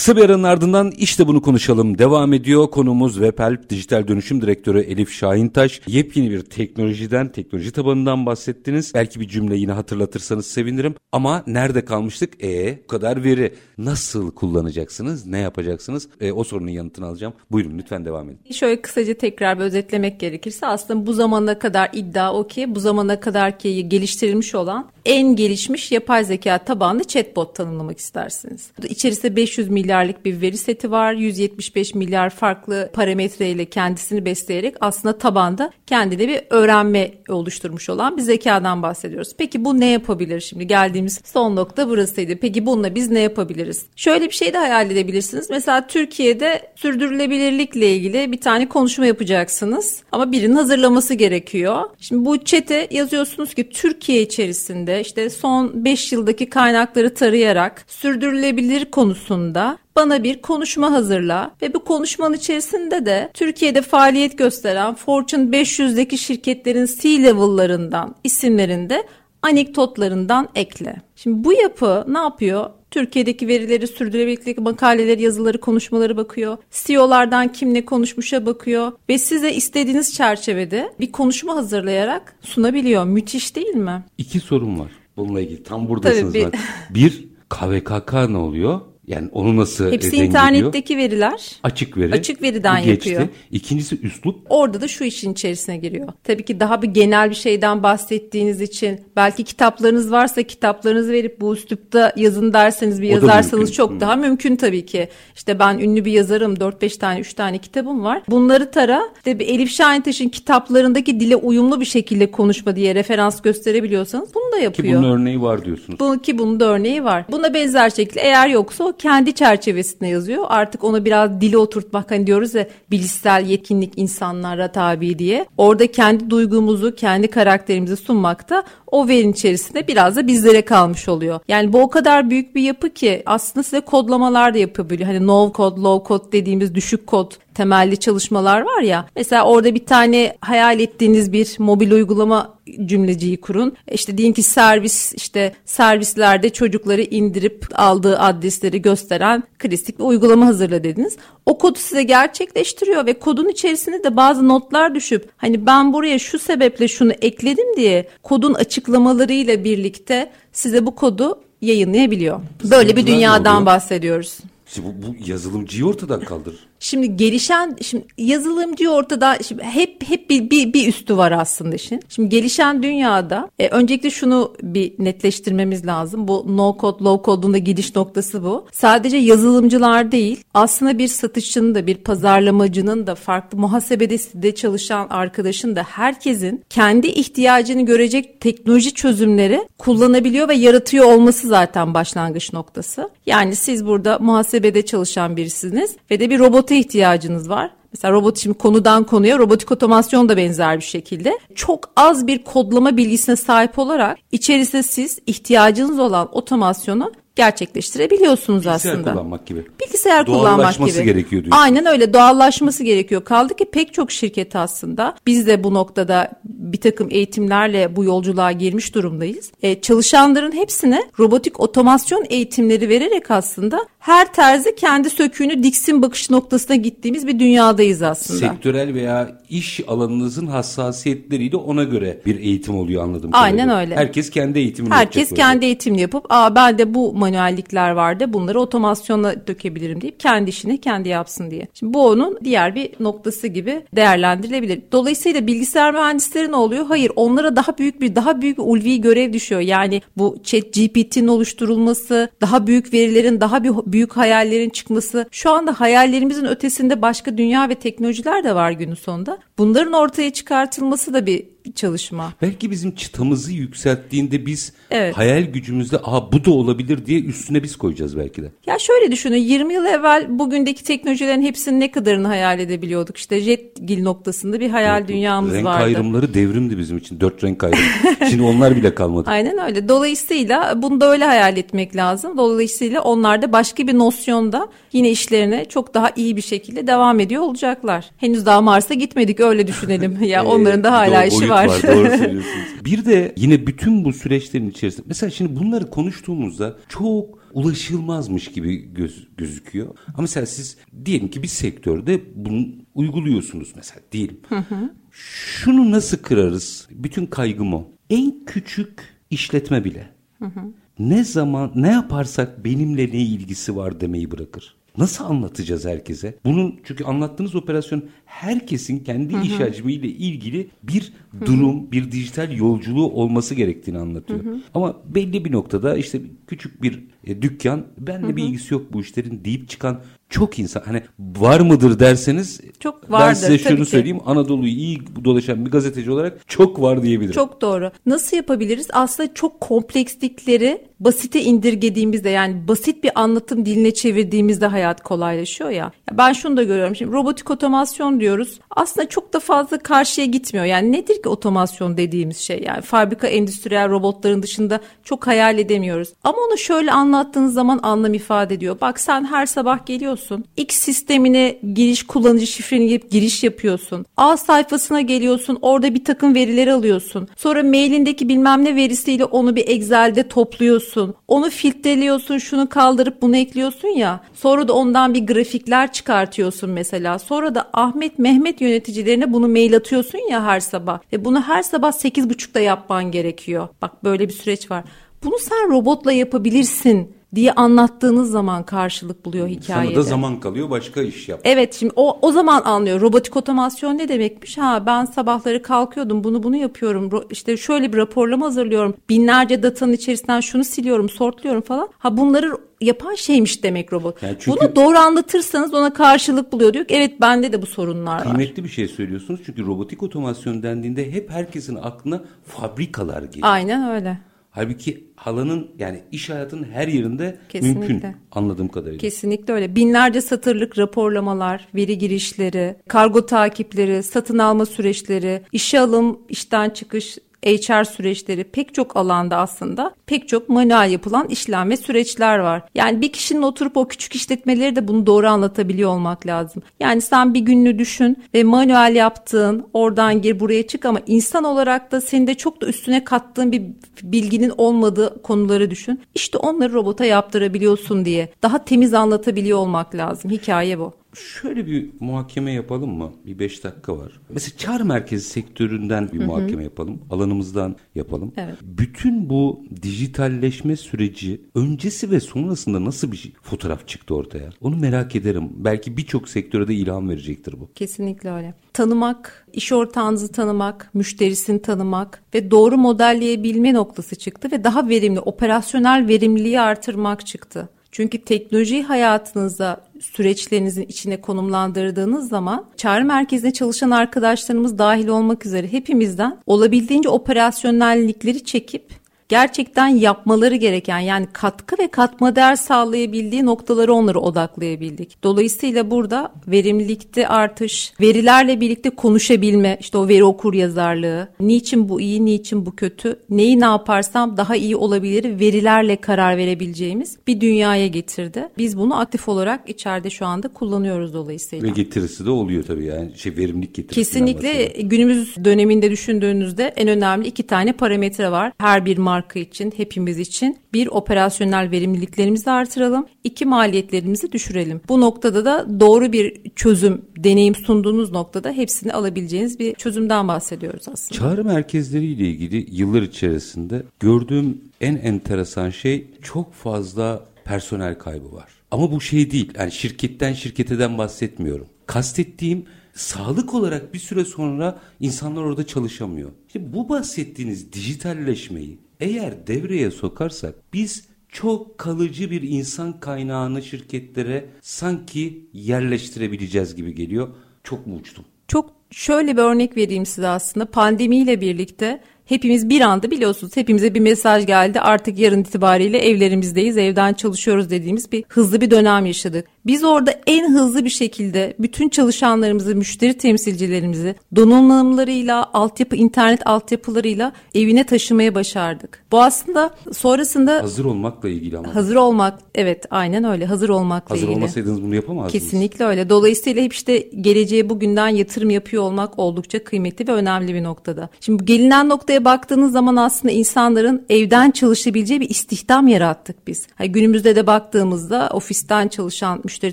Kısa 0.00 0.16
bir 0.16 0.24
aranın 0.24 0.42
ardından 0.42 0.90
işte 0.96 1.26
bunu 1.26 1.42
konuşalım. 1.42 1.98
Devam 1.98 2.32
ediyor. 2.32 2.70
Konumuz 2.70 3.20
Vepelp 3.20 3.70
Dijital 3.70 4.08
Dönüşüm 4.08 4.42
Direktörü 4.42 4.80
Elif 4.80 5.12
Şahintaş. 5.12 5.80
Yepyeni 5.86 6.30
bir 6.30 6.40
teknolojiden, 6.40 7.32
teknoloji 7.32 7.72
tabanından 7.72 8.26
bahsettiniz. 8.26 8.92
Belki 8.94 9.20
bir 9.20 9.28
cümle 9.28 9.56
yine 9.56 9.72
hatırlatırsanız 9.72 10.46
sevinirim. 10.46 10.94
Ama 11.12 11.44
nerede 11.46 11.84
kalmıştık? 11.84 12.44
E 12.44 12.78
bu 12.84 12.86
kadar 12.86 13.24
veri. 13.24 13.54
Nasıl 13.78 14.30
kullanacaksınız? 14.30 15.26
Ne 15.26 15.38
yapacaksınız? 15.38 16.08
E, 16.20 16.32
o 16.32 16.44
sorunun 16.44 16.70
yanıtını 16.70 17.06
alacağım. 17.06 17.32
Buyurun 17.50 17.78
lütfen 17.78 18.04
devam 18.04 18.28
edin. 18.28 18.52
Şöyle 18.52 18.82
kısaca 18.82 19.14
tekrar 19.14 19.58
bir 19.58 19.64
özetlemek 19.64 20.20
gerekirse 20.20 20.66
aslında 20.66 21.06
bu 21.06 21.12
zamana 21.12 21.58
kadar 21.58 21.90
iddia 21.92 22.34
o 22.34 22.46
ki 22.46 22.74
bu 22.74 22.80
zamana 22.80 23.20
kadar 23.20 23.58
ki 23.58 23.88
geliştirilmiş 23.88 24.54
olan 24.54 24.90
en 25.04 25.36
gelişmiş 25.36 25.92
yapay 25.92 26.24
zeka 26.24 26.58
tabanlı 26.58 27.04
chatbot 27.04 27.54
tanımlamak 27.54 27.98
istersiniz. 27.98 28.70
İçerisinde 28.88 29.36
500 29.36 29.68
milyarlık 29.68 30.24
bir 30.24 30.40
veri 30.40 30.56
seti 30.56 30.90
var. 30.90 31.12
175 31.12 31.94
milyar 31.94 32.30
farklı 32.30 32.90
parametreyle 32.92 33.64
kendisini 33.64 34.24
besleyerek 34.24 34.74
aslında 34.80 35.18
tabanda 35.18 35.72
kendine 35.86 36.28
bir 36.28 36.40
öğrenme 36.50 37.10
oluşturmuş 37.28 37.88
olan 37.88 38.16
bir 38.16 38.22
zekadan 38.22 38.82
bahsediyoruz. 38.82 39.32
Peki 39.38 39.64
bu 39.64 39.80
ne 39.80 39.86
yapabilir 39.86 40.40
şimdi? 40.40 40.66
Geldiğimiz 40.66 41.20
son 41.24 41.56
nokta 41.56 41.88
burasıydı. 41.88 42.36
Peki 42.36 42.66
bununla 42.66 42.94
biz 42.94 43.10
ne 43.10 43.20
yapabiliriz? 43.20 43.86
Şöyle 43.96 44.24
bir 44.24 44.34
şey 44.34 44.52
de 44.52 44.58
hayal 44.58 44.90
edebilirsiniz. 44.90 45.50
Mesela 45.50 45.86
Türkiye'de 45.86 46.72
sürdürülebilirlikle 46.76 47.94
ilgili 47.94 48.32
bir 48.32 48.40
tane 48.40 48.68
konuşma 48.68 49.06
yapacaksınız 49.06 50.02
ama 50.12 50.32
birinin 50.32 50.56
hazırlaması 50.56 51.14
gerekiyor. 51.14 51.82
Şimdi 52.00 52.24
bu 52.24 52.44
çete 52.44 52.88
yazıyorsunuz 52.90 53.54
ki 53.54 53.70
Türkiye 53.70 54.22
içerisinde 54.22 54.89
işte 54.98 55.30
son 55.30 55.84
5 55.84 56.12
yıldaki 56.12 56.50
kaynakları 56.50 57.14
tarayarak 57.14 57.84
sürdürülebilir 57.86 58.84
konusunda 58.84 59.78
bana 59.96 60.22
bir 60.22 60.42
konuşma 60.42 60.92
hazırla 60.92 61.50
ve 61.62 61.74
bu 61.74 61.84
konuşmanın 61.84 62.34
içerisinde 62.34 63.06
de 63.06 63.30
Türkiye'de 63.34 63.82
faaliyet 63.82 64.38
gösteren 64.38 64.94
Fortune 64.94 65.56
500'deki 65.56 66.18
şirketlerin 66.18 66.86
C-level'larından 66.86 68.14
isimlerinde 68.24 69.06
anekdotlarından 69.42 70.48
ekle. 70.54 70.96
Şimdi 71.16 71.44
bu 71.44 71.52
yapı 71.52 72.04
ne 72.08 72.18
yapıyor? 72.18 72.70
Türkiye'deki 72.90 73.48
verileri, 73.48 73.86
sürdürülebilirlik 73.86 74.58
makaleleri, 74.58 75.22
yazıları, 75.22 75.60
konuşmaları 75.60 76.16
bakıyor. 76.16 76.56
CEO'lardan 76.70 77.52
kimle 77.52 77.84
konuşmuşa 77.84 78.46
bakıyor 78.46 78.92
ve 79.08 79.18
size 79.18 79.52
istediğiniz 79.54 80.14
çerçevede 80.14 80.92
bir 81.00 81.12
konuşma 81.12 81.56
hazırlayarak 81.56 82.34
sunabiliyor. 82.42 83.04
Müthiş 83.04 83.56
değil 83.56 83.74
mi? 83.74 84.04
İki 84.18 84.40
sorum 84.40 84.80
var 84.80 84.90
bununla 85.16 85.40
ilgili. 85.40 85.62
Tam 85.62 85.88
buradasınız 85.88 86.32
Tabii 86.32 86.52
bir... 86.90 87.04
Bir, 87.04 87.30
KVKK 87.48 88.12
ne 88.12 88.36
oluyor? 88.36 88.80
Yani 89.10 89.28
onu 89.32 89.56
nasıl 89.56 89.92
Hepsi 89.92 90.16
internetteki 90.16 90.96
veriler. 90.96 91.52
Açık 91.62 91.96
veri. 91.96 92.12
Açık 92.12 92.42
veriden 92.42 92.84
geçti. 92.84 93.08
yapıyor. 93.08 93.28
İkincisi 93.50 94.00
üslup. 94.00 94.36
Orada 94.48 94.80
da 94.80 94.88
şu 94.88 95.04
işin 95.04 95.32
içerisine 95.32 95.76
giriyor. 95.76 96.08
Tabii 96.24 96.44
ki 96.44 96.60
daha 96.60 96.82
bir 96.82 96.88
genel 96.88 97.30
bir 97.30 97.34
şeyden 97.34 97.82
bahsettiğiniz 97.82 98.60
için 98.60 99.00
belki 99.16 99.44
kitaplarınız 99.44 100.12
varsa 100.12 100.42
kitaplarınızı 100.42 101.12
verip 101.12 101.40
bu 101.40 101.54
üslupta 101.54 102.12
yazın 102.16 102.52
derseniz 102.52 103.02
bir 103.02 103.10
o 103.10 103.14
yazarsanız 103.14 103.72
çok 103.72 103.90
hmm. 103.90 104.00
daha 104.00 104.16
mümkün 104.16 104.56
tabii 104.56 104.86
ki. 104.86 105.08
İşte 105.36 105.58
ben 105.58 105.78
ünlü 105.78 106.04
bir 106.04 106.12
yazarım 106.12 106.54
4-5 106.54 106.98
tane 106.98 107.20
3 107.20 107.34
tane 107.34 107.58
kitabım 107.58 108.04
var. 108.04 108.22
Bunları 108.28 108.70
tara 108.70 109.02
işte 109.16 109.38
bir 109.38 109.48
Elif 109.48 109.70
Şahintaş'ın 109.70 110.28
kitaplarındaki 110.28 111.20
dile 111.20 111.36
uyumlu 111.36 111.80
bir 111.80 111.84
şekilde 111.84 112.30
konuşma 112.30 112.76
diye 112.76 112.94
referans 112.94 113.42
gösterebiliyorsanız 113.42 114.34
bunu 114.34 114.52
da 114.52 114.58
yapıyor. 114.58 114.88
Ki 114.88 114.98
bunun 114.98 115.12
örneği 115.12 115.42
var 115.42 115.64
diyorsunuz. 115.64 116.00
Bu, 116.00 116.22
ki 116.22 116.38
bunun 116.38 116.60
da 116.60 116.64
örneği 116.64 117.04
var. 117.04 117.24
Buna 117.30 117.54
benzer 117.54 117.90
şekilde 117.90 118.20
eğer 118.20 118.48
yoksa 118.48 118.84
o 118.84 118.92
kendi 119.00 119.32
çerçevesinde 119.32 120.06
yazıyor. 120.06 120.44
Artık 120.48 120.84
ona 120.84 121.04
biraz 121.04 121.40
dili 121.40 121.58
oturtmak 121.58 122.10
hani 122.10 122.26
diyoruz 122.26 122.54
ya 122.54 122.66
bilişsel 122.90 123.46
yetkinlik 123.46 123.92
insanlara 123.96 124.72
tabi 124.72 125.18
diye. 125.18 125.46
Orada 125.56 125.86
kendi 125.86 126.30
duygumuzu, 126.30 126.94
kendi 126.94 127.28
karakterimizi 127.28 127.96
sunmakta 127.96 128.62
o 128.86 129.08
verin 129.08 129.32
içerisinde 129.32 129.88
biraz 129.88 130.16
da 130.16 130.26
bizlere 130.26 130.62
kalmış 130.62 131.08
oluyor. 131.08 131.40
Yani 131.48 131.72
bu 131.72 131.82
o 131.82 131.90
kadar 131.90 132.30
büyük 132.30 132.54
bir 132.54 132.62
yapı 132.62 132.90
ki 132.90 133.22
aslında 133.26 133.62
size 133.62 133.80
kodlamalar 133.80 134.54
da 134.54 134.58
yapabiliyor. 134.58 135.10
Hani 135.10 135.26
no 135.26 135.52
code, 135.54 135.80
low 135.80 136.08
code 136.08 136.32
dediğimiz 136.32 136.74
düşük 136.74 137.06
kod 137.06 137.32
temelli 137.60 137.96
çalışmalar 137.96 138.60
var 138.60 138.82
ya. 138.82 139.06
Mesela 139.16 139.44
orada 139.44 139.74
bir 139.74 139.86
tane 139.86 140.36
hayal 140.40 140.80
ettiğiniz 140.80 141.32
bir 141.32 141.56
mobil 141.58 141.90
uygulama 141.92 142.58
cümleciyi 142.84 143.40
kurun. 143.40 143.76
İşte 143.92 144.18
deyin 144.18 144.32
ki 144.32 144.42
servis 144.42 145.14
işte 145.14 145.52
servislerde 145.64 146.50
çocukları 146.50 147.02
indirip 147.02 147.66
aldığı 147.74 148.18
adresleri 148.18 148.82
gösteren 148.82 149.42
klasik 149.58 149.98
bir 149.98 150.04
uygulama 150.04 150.46
hazırla 150.46 150.84
dediniz. 150.84 151.16
O 151.46 151.58
kodu 151.58 151.78
size 151.78 152.02
gerçekleştiriyor 152.02 153.06
ve 153.06 153.18
kodun 153.18 153.48
içerisinde 153.48 154.04
de 154.04 154.16
bazı 154.16 154.48
notlar 154.48 154.94
düşüp 154.94 155.28
hani 155.36 155.66
ben 155.66 155.92
buraya 155.92 156.18
şu 156.18 156.38
sebeple 156.38 156.88
şunu 156.88 157.12
ekledim 157.12 157.76
diye 157.76 158.08
kodun 158.22 158.54
açıklamalarıyla 158.54 159.64
birlikte 159.64 160.30
size 160.52 160.86
bu 160.86 160.94
kodu 160.94 161.40
yayınlayabiliyor. 161.60 162.40
Böyle 162.70 162.96
bir 162.96 163.06
dünyadan 163.06 163.66
bahsediyoruz. 163.66 164.38
İşte 164.66 164.82
bu, 164.84 165.06
bu 165.06 165.30
yazılımcıyı 165.30 165.86
ortadan 165.86 166.20
kaldırır. 166.20 166.69
Şimdi 166.80 167.16
gelişen 167.16 167.76
şimdi 167.82 168.04
yazılımcı 168.18 168.90
ortada 168.90 169.38
şimdi 169.48 169.62
hep 169.62 170.08
hep 170.08 170.30
bir, 170.30 170.50
bir, 170.50 170.72
bir 170.72 170.88
üstü 170.88 171.16
var 171.16 171.32
aslında 171.32 171.74
işin. 171.74 172.00
Şimdi 172.08 172.28
gelişen 172.28 172.82
dünyada 172.82 173.50
e, 173.58 173.68
öncelikle 173.68 174.10
şunu 174.10 174.54
bir 174.62 174.92
netleştirmemiz 174.98 175.86
lazım. 175.86 176.28
Bu 176.28 176.46
no 176.48 176.76
code 176.80 177.04
low 177.04 177.24
code'un 177.24 177.52
da 177.52 177.58
gidiş 177.58 177.96
noktası 177.96 178.44
bu. 178.44 178.66
Sadece 178.72 179.16
yazılımcılar 179.16 180.12
değil 180.12 180.44
aslında 180.54 180.98
bir 180.98 181.08
satışçının 181.08 181.74
da 181.74 181.86
bir 181.86 181.94
pazarlamacının 181.94 183.06
da 183.06 183.14
farklı 183.14 183.58
muhasebede 183.58 184.16
de 184.34 184.54
çalışan 184.54 185.06
arkadaşın 185.10 185.76
da 185.76 185.82
herkesin 185.82 186.64
kendi 186.70 187.06
ihtiyacını 187.06 187.86
görecek 187.86 188.40
teknoloji 188.40 188.94
çözümleri 188.94 189.68
kullanabiliyor 189.78 190.48
ve 190.48 190.54
yaratıyor 190.54 191.04
olması 191.04 191.48
zaten 191.48 191.94
başlangıç 191.94 192.52
noktası. 192.52 193.10
Yani 193.26 193.56
siz 193.56 193.86
burada 193.86 194.18
muhasebede 194.18 194.82
çalışan 194.86 195.36
birisiniz 195.36 195.96
ve 196.10 196.20
de 196.20 196.30
bir 196.30 196.38
robot 196.38 196.69
robota 196.70 196.74
ihtiyacınız 196.74 197.50
var. 197.50 197.70
Mesela 197.92 198.12
robot 198.12 198.38
şimdi 198.38 198.58
konudan 198.58 199.04
konuya 199.04 199.38
robotik 199.38 199.72
otomasyon 199.72 200.28
da 200.28 200.36
benzer 200.36 200.76
bir 200.76 200.84
şekilde. 200.84 201.38
Çok 201.54 201.90
az 201.96 202.26
bir 202.26 202.44
kodlama 202.44 202.96
bilgisine 202.96 203.36
sahip 203.36 203.78
olarak 203.78 204.18
içerisinde 204.32 204.82
siz 204.82 205.18
ihtiyacınız 205.26 205.98
olan 205.98 206.28
otomasyonu 206.32 207.12
gerçekleştirebiliyorsunuz 207.36 208.64
Bilgisayar 208.64 208.74
aslında. 208.74 208.96
Bilgisayar 208.96 209.14
kullanmak 209.14 209.46
gibi. 209.46 209.64
Bilgisayar 209.80 210.26
kullanmak 210.26 210.78
gibi. 210.78 211.04
gerekiyor 211.04 211.44
diyorsun. 211.44 211.62
Aynen 211.62 211.86
öyle 211.86 212.12
doğallaşması 212.12 212.84
gerekiyor. 212.84 213.24
Kaldı 213.24 213.56
ki 213.56 213.64
pek 213.64 213.94
çok 213.94 214.10
şirket 214.10 214.56
aslında 214.56 215.14
biz 215.26 215.46
de 215.46 215.64
bu 215.64 215.74
noktada 215.74 216.30
bir 216.44 216.80
takım 216.80 217.08
eğitimlerle 217.10 217.96
bu 217.96 218.04
yolculuğa 218.04 218.52
girmiş 218.52 218.94
durumdayız. 218.94 219.52
E, 219.62 219.80
çalışanların 219.80 220.52
hepsine 220.52 221.02
robotik 221.18 221.60
otomasyon 221.60 222.26
eğitimleri 222.30 222.88
vererek 222.88 223.30
aslında 223.30 223.86
her 223.98 224.32
terzi 224.32 224.74
kendi 224.74 225.10
söküğünü 225.10 225.62
diksin 225.62 226.02
bakış 226.02 226.30
noktasına 226.30 226.76
gittiğimiz 226.76 227.26
bir 227.26 227.38
dünyadayız 227.38 228.02
aslında. 228.02 228.38
Sektörel 228.38 228.94
veya 228.94 229.40
iş 229.48 229.80
alanınızın 229.88 230.46
hassasiyetleriyle 230.46 231.56
ona 231.56 231.84
göre 231.84 232.20
bir 232.26 232.40
eğitim 232.40 232.76
oluyor 232.76 233.02
anladım. 233.02 233.30
Aynen 233.32 233.68
öyle. 233.68 233.96
Herkes 233.96 234.30
kendi 234.30 234.58
eğitimini 234.58 234.94
Herkes 234.94 235.30
kendi 235.30 235.64
eğitimini 235.64 236.00
yapıp 236.00 236.26
aa 236.28 236.54
ben 236.54 236.78
de 236.78 236.94
bu 236.94 237.12
manuellikler 237.20 237.90
vardı 237.90 238.32
bunları 238.32 238.60
otomasyonla 238.60 239.46
dökebilirim 239.46 240.00
deyip 240.00 240.20
kendi 240.20 240.50
işini 240.50 240.80
kendi 240.80 241.08
yapsın 241.08 241.50
diye. 241.50 241.68
Şimdi 241.74 241.94
bu 241.94 242.06
onun 242.06 242.38
diğer 242.44 242.74
bir 242.74 242.90
noktası 243.00 243.46
gibi 243.46 243.82
değerlendirilebilir. 243.96 244.82
Dolayısıyla 244.92 245.46
bilgisayar 245.46 245.94
mühendisleri 245.94 246.52
ne 246.52 246.56
oluyor? 246.56 246.86
Hayır 246.86 247.12
onlara 247.16 247.56
daha 247.56 247.78
büyük 247.78 248.00
bir 248.00 248.14
daha 248.14 248.42
büyük 248.42 248.58
bir 248.58 248.62
ulvi 248.62 249.00
görev 249.00 249.32
düşüyor. 249.32 249.60
Yani 249.60 250.02
bu 250.16 250.36
chat 250.44 250.62
GPT'nin 250.62 251.28
oluşturulması, 251.28 252.30
daha 252.40 252.66
büyük 252.66 252.92
verilerin, 252.92 253.40
daha 253.40 253.64
bir 253.64 253.70
büyük 253.86 254.16
hayallerin 254.16 254.70
çıkması. 254.70 255.26
Şu 255.30 255.50
anda 255.50 255.80
hayallerimizin 255.80 256.44
ötesinde 256.44 257.02
başka 257.02 257.38
dünya 257.38 257.68
ve 257.68 257.74
teknolojiler 257.74 258.44
de 258.44 258.54
var 258.54 258.70
günün 258.70 258.94
sonunda. 258.94 259.38
Bunların 259.58 259.92
ortaya 259.92 260.32
çıkartılması 260.32 261.14
da 261.14 261.26
bir 261.26 261.44
çalışma. 261.72 262.32
Belki 262.42 262.70
bizim 262.70 262.94
çıtamızı 262.94 263.52
yükselttiğinde 263.52 264.46
biz 264.46 264.72
evet. 264.90 265.16
hayal 265.16 265.42
gücümüzde 265.42 265.98
Aa, 266.04 266.32
bu 266.32 266.44
da 266.44 266.50
olabilir 266.50 267.06
diye 267.06 267.20
üstüne 267.20 267.62
biz 267.62 267.76
koyacağız 267.76 268.16
belki 268.18 268.42
de. 268.42 268.50
Ya 268.66 268.78
şöyle 268.78 269.12
düşünün 269.12 269.36
20 269.36 269.74
yıl 269.74 269.84
evvel 269.84 270.38
bugündeki 270.38 270.84
teknolojilerin 270.84 271.42
hepsinin 271.42 271.80
ne 271.80 271.90
kadarını 271.90 272.26
hayal 272.26 272.58
edebiliyorduk. 272.58 273.16
İşte 273.16 273.40
jetgil 273.40 274.02
noktasında 274.02 274.60
bir 274.60 274.70
hayal 274.70 275.00
yok, 275.00 275.08
dünyamız 275.08 275.54
renk 275.54 275.64
vardı. 275.64 275.86
Renk 275.86 275.96
ayrımları 275.96 276.34
devrimdi 276.34 276.78
bizim 276.78 276.98
için. 276.98 277.20
Dört 277.20 277.44
renk 277.44 277.64
ayrımı. 277.64 277.82
Şimdi 278.30 278.42
onlar 278.42 278.76
bile 278.76 278.94
kalmadı. 278.94 279.30
Aynen 279.30 279.58
öyle. 279.58 279.88
Dolayısıyla 279.88 280.82
bunu 280.82 281.00
da 281.00 281.10
öyle 281.10 281.24
hayal 281.24 281.56
etmek 281.56 281.96
lazım. 281.96 282.38
Dolayısıyla 282.38 283.00
onlar 283.00 283.42
da 283.42 283.52
başka 283.52 283.86
bir 283.86 283.98
nosyonda 283.98 284.68
yine 284.92 285.10
işlerine 285.10 285.64
çok 285.64 285.94
daha 285.94 286.10
iyi 286.16 286.36
bir 286.36 286.42
şekilde 286.42 286.86
devam 286.86 287.20
ediyor 287.20 287.42
olacaklar. 287.42 288.10
Henüz 288.16 288.46
daha 288.46 288.60
Mars'a 288.60 288.94
gitmedik 288.94 289.40
öyle 289.40 289.66
düşünelim. 289.66 290.18
ya 290.22 290.44
onların 290.44 290.84
da 290.84 290.92
hala 290.92 291.24
işi 291.24 291.50
var. 291.50 291.59
Var. 291.68 291.82
Doğru 291.82 292.08
söylüyorsunuz. 292.08 292.66
bir 292.84 293.04
de 293.04 293.34
yine 293.36 293.66
bütün 293.66 294.04
bu 294.04 294.12
süreçlerin 294.12 294.70
içerisinde 294.70 295.06
mesela 295.08 295.30
şimdi 295.30 295.56
bunları 295.60 295.90
konuştuğumuzda 295.90 296.76
çok 296.88 297.38
ulaşılmazmış 297.52 298.48
gibi 298.48 298.94
göz, 298.94 299.28
gözüküyor. 299.36 299.86
Ama 300.08 300.20
mesela 300.20 300.46
siz 300.46 300.76
diyelim 301.04 301.28
ki 301.28 301.42
bir 301.42 301.48
sektörde 301.48 302.20
bunu 302.34 302.66
uyguluyorsunuz 302.94 303.72
mesela 303.76 304.00
diyelim. 304.12 304.40
Hı 304.48 304.56
hı. 304.56 304.90
Şunu 305.10 305.90
nasıl 305.90 306.16
kırarız? 306.16 306.88
Bütün 306.90 307.26
kaygım 307.26 307.74
o. 307.74 307.88
En 308.10 308.44
küçük 308.44 309.00
işletme 309.30 309.84
bile. 309.84 310.10
Hı 310.38 310.44
hı. 310.44 310.60
Ne 310.98 311.24
zaman 311.24 311.72
ne 311.74 311.88
yaparsak 311.88 312.64
benimle 312.64 313.06
ne 313.06 313.20
ilgisi 313.20 313.76
var 313.76 314.00
demeyi 314.00 314.30
bırakır. 314.30 314.76
Nasıl 314.98 315.24
anlatacağız 315.24 315.84
herkese? 315.84 316.38
Bunun 316.44 316.80
çünkü 316.84 317.04
anlattığınız 317.04 317.54
operasyon 317.54 318.04
herkesin 318.24 318.98
kendi 318.98 319.46
iş 319.46 319.60
hacmiyle 319.60 320.08
ilgili 320.08 320.70
bir 320.82 321.12
durum, 321.46 321.92
bir 321.92 322.12
dijital 322.12 322.52
yolculuğu 322.56 323.10
olması 323.10 323.54
gerektiğini 323.54 323.98
anlatıyor. 323.98 324.40
Ama 324.74 324.96
belli 325.04 325.44
bir 325.44 325.52
noktada 325.52 325.96
işte 325.96 326.20
küçük 326.46 326.82
bir 326.82 327.04
e, 327.24 327.42
dükkan 327.42 327.86
benle 327.98 328.36
bir 328.36 328.42
ilgisi 328.42 328.74
yok 328.74 328.92
bu 328.92 329.00
işlerin 329.00 329.44
deyip 329.44 329.68
çıkan 329.68 330.00
çok 330.28 330.58
insan 330.58 330.82
hani 330.84 331.02
var 331.18 331.60
mıdır 331.60 331.98
derseniz 331.98 332.60
çok 332.80 333.10
vardır, 333.10 333.26
ben 333.28 333.34
size 333.34 333.58
şunu 333.58 333.86
söyleyeyim 333.86 334.18
ki. 334.18 334.24
Anadolu'yu 334.26 334.72
iyi 334.72 335.00
dolaşan 335.24 335.66
bir 335.66 335.70
gazeteci 335.70 336.10
olarak 336.10 336.48
çok 336.48 336.80
var 336.80 337.02
diyebilirim. 337.02 337.34
Çok 337.34 337.60
doğru. 337.60 337.90
Nasıl 338.06 338.36
yapabiliriz? 338.36 338.88
Aslında 338.92 339.34
çok 339.34 339.60
komplekslikleri 339.60 340.86
basite 341.00 341.42
indirgediğimizde 341.42 342.30
yani 342.30 342.68
basit 342.68 343.04
bir 343.04 343.10
anlatım 343.14 343.66
diline 343.66 343.94
çevirdiğimizde 343.94 344.66
hayat 344.66 345.02
kolaylaşıyor 345.02 345.70
ya. 345.70 345.92
Ben 346.12 346.32
şunu 346.32 346.56
da 346.56 346.62
görüyorum. 346.62 346.96
Şimdi 346.96 347.12
robotik 347.12 347.50
otomasyon 347.50 348.20
diyoruz. 348.20 348.58
Aslında 348.70 349.08
çok 349.08 349.32
da 349.32 349.40
fazla 349.40 349.78
karşıya 349.78 350.26
gitmiyor. 350.26 350.66
Yani 350.66 350.92
nedir 350.92 351.19
ki 351.22 351.28
otomasyon 351.28 351.96
dediğimiz 351.96 352.38
şey? 352.38 352.62
Yani 352.66 352.82
fabrika 352.82 353.26
endüstriyel 353.26 353.90
robotların 353.90 354.42
dışında 354.42 354.80
çok 355.04 355.26
hayal 355.26 355.58
edemiyoruz. 355.58 356.08
Ama 356.24 356.38
onu 356.48 356.58
şöyle 356.58 356.92
anlattığınız 356.92 357.54
zaman 357.54 357.80
anlam 357.82 358.14
ifade 358.14 358.54
ediyor. 358.54 358.76
Bak 358.80 359.00
sen 359.00 359.24
her 359.24 359.46
sabah 359.46 359.86
geliyorsun. 359.86 360.44
X 360.56 360.76
sistemine 360.76 361.58
giriş 361.74 362.06
kullanıcı 362.06 362.46
şifreni 362.46 362.88
girip 362.88 363.10
giriş 363.10 363.42
yapıyorsun. 363.44 364.06
A 364.16 364.36
sayfasına 364.36 365.00
geliyorsun. 365.00 365.58
Orada 365.62 365.94
bir 365.94 366.04
takım 366.04 366.34
verileri 366.34 366.72
alıyorsun. 366.72 367.28
Sonra 367.36 367.62
mailindeki 367.62 368.28
bilmem 368.28 368.64
ne 368.64 368.76
verisiyle 368.76 369.24
onu 369.24 369.56
bir 369.56 369.68
Excel'de 369.68 370.28
topluyorsun. 370.28 371.14
Onu 371.28 371.50
filtreliyorsun. 371.50 372.38
Şunu 372.38 372.68
kaldırıp 372.68 373.22
bunu 373.22 373.36
ekliyorsun 373.36 373.88
ya. 373.88 374.20
Sonra 374.34 374.68
da 374.68 374.72
ondan 374.72 375.14
bir 375.14 375.26
grafikler 375.26 375.92
çıkartıyorsun 375.92 376.70
mesela. 376.70 377.18
Sonra 377.18 377.54
da 377.54 377.70
Ahmet 377.72 378.18
Mehmet 378.18 378.60
yöneticilerine 378.60 379.32
bunu 379.32 379.48
mail 379.48 379.76
atıyorsun 379.76 380.30
ya 380.30 380.44
her 380.44 380.60
sabah. 380.60 380.98
Ve 381.12 381.24
bunu 381.24 381.42
her 381.42 381.62
sabah 381.62 381.92
8.30'da 381.92 382.60
yapman 382.60 383.10
gerekiyor. 383.10 383.68
Bak 383.82 384.04
böyle 384.04 384.28
bir 384.28 384.34
süreç 384.34 384.70
var. 384.70 384.84
Bunu 385.24 385.38
sen 385.38 385.70
robotla 385.70 386.12
yapabilirsin 386.12 387.12
diye 387.34 387.52
anlattığınız 387.52 388.30
zaman 388.30 388.66
karşılık 388.66 389.24
buluyor 389.24 389.48
hikayede. 389.48 389.94
Sana 389.94 389.96
da 389.96 390.02
zaman 390.02 390.40
kalıyor 390.40 390.70
başka 390.70 391.02
iş 391.02 391.28
yap. 391.28 391.40
Evet 391.44 391.74
şimdi 391.74 391.92
o, 391.96 392.18
o 392.22 392.32
zaman 392.32 392.62
anlıyor. 392.62 393.00
Robotik 393.00 393.36
otomasyon 393.36 393.98
ne 393.98 394.08
demekmiş? 394.08 394.58
Ha 394.58 394.86
ben 394.86 395.04
sabahları 395.04 395.62
kalkıyordum 395.62 396.24
bunu 396.24 396.42
bunu 396.42 396.56
yapıyorum. 396.56 397.10
İşte 397.30 397.56
şöyle 397.56 397.92
bir 397.92 397.98
raporlama 397.98 398.46
hazırlıyorum. 398.46 398.94
Binlerce 399.08 399.62
datanın 399.62 399.92
içerisinden 399.92 400.40
şunu 400.40 400.64
siliyorum, 400.64 401.08
sortluyorum 401.08 401.62
falan. 401.62 401.88
Ha 401.98 402.16
bunları 402.16 402.69
yapan 402.80 403.14
şeymiş 403.14 403.62
demek 403.64 403.92
robot. 403.92 404.22
Yani 404.22 404.36
çünkü 404.40 404.60
Bunu 404.60 404.76
doğru 404.76 404.98
anlatırsanız 404.98 405.74
ona 405.74 405.92
karşılık 405.92 406.52
buluyor. 406.52 406.72
Diyor 406.72 406.84
ki 406.84 406.94
evet 406.94 407.20
bende 407.20 407.52
de 407.52 407.62
bu 407.62 407.66
sorunlar 407.66 408.22
kıymetli 408.22 408.30
var. 408.30 408.36
Kıymetli 408.36 408.64
bir 408.64 408.68
şey 408.68 408.88
söylüyorsunuz. 408.88 409.40
Çünkü 409.46 409.66
robotik 409.66 410.02
otomasyon 410.02 410.62
dendiğinde 410.62 411.12
hep 411.12 411.30
herkesin 411.30 411.76
aklına 411.76 412.24
fabrikalar 412.46 413.22
geliyor. 413.22 413.48
Aynen 413.48 413.90
öyle. 413.94 414.18
Halbuki 414.50 415.04
halanın 415.16 415.70
yani 415.78 416.02
iş 416.12 416.30
hayatının 416.30 416.64
her 416.64 416.88
yerinde 416.88 417.38
Kesinlikle. 417.48 417.78
mümkün 417.80 418.16
anladığım 418.32 418.68
kadarıyla. 418.68 418.98
Kesinlikle 418.98 419.54
öyle. 419.54 419.76
Binlerce 419.76 420.20
satırlık 420.20 420.78
raporlamalar, 420.78 421.68
veri 421.74 421.98
girişleri, 421.98 422.76
kargo 422.88 423.26
takipleri, 423.26 424.02
satın 424.02 424.38
alma 424.38 424.66
süreçleri, 424.66 425.42
işe 425.52 425.80
alım, 425.80 426.18
işten 426.28 426.70
çıkış, 426.70 427.18
HR 427.46 427.84
süreçleri 427.84 428.44
pek 428.44 428.74
çok 428.74 428.96
alanda 428.96 429.36
aslında 429.36 429.94
pek 430.06 430.28
çok 430.28 430.48
manuel 430.48 430.90
yapılan 430.90 431.28
işlem 431.28 431.70
ve 431.70 431.76
süreçler 431.76 432.38
var. 432.38 432.62
Yani 432.74 433.00
bir 433.00 433.12
kişinin 433.12 433.42
oturup 433.42 433.76
o 433.76 433.88
küçük 433.88 434.14
işletmeleri 434.14 434.76
de 434.76 434.88
bunu 434.88 435.06
doğru 435.06 435.28
anlatabiliyor 435.28 435.90
olmak 435.90 436.26
lazım. 436.26 436.62
Yani 436.80 437.00
sen 437.00 437.34
bir 437.34 437.40
gününü 437.40 437.78
düşün 437.78 438.24
ve 438.34 438.44
manuel 438.44 438.96
yaptığın 438.96 439.66
oradan 439.72 440.22
gir 440.22 440.40
buraya 440.40 440.66
çık 440.66 440.84
ama 440.86 441.00
insan 441.06 441.44
olarak 441.44 441.92
da 441.92 442.00
senin 442.00 442.26
de 442.26 442.34
çok 442.34 442.62
da 442.62 442.66
üstüne 442.66 443.04
kattığın 443.04 443.52
bir 443.52 443.62
bilginin 444.02 444.52
olmadığı 444.58 445.22
konuları 445.22 445.70
düşün. 445.70 446.00
İşte 446.14 446.38
onları 446.38 446.72
robota 446.72 447.04
yaptırabiliyorsun 447.04 448.04
diye 448.04 448.32
daha 448.42 448.64
temiz 448.64 448.94
anlatabiliyor 448.94 449.58
olmak 449.58 449.94
lazım. 449.94 450.30
Hikaye 450.30 450.78
bu. 450.78 450.99
Şöyle 451.14 451.66
bir 451.66 451.90
muhakeme 452.00 452.52
yapalım 452.52 452.90
mı? 452.90 453.12
Bir 453.26 453.38
beş 453.38 453.64
dakika 453.64 453.98
var. 453.98 454.20
Mesela 454.28 454.56
çağrı 454.56 454.84
merkezi 454.84 455.24
sektöründen 455.24 456.08
bir 456.12 456.18
Hı-hı. 456.18 456.26
muhakeme 456.26 456.64
yapalım. 456.64 457.00
Alanımızdan 457.10 457.76
yapalım. 457.94 458.32
Evet. 458.36 458.54
Bütün 458.62 459.30
bu 459.30 459.64
dijitalleşme 459.82 460.76
süreci 460.76 461.40
öncesi 461.54 462.10
ve 462.10 462.20
sonrasında 462.20 462.84
nasıl 462.84 463.12
bir 463.12 463.32
fotoğraf 463.42 463.88
çıktı 463.88 464.14
ortaya? 464.14 464.50
Onu 464.60 464.76
merak 464.76 465.16
ederim. 465.16 465.48
Belki 465.56 465.96
birçok 465.96 466.28
sektöre 466.28 466.68
de 466.68 466.74
ilham 466.74 467.08
verecektir 467.08 467.60
bu. 467.60 467.70
Kesinlikle 467.74 468.30
öyle. 468.30 468.54
Tanımak, 468.72 469.46
iş 469.52 469.72
ortağınızı 469.72 470.32
tanımak, 470.32 470.90
müşterisini 470.94 471.62
tanımak 471.62 472.22
ve 472.34 472.50
doğru 472.50 472.76
modelleyebilme 472.76 473.74
noktası 473.74 474.16
çıktı 474.16 474.48
ve 474.52 474.64
daha 474.64 474.88
verimli, 474.88 475.20
operasyonel 475.20 476.08
verimliliği 476.08 476.60
artırmak 476.60 477.26
çıktı. 477.26 477.68
Çünkü 477.92 478.24
teknoloji 478.24 478.82
hayatınıza 478.82 479.80
süreçlerinizin 480.00 480.82
içine 480.82 481.20
konumlandırdığınız 481.20 482.28
zaman 482.28 482.64
çağrı 482.76 483.04
merkezine 483.04 483.52
çalışan 483.52 483.90
arkadaşlarımız 483.90 484.78
dahil 484.78 485.08
olmak 485.08 485.46
üzere 485.46 485.72
hepimizden 485.72 486.38
olabildiğince 486.46 487.08
operasyonellikleri 487.08 488.44
çekip 488.44 488.99
gerçekten 489.30 489.88
yapmaları 489.88 490.56
gereken 490.56 490.98
yani 490.98 491.26
katkı 491.32 491.76
ve 491.78 491.88
katma 491.88 492.36
değer 492.36 492.56
sağlayabildiği 492.56 493.46
noktaları 493.46 493.94
onları 493.94 494.20
odaklayabildik. 494.20 495.22
Dolayısıyla 495.22 495.90
burada 495.90 496.32
verimlilikte 496.48 497.28
artış, 497.28 497.92
verilerle 498.00 498.60
birlikte 498.60 498.90
konuşabilme, 498.90 499.76
işte 499.80 499.98
o 499.98 500.08
veri 500.08 500.24
okur 500.24 500.54
yazarlığı, 500.54 501.28
niçin 501.40 501.88
bu 501.88 502.00
iyi, 502.00 502.24
niçin 502.24 502.66
bu 502.66 502.76
kötü, 502.76 503.16
neyi 503.30 503.60
ne 503.60 503.64
yaparsam 503.64 504.36
daha 504.36 504.56
iyi 504.56 504.76
olabilir 504.76 505.40
verilerle 505.40 505.96
karar 505.96 506.36
verebileceğimiz 506.36 507.16
bir 507.26 507.40
dünyaya 507.40 507.86
getirdi. 507.86 508.48
Biz 508.58 508.78
bunu 508.78 509.00
aktif 509.00 509.28
olarak 509.28 509.68
içeride 509.68 510.10
şu 510.10 510.26
anda 510.26 510.48
kullanıyoruz 510.48 511.14
dolayısıyla. 511.14 511.68
Ve 511.68 511.72
getirisi 511.72 512.26
de 512.26 512.30
oluyor 512.30 512.62
tabii 512.62 512.84
yani 512.84 513.18
şey 513.18 513.36
verimlilik 513.36 513.74
getirisi. 513.74 514.00
Kesinlikle 514.00 514.64
günümüz 514.82 515.44
döneminde 515.44 515.90
düşündüğünüzde 515.90 516.64
en 516.76 516.88
önemli 516.88 517.28
iki 517.28 517.42
tane 517.42 517.72
parametre 517.72 518.30
var. 518.30 518.52
Her 518.58 518.84
bir 518.84 518.98
marka 518.98 519.19
marka 519.20 519.38
için, 519.38 519.72
hepimiz 519.76 520.18
için 520.18 520.58
bir 520.72 520.86
operasyonel 520.86 521.70
verimliliklerimizi 521.70 522.50
artıralım, 522.50 523.06
iki 523.24 523.44
maliyetlerimizi 523.44 524.32
düşürelim. 524.32 524.80
Bu 524.88 525.00
noktada 525.00 525.44
da 525.44 525.80
doğru 525.80 526.12
bir 526.12 526.40
çözüm, 526.56 527.02
deneyim 527.16 527.54
sunduğunuz 527.54 528.12
noktada 528.12 528.52
hepsini 528.52 528.92
alabileceğiniz 528.92 529.58
bir 529.58 529.74
çözümden 529.74 530.28
bahsediyoruz 530.28 530.88
aslında. 530.88 531.18
Çağrı 531.18 531.44
merkezleriyle 531.44 532.28
ilgili 532.28 532.66
yıllar 532.70 533.02
içerisinde 533.02 533.82
gördüğüm 534.00 534.60
en 534.80 534.96
enteresan 534.96 535.70
şey 535.70 536.06
çok 536.22 536.54
fazla 536.54 537.24
personel 537.44 537.98
kaybı 537.98 538.32
var. 538.32 538.48
Ama 538.70 538.92
bu 538.92 539.00
şey 539.00 539.30
değil. 539.30 539.50
Yani 539.58 539.72
şirketten 539.72 540.32
şirketeden 540.32 540.98
bahsetmiyorum. 540.98 541.66
Kastettiğim 541.86 542.64
sağlık 542.94 543.54
olarak 543.54 543.94
bir 543.94 543.98
süre 543.98 544.24
sonra 544.24 544.78
insanlar 545.00 545.42
orada 545.42 545.66
çalışamıyor. 545.66 546.30
İşte 546.46 546.72
bu 546.72 546.88
bahsettiğiniz 546.88 547.72
dijitalleşmeyi 547.72 548.78
eğer 549.00 549.46
devreye 549.46 549.90
sokarsak 549.90 550.54
biz 550.72 551.08
çok 551.28 551.78
kalıcı 551.78 552.30
bir 552.30 552.42
insan 552.42 553.00
kaynağını 553.00 553.62
şirketlere 553.62 554.48
sanki 554.60 555.48
yerleştirebileceğiz 555.52 556.74
gibi 556.74 556.94
geliyor. 556.94 557.28
Çok 557.64 557.86
mu 557.86 557.96
uçtum? 557.96 558.24
Çok 558.48 558.72
şöyle 558.90 559.36
bir 559.36 559.42
örnek 559.42 559.76
vereyim 559.76 560.06
size 560.06 560.28
aslında 560.28 560.66
pandemiyle 560.66 561.40
birlikte 561.40 562.00
hepimiz 562.30 562.68
bir 562.68 562.80
anda 562.80 563.10
biliyorsunuz 563.10 563.56
hepimize 563.56 563.94
bir 563.94 564.00
mesaj 564.00 564.46
geldi 564.46 564.80
artık 564.80 565.18
yarın 565.18 565.40
itibariyle 565.40 565.98
evlerimizdeyiz 565.98 566.76
evden 566.76 567.12
çalışıyoruz 567.12 567.70
dediğimiz 567.70 568.12
bir 568.12 568.24
hızlı 568.28 568.60
bir 568.60 568.70
dönem 568.70 569.06
yaşadık. 569.06 569.46
Biz 569.66 569.84
orada 569.84 570.14
en 570.26 570.52
hızlı 570.52 570.84
bir 570.84 570.90
şekilde 570.90 571.54
bütün 571.58 571.88
çalışanlarımızı, 571.88 572.74
müşteri 572.74 573.14
temsilcilerimizi 573.14 574.14
donanımlarıyla, 574.36 575.50
altyapı, 575.52 575.96
internet 575.96 576.46
altyapılarıyla 576.46 577.32
evine 577.54 577.84
taşımaya 577.84 578.34
başardık. 578.34 579.04
Bu 579.12 579.22
aslında 579.22 579.70
sonrasında... 579.92 580.62
Hazır 580.62 580.84
olmakla 580.84 581.28
ilgili 581.28 581.58
ama. 581.58 581.74
Hazır 581.74 581.96
olmak, 581.96 582.38
evet 582.54 582.86
aynen 582.90 583.24
öyle. 583.24 583.46
Hazır 583.46 583.68
olmakla 583.68 584.14
hazır 584.14 584.22
ilgili. 584.22 584.40
Hazır 584.40 584.42
olmasaydınız 584.42 584.82
bunu 584.82 584.94
yapamazdınız. 584.94 585.32
Kesinlikle 585.32 585.84
öyle. 585.84 586.10
Dolayısıyla 586.10 586.62
hep 586.62 586.72
işte 586.72 586.98
geleceğe 586.98 587.70
bugünden 587.70 588.08
yatırım 588.08 588.50
yapıyor 588.50 588.82
olmak 588.82 589.18
oldukça 589.18 589.64
kıymetli 589.64 590.08
ve 590.08 590.12
önemli 590.12 590.54
bir 590.54 590.62
noktada. 590.62 591.08
Şimdi 591.20 591.44
gelinen 591.44 591.88
noktaya 591.88 592.19
günümüze 592.20 592.24
baktığınız 592.24 592.72
zaman 592.72 592.96
aslında 592.96 593.32
insanların 593.32 594.02
evden 594.08 594.50
çalışabileceği 594.50 595.20
bir 595.20 595.30
istihdam 595.30 595.88
yarattık 595.88 596.46
biz. 596.46 596.66
Yani 596.78 596.92
günümüzde 596.92 597.36
de 597.36 597.46
baktığımızda 597.46 598.28
ofisten 598.32 598.88
çalışan 598.88 599.40
müşteri 599.44 599.72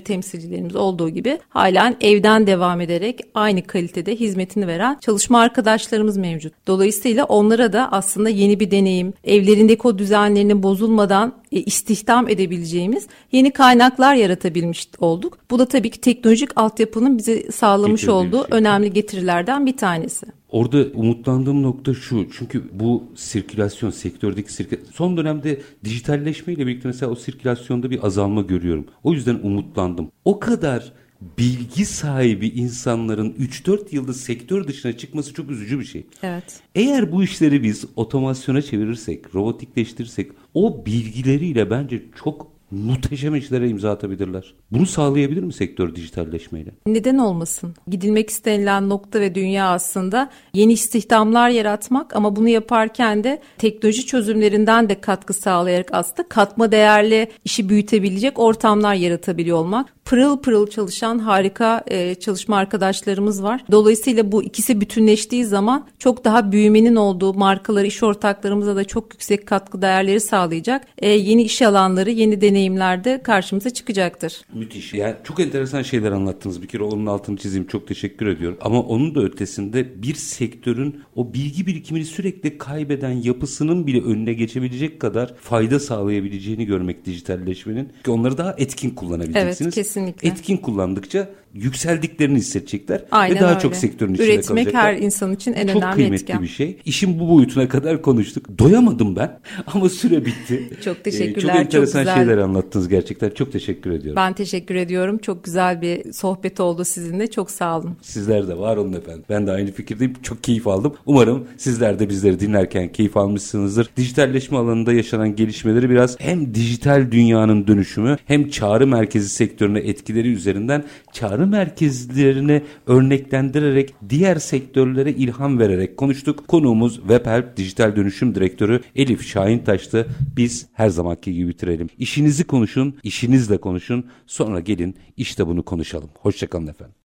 temsilcilerimiz 0.00 0.76
olduğu 0.76 1.08
gibi 1.08 1.38
halen 1.48 1.96
evden 2.00 2.46
devam 2.46 2.80
ederek 2.80 3.20
aynı 3.34 3.62
kalitede 3.62 4.16
hizmetini 4.16 4.66
veren 4.66 4.98
çalışma 5.00 5.40
arkadaşlarımız 5.40 6.16
mevcut. 6.16 6.52
Dolayısıyla 6.66 7.24
onlara 7.24 7.72
da 7.72 7.92
aslında 7.92 8.28
yeni 8.28 8.60
bir 8.60 8.70
deneyim, 8.70 9.12
evlerindeki 9.24 9.88
o 9.88 9.98
düzenlerinin 9.98 10.62
bozulmadan 10.62 11.32
e, 11.52 11.60
istihdam 11.60 12.28
edebileceğimiz 12.28 13.06
yeni 13.32 13.50
kaynaklar 13.50 14.14
yaratabilmiş 14.14 14.88
olduk. 14.98 15.38
Bu 15.50 15.58
da 15.58 15.66
tabii 15.66 15.90
ki 15.90 16.00
teknolojik 16.00 16.50
altyapının 16.56 17.18
bize 17.18 17.52
sağlamış 17.52 18.08
olduğu 18.08 18.46
şey. 18.48 18.58
önemli 18.58 18.92
getirilerden 18.92 19.66
bir 19.66 19.76
tanesi. 19.76 20.37
Orada 20.48 20.84
umutlandığım 20.94 21.62
nokta 21.62 21.94
şu. 21.94 22.26
Çünkü 22.38 22.64
bu 22.72 23.04
sirkülasyon, 23.14 23.90
sektördeki 23.90 24.52
sirkülasyon. 24.52 24.92
Son 24.92 25.16
dönemde 25.16 25.60
dijitalleşmeyle 25.84 26.66
birlikte 26.66 26.88
mesela 26.88 27.12
o 27.12 27.14
sirkülasyonda 27.14 27.90
bir 27.90 28.06
azalma 28.06 28.42
görüyorum. 28.42 28.86
O 29.02 29.12
yüzden 29.12 29.34
umutlandım. 29.42 30.10
O 30.24 30.40
kadar 30.40 30.92
bilgi 31.38 31.84
sahibi 31.84 32.48
insanların 32.48 33.32
3-4 33.32 33.94
yılda 33.94 34.12
sektör 34.12 34.66
dışına 34.66 34.96
çıkması 34.96 35.34
çok 35.34 35.50
üzücü 35.50 35.80
bir 35.80 35.84
şey. 35.84 36.06
Evet. 36.22 36.60
Eğer 36.74 37.12
bu 37.12 37.22
işleri 37.22 37.62
biz 37.62 37.84
otomasyona 37.96 38.62
çevirirsek, 38.62 39.34
robotikleştirirsek 39.34 40.30
o 40.54 40.86
bilgileriyle 40.86 41.70
bence 41.70 42.02
çok 42.24 42.57
muhteşem 42.70 43.34
işlere 43.34 43.68
imza 43.68 43.90
atabilirler. 43.90 44.54
Bunu 44.72 44.86
sağlayabilir 44.86 45.42
mi 45.42 45.52
sektör 45.52 45.94
dijitalleşmeyle? 45.94 46.70
Neden 46.86 47.18
olmasın? 47.18 47.74
Gidilmek 47.88 48.30
istenilen 48.30 48.88
nokta 48.88 49.20
ve 49.20 49.34
dünya 49.34 49.68
aslında 49.68 50.30
yeni 50.54 50.72
istihdamlar 50.72 51.50
yaratmak 51.50 52.16
ama 52.16 52.36
bunu 52.36 52.48
yaparken 52.48 53.24
de 53.24 53.42
teknoloji 53.58 54.06
çözümlerinden 54.06 54.88
de 54.88 55.00
katkı 55.00 55.34
sağlayarak 55.34 55.88
aslında 55.92 56.28
katma 56.28 56.72
değerli 56.72 57.28
işi 57.44 57.68
büyütebilecek 57.68 58.38
ortamlar 58.38 58.94
yaratabiliyor 58.94 59.58
olmak 59.58 59.98
pırıl 60.08 60.38
pırıl 60.38 60.66
çalışan 60.66 61.18
harika 61.18 61.84
e, 61.86 62.14
çalışma 62.14 62.56
arkadaşlarımız 62.56 63.42
var. 63.42 63.64
Dolayısıyla 63.70 64.32
bu 64.32 64.42
ikisi 64.42 64.80
bütünleştiği 64.80 65.44
zaman 65.44 65.86
çok 65.98 66.24
daha 66.24 66.52
büyümenin 66.52 66.96
olduğu 66.96 67.34
markaları, 67.34 67.86
iş 67.86 68.02
ortaklarımıza 68.02 68.76
da 68.76 68.84
çok 68.84 69.12
yüksek 69.12 69.46
katkı 69.46 69.82
değerleri 69.82 70.20
sağlayacak. 70.20 70.86
E, 70.98 71.08
yeni 71.08 71.42
iş 71.42 71.62
alanları, 71.62 72.10
yeni 72.10 72.40
deneyimlerde 72.58 73.22
karşımıza 73.22 73.70
çıkacaktır. 73.70 74.40
Müthiş. 74.54 74.94
Yani 74.94 75.14
çok 75.24 75.40
enteresan 75.40 75.82
şeyler 75.82 76.12
anlattınız. 76.12 76.62
Bir 76.62 76.66
kere 76.66 76.82
onun 76.82 77.06
altını 77.06 77.36
çizeyim. 77.36 77.66
Çok 77.66 77.88
teşekkür 77.88 78.26
ediyorum. 78.26 78.58
Ama 78.60 78.80
onun 78.80 79.14
da 79.14 79.22
ötesinde 79.22 80.02
bir 80.02 80.14
sektörün 80.14 81.02
o 81.16 81.34
bilgi 81.34 81.66
birikimini 81.66 82.04
sürekli 82.04 82.58
kaybeden 82.58 83.10
yapısının 83.10 83.86
bile 83.86 84.02
önüne 84.02 84.32
geçebilecek 84.32 85.00
kadar 85.00 85.34
fayda 85.36 85.80
sağlayabileceğini 85.80 86.66
görmek 86.66 87.04
dijitalleşmenin. 87.04 87.92
Ki 88.04 88.10
onları 88.10 88.38
daha 88.38 88.54
etkin 88.58 88.90
kullanabileceksiniz. 88.90 89.60
Evet 89.60 89.74
kesin 89.74 89.88
Kesinlikle. 89.88 90.28
Etkin 90.28 90.56
kullandıkça 90.56 91.30
yükseldiklerini 91.62 92.38
hissedecekler 92.38 93.04
Aynen 93.10 93.36
ve 93.36 93.40
daha 93.40 93.50
öyle. 93.50 93.60
çok 93.60 93.76
sektörün 93.76 94.14
içinde 94.14 94.26
Üretmek 94.26 94.46
kalacaklar. 94.48 94.64
Üretmek 94.82 95.00
her 95.00 95.06
insan 95.06 95.32
için 95.32 95.52
en 95.52 95.66
çok 95.66 95.76
önemli 95.82 95.94
kıymetli 95.94 96.22
etken. 96.22 96.42
bir 96.42 96.48
şey. 96.48 96.76
İşin 96.84 97.20
bu 97.20 97.28
boyutuna 97.28 97.68
kadar 97.68 98.02
konuştuk. 98.02 98.58
Doyamadım 98.58 99.16
ben 99.16 99.38
ama 99.66 99.88
süre 99.88 100.24
bitti. 100.26 100.70
çok 100.84 101.04
teşekkürler. 101.04 101.36
Ee, 101.36 101.40
çok 101.40 101.60
enteresan 101.60 102.04
çok 102.04 102.14
şeyler 102.14 102.38
anlattınız 102.38 102.88
gerçekten. 102.88 103.30
Çok 103.30 103.52
teşekkür 103.52 103.90
ediyorum. 103.90 104.16
Ben 104.16 104.32
teşekkür 104.32 104.74
ediyorum. 104.74 105.18
Çok 105.18 105.44
güzel 105.44 105.82
bir 105.82 106.12
sohbet 106.12 106.60
oldu 106.60 106.84
sizinle. 106.84 107.26
Çok 107.26 107.50
sağ 107.50 107.78
olun. 107.78 107.96
Sizler 108.02 108.48
de 108.48 108.58
var 108.58 108.76
olun 108.76 108.92
efendim. 108.92 109.24
Ben 109.28 109.46
de 109.46 109.52
aynı 109.52 109.72
fikirdeyim. 109.72 110.14
Çok 110.22 110.44
keyif 110.44 110.66
aldım. 110.66 110.94
Umarım 111.06 111.44
sizler 111.56 111.98
de 111.98 112.08
bizleri 112.08 112.40
dinlerken 112.40 112.88
keyif 112.92 113.16
almışsınızdır. 113.16 113.90
Dijitalleşme 113.96 114.58
alanında 114.58 114.92
yaşanan 114.92 115.36
gelişmeleri 115.36 115.90
biraz 115.90 116.20
hem 116.20 116.54
dijital 116.54 117.10
dünyanın 117.10 117.66
dönüşümü 117.66 118.16
hem 118.26 118.48
çağrı 118.50 118.86
merkezi 118.86 119.28
sektörüne 119.28 119.78
etkileri 119.78 120.32
üzerinden 120.32 120.84
çağrı 121.12 121.46
merkezlerini 121.48 122.62
örneklendirerek 122.86 123.94
diğer 124.08 124.36
sektörlere 124.36 125.12
ilham 125.12 125.58
vererek 125.58 125.96
konuştuk. 125.96 126.48
Konuğumuz 126.48 126.96
WebHelp 126.96 127.56
Dijital 127.56 127.96
Dönüşüm 127.96 128.34
Direktörü 128.34 128.80
Elif 128.96 129.26
Şahintaş'tı. 129.26 130.06
Biz 130.36 130.66
her 130.72 130.88
zamanki 130.88 131.34
gibi 131.34 131.48
bitirelim. 131.48 131.88
İşinizi 131.98 132.44
konuşun, 132.44 132.94
işinizle 133.02 133.58
konuşun. 133.58 134.04
Sonra 134.26 134.60
gelin 134.60 134.94
işte 135.16 135.46
bunu 135.46 135.62
konuşalım. 135.62 136.10
Hoşçakalın 136.20 136.66
efendim. 136.66 136.94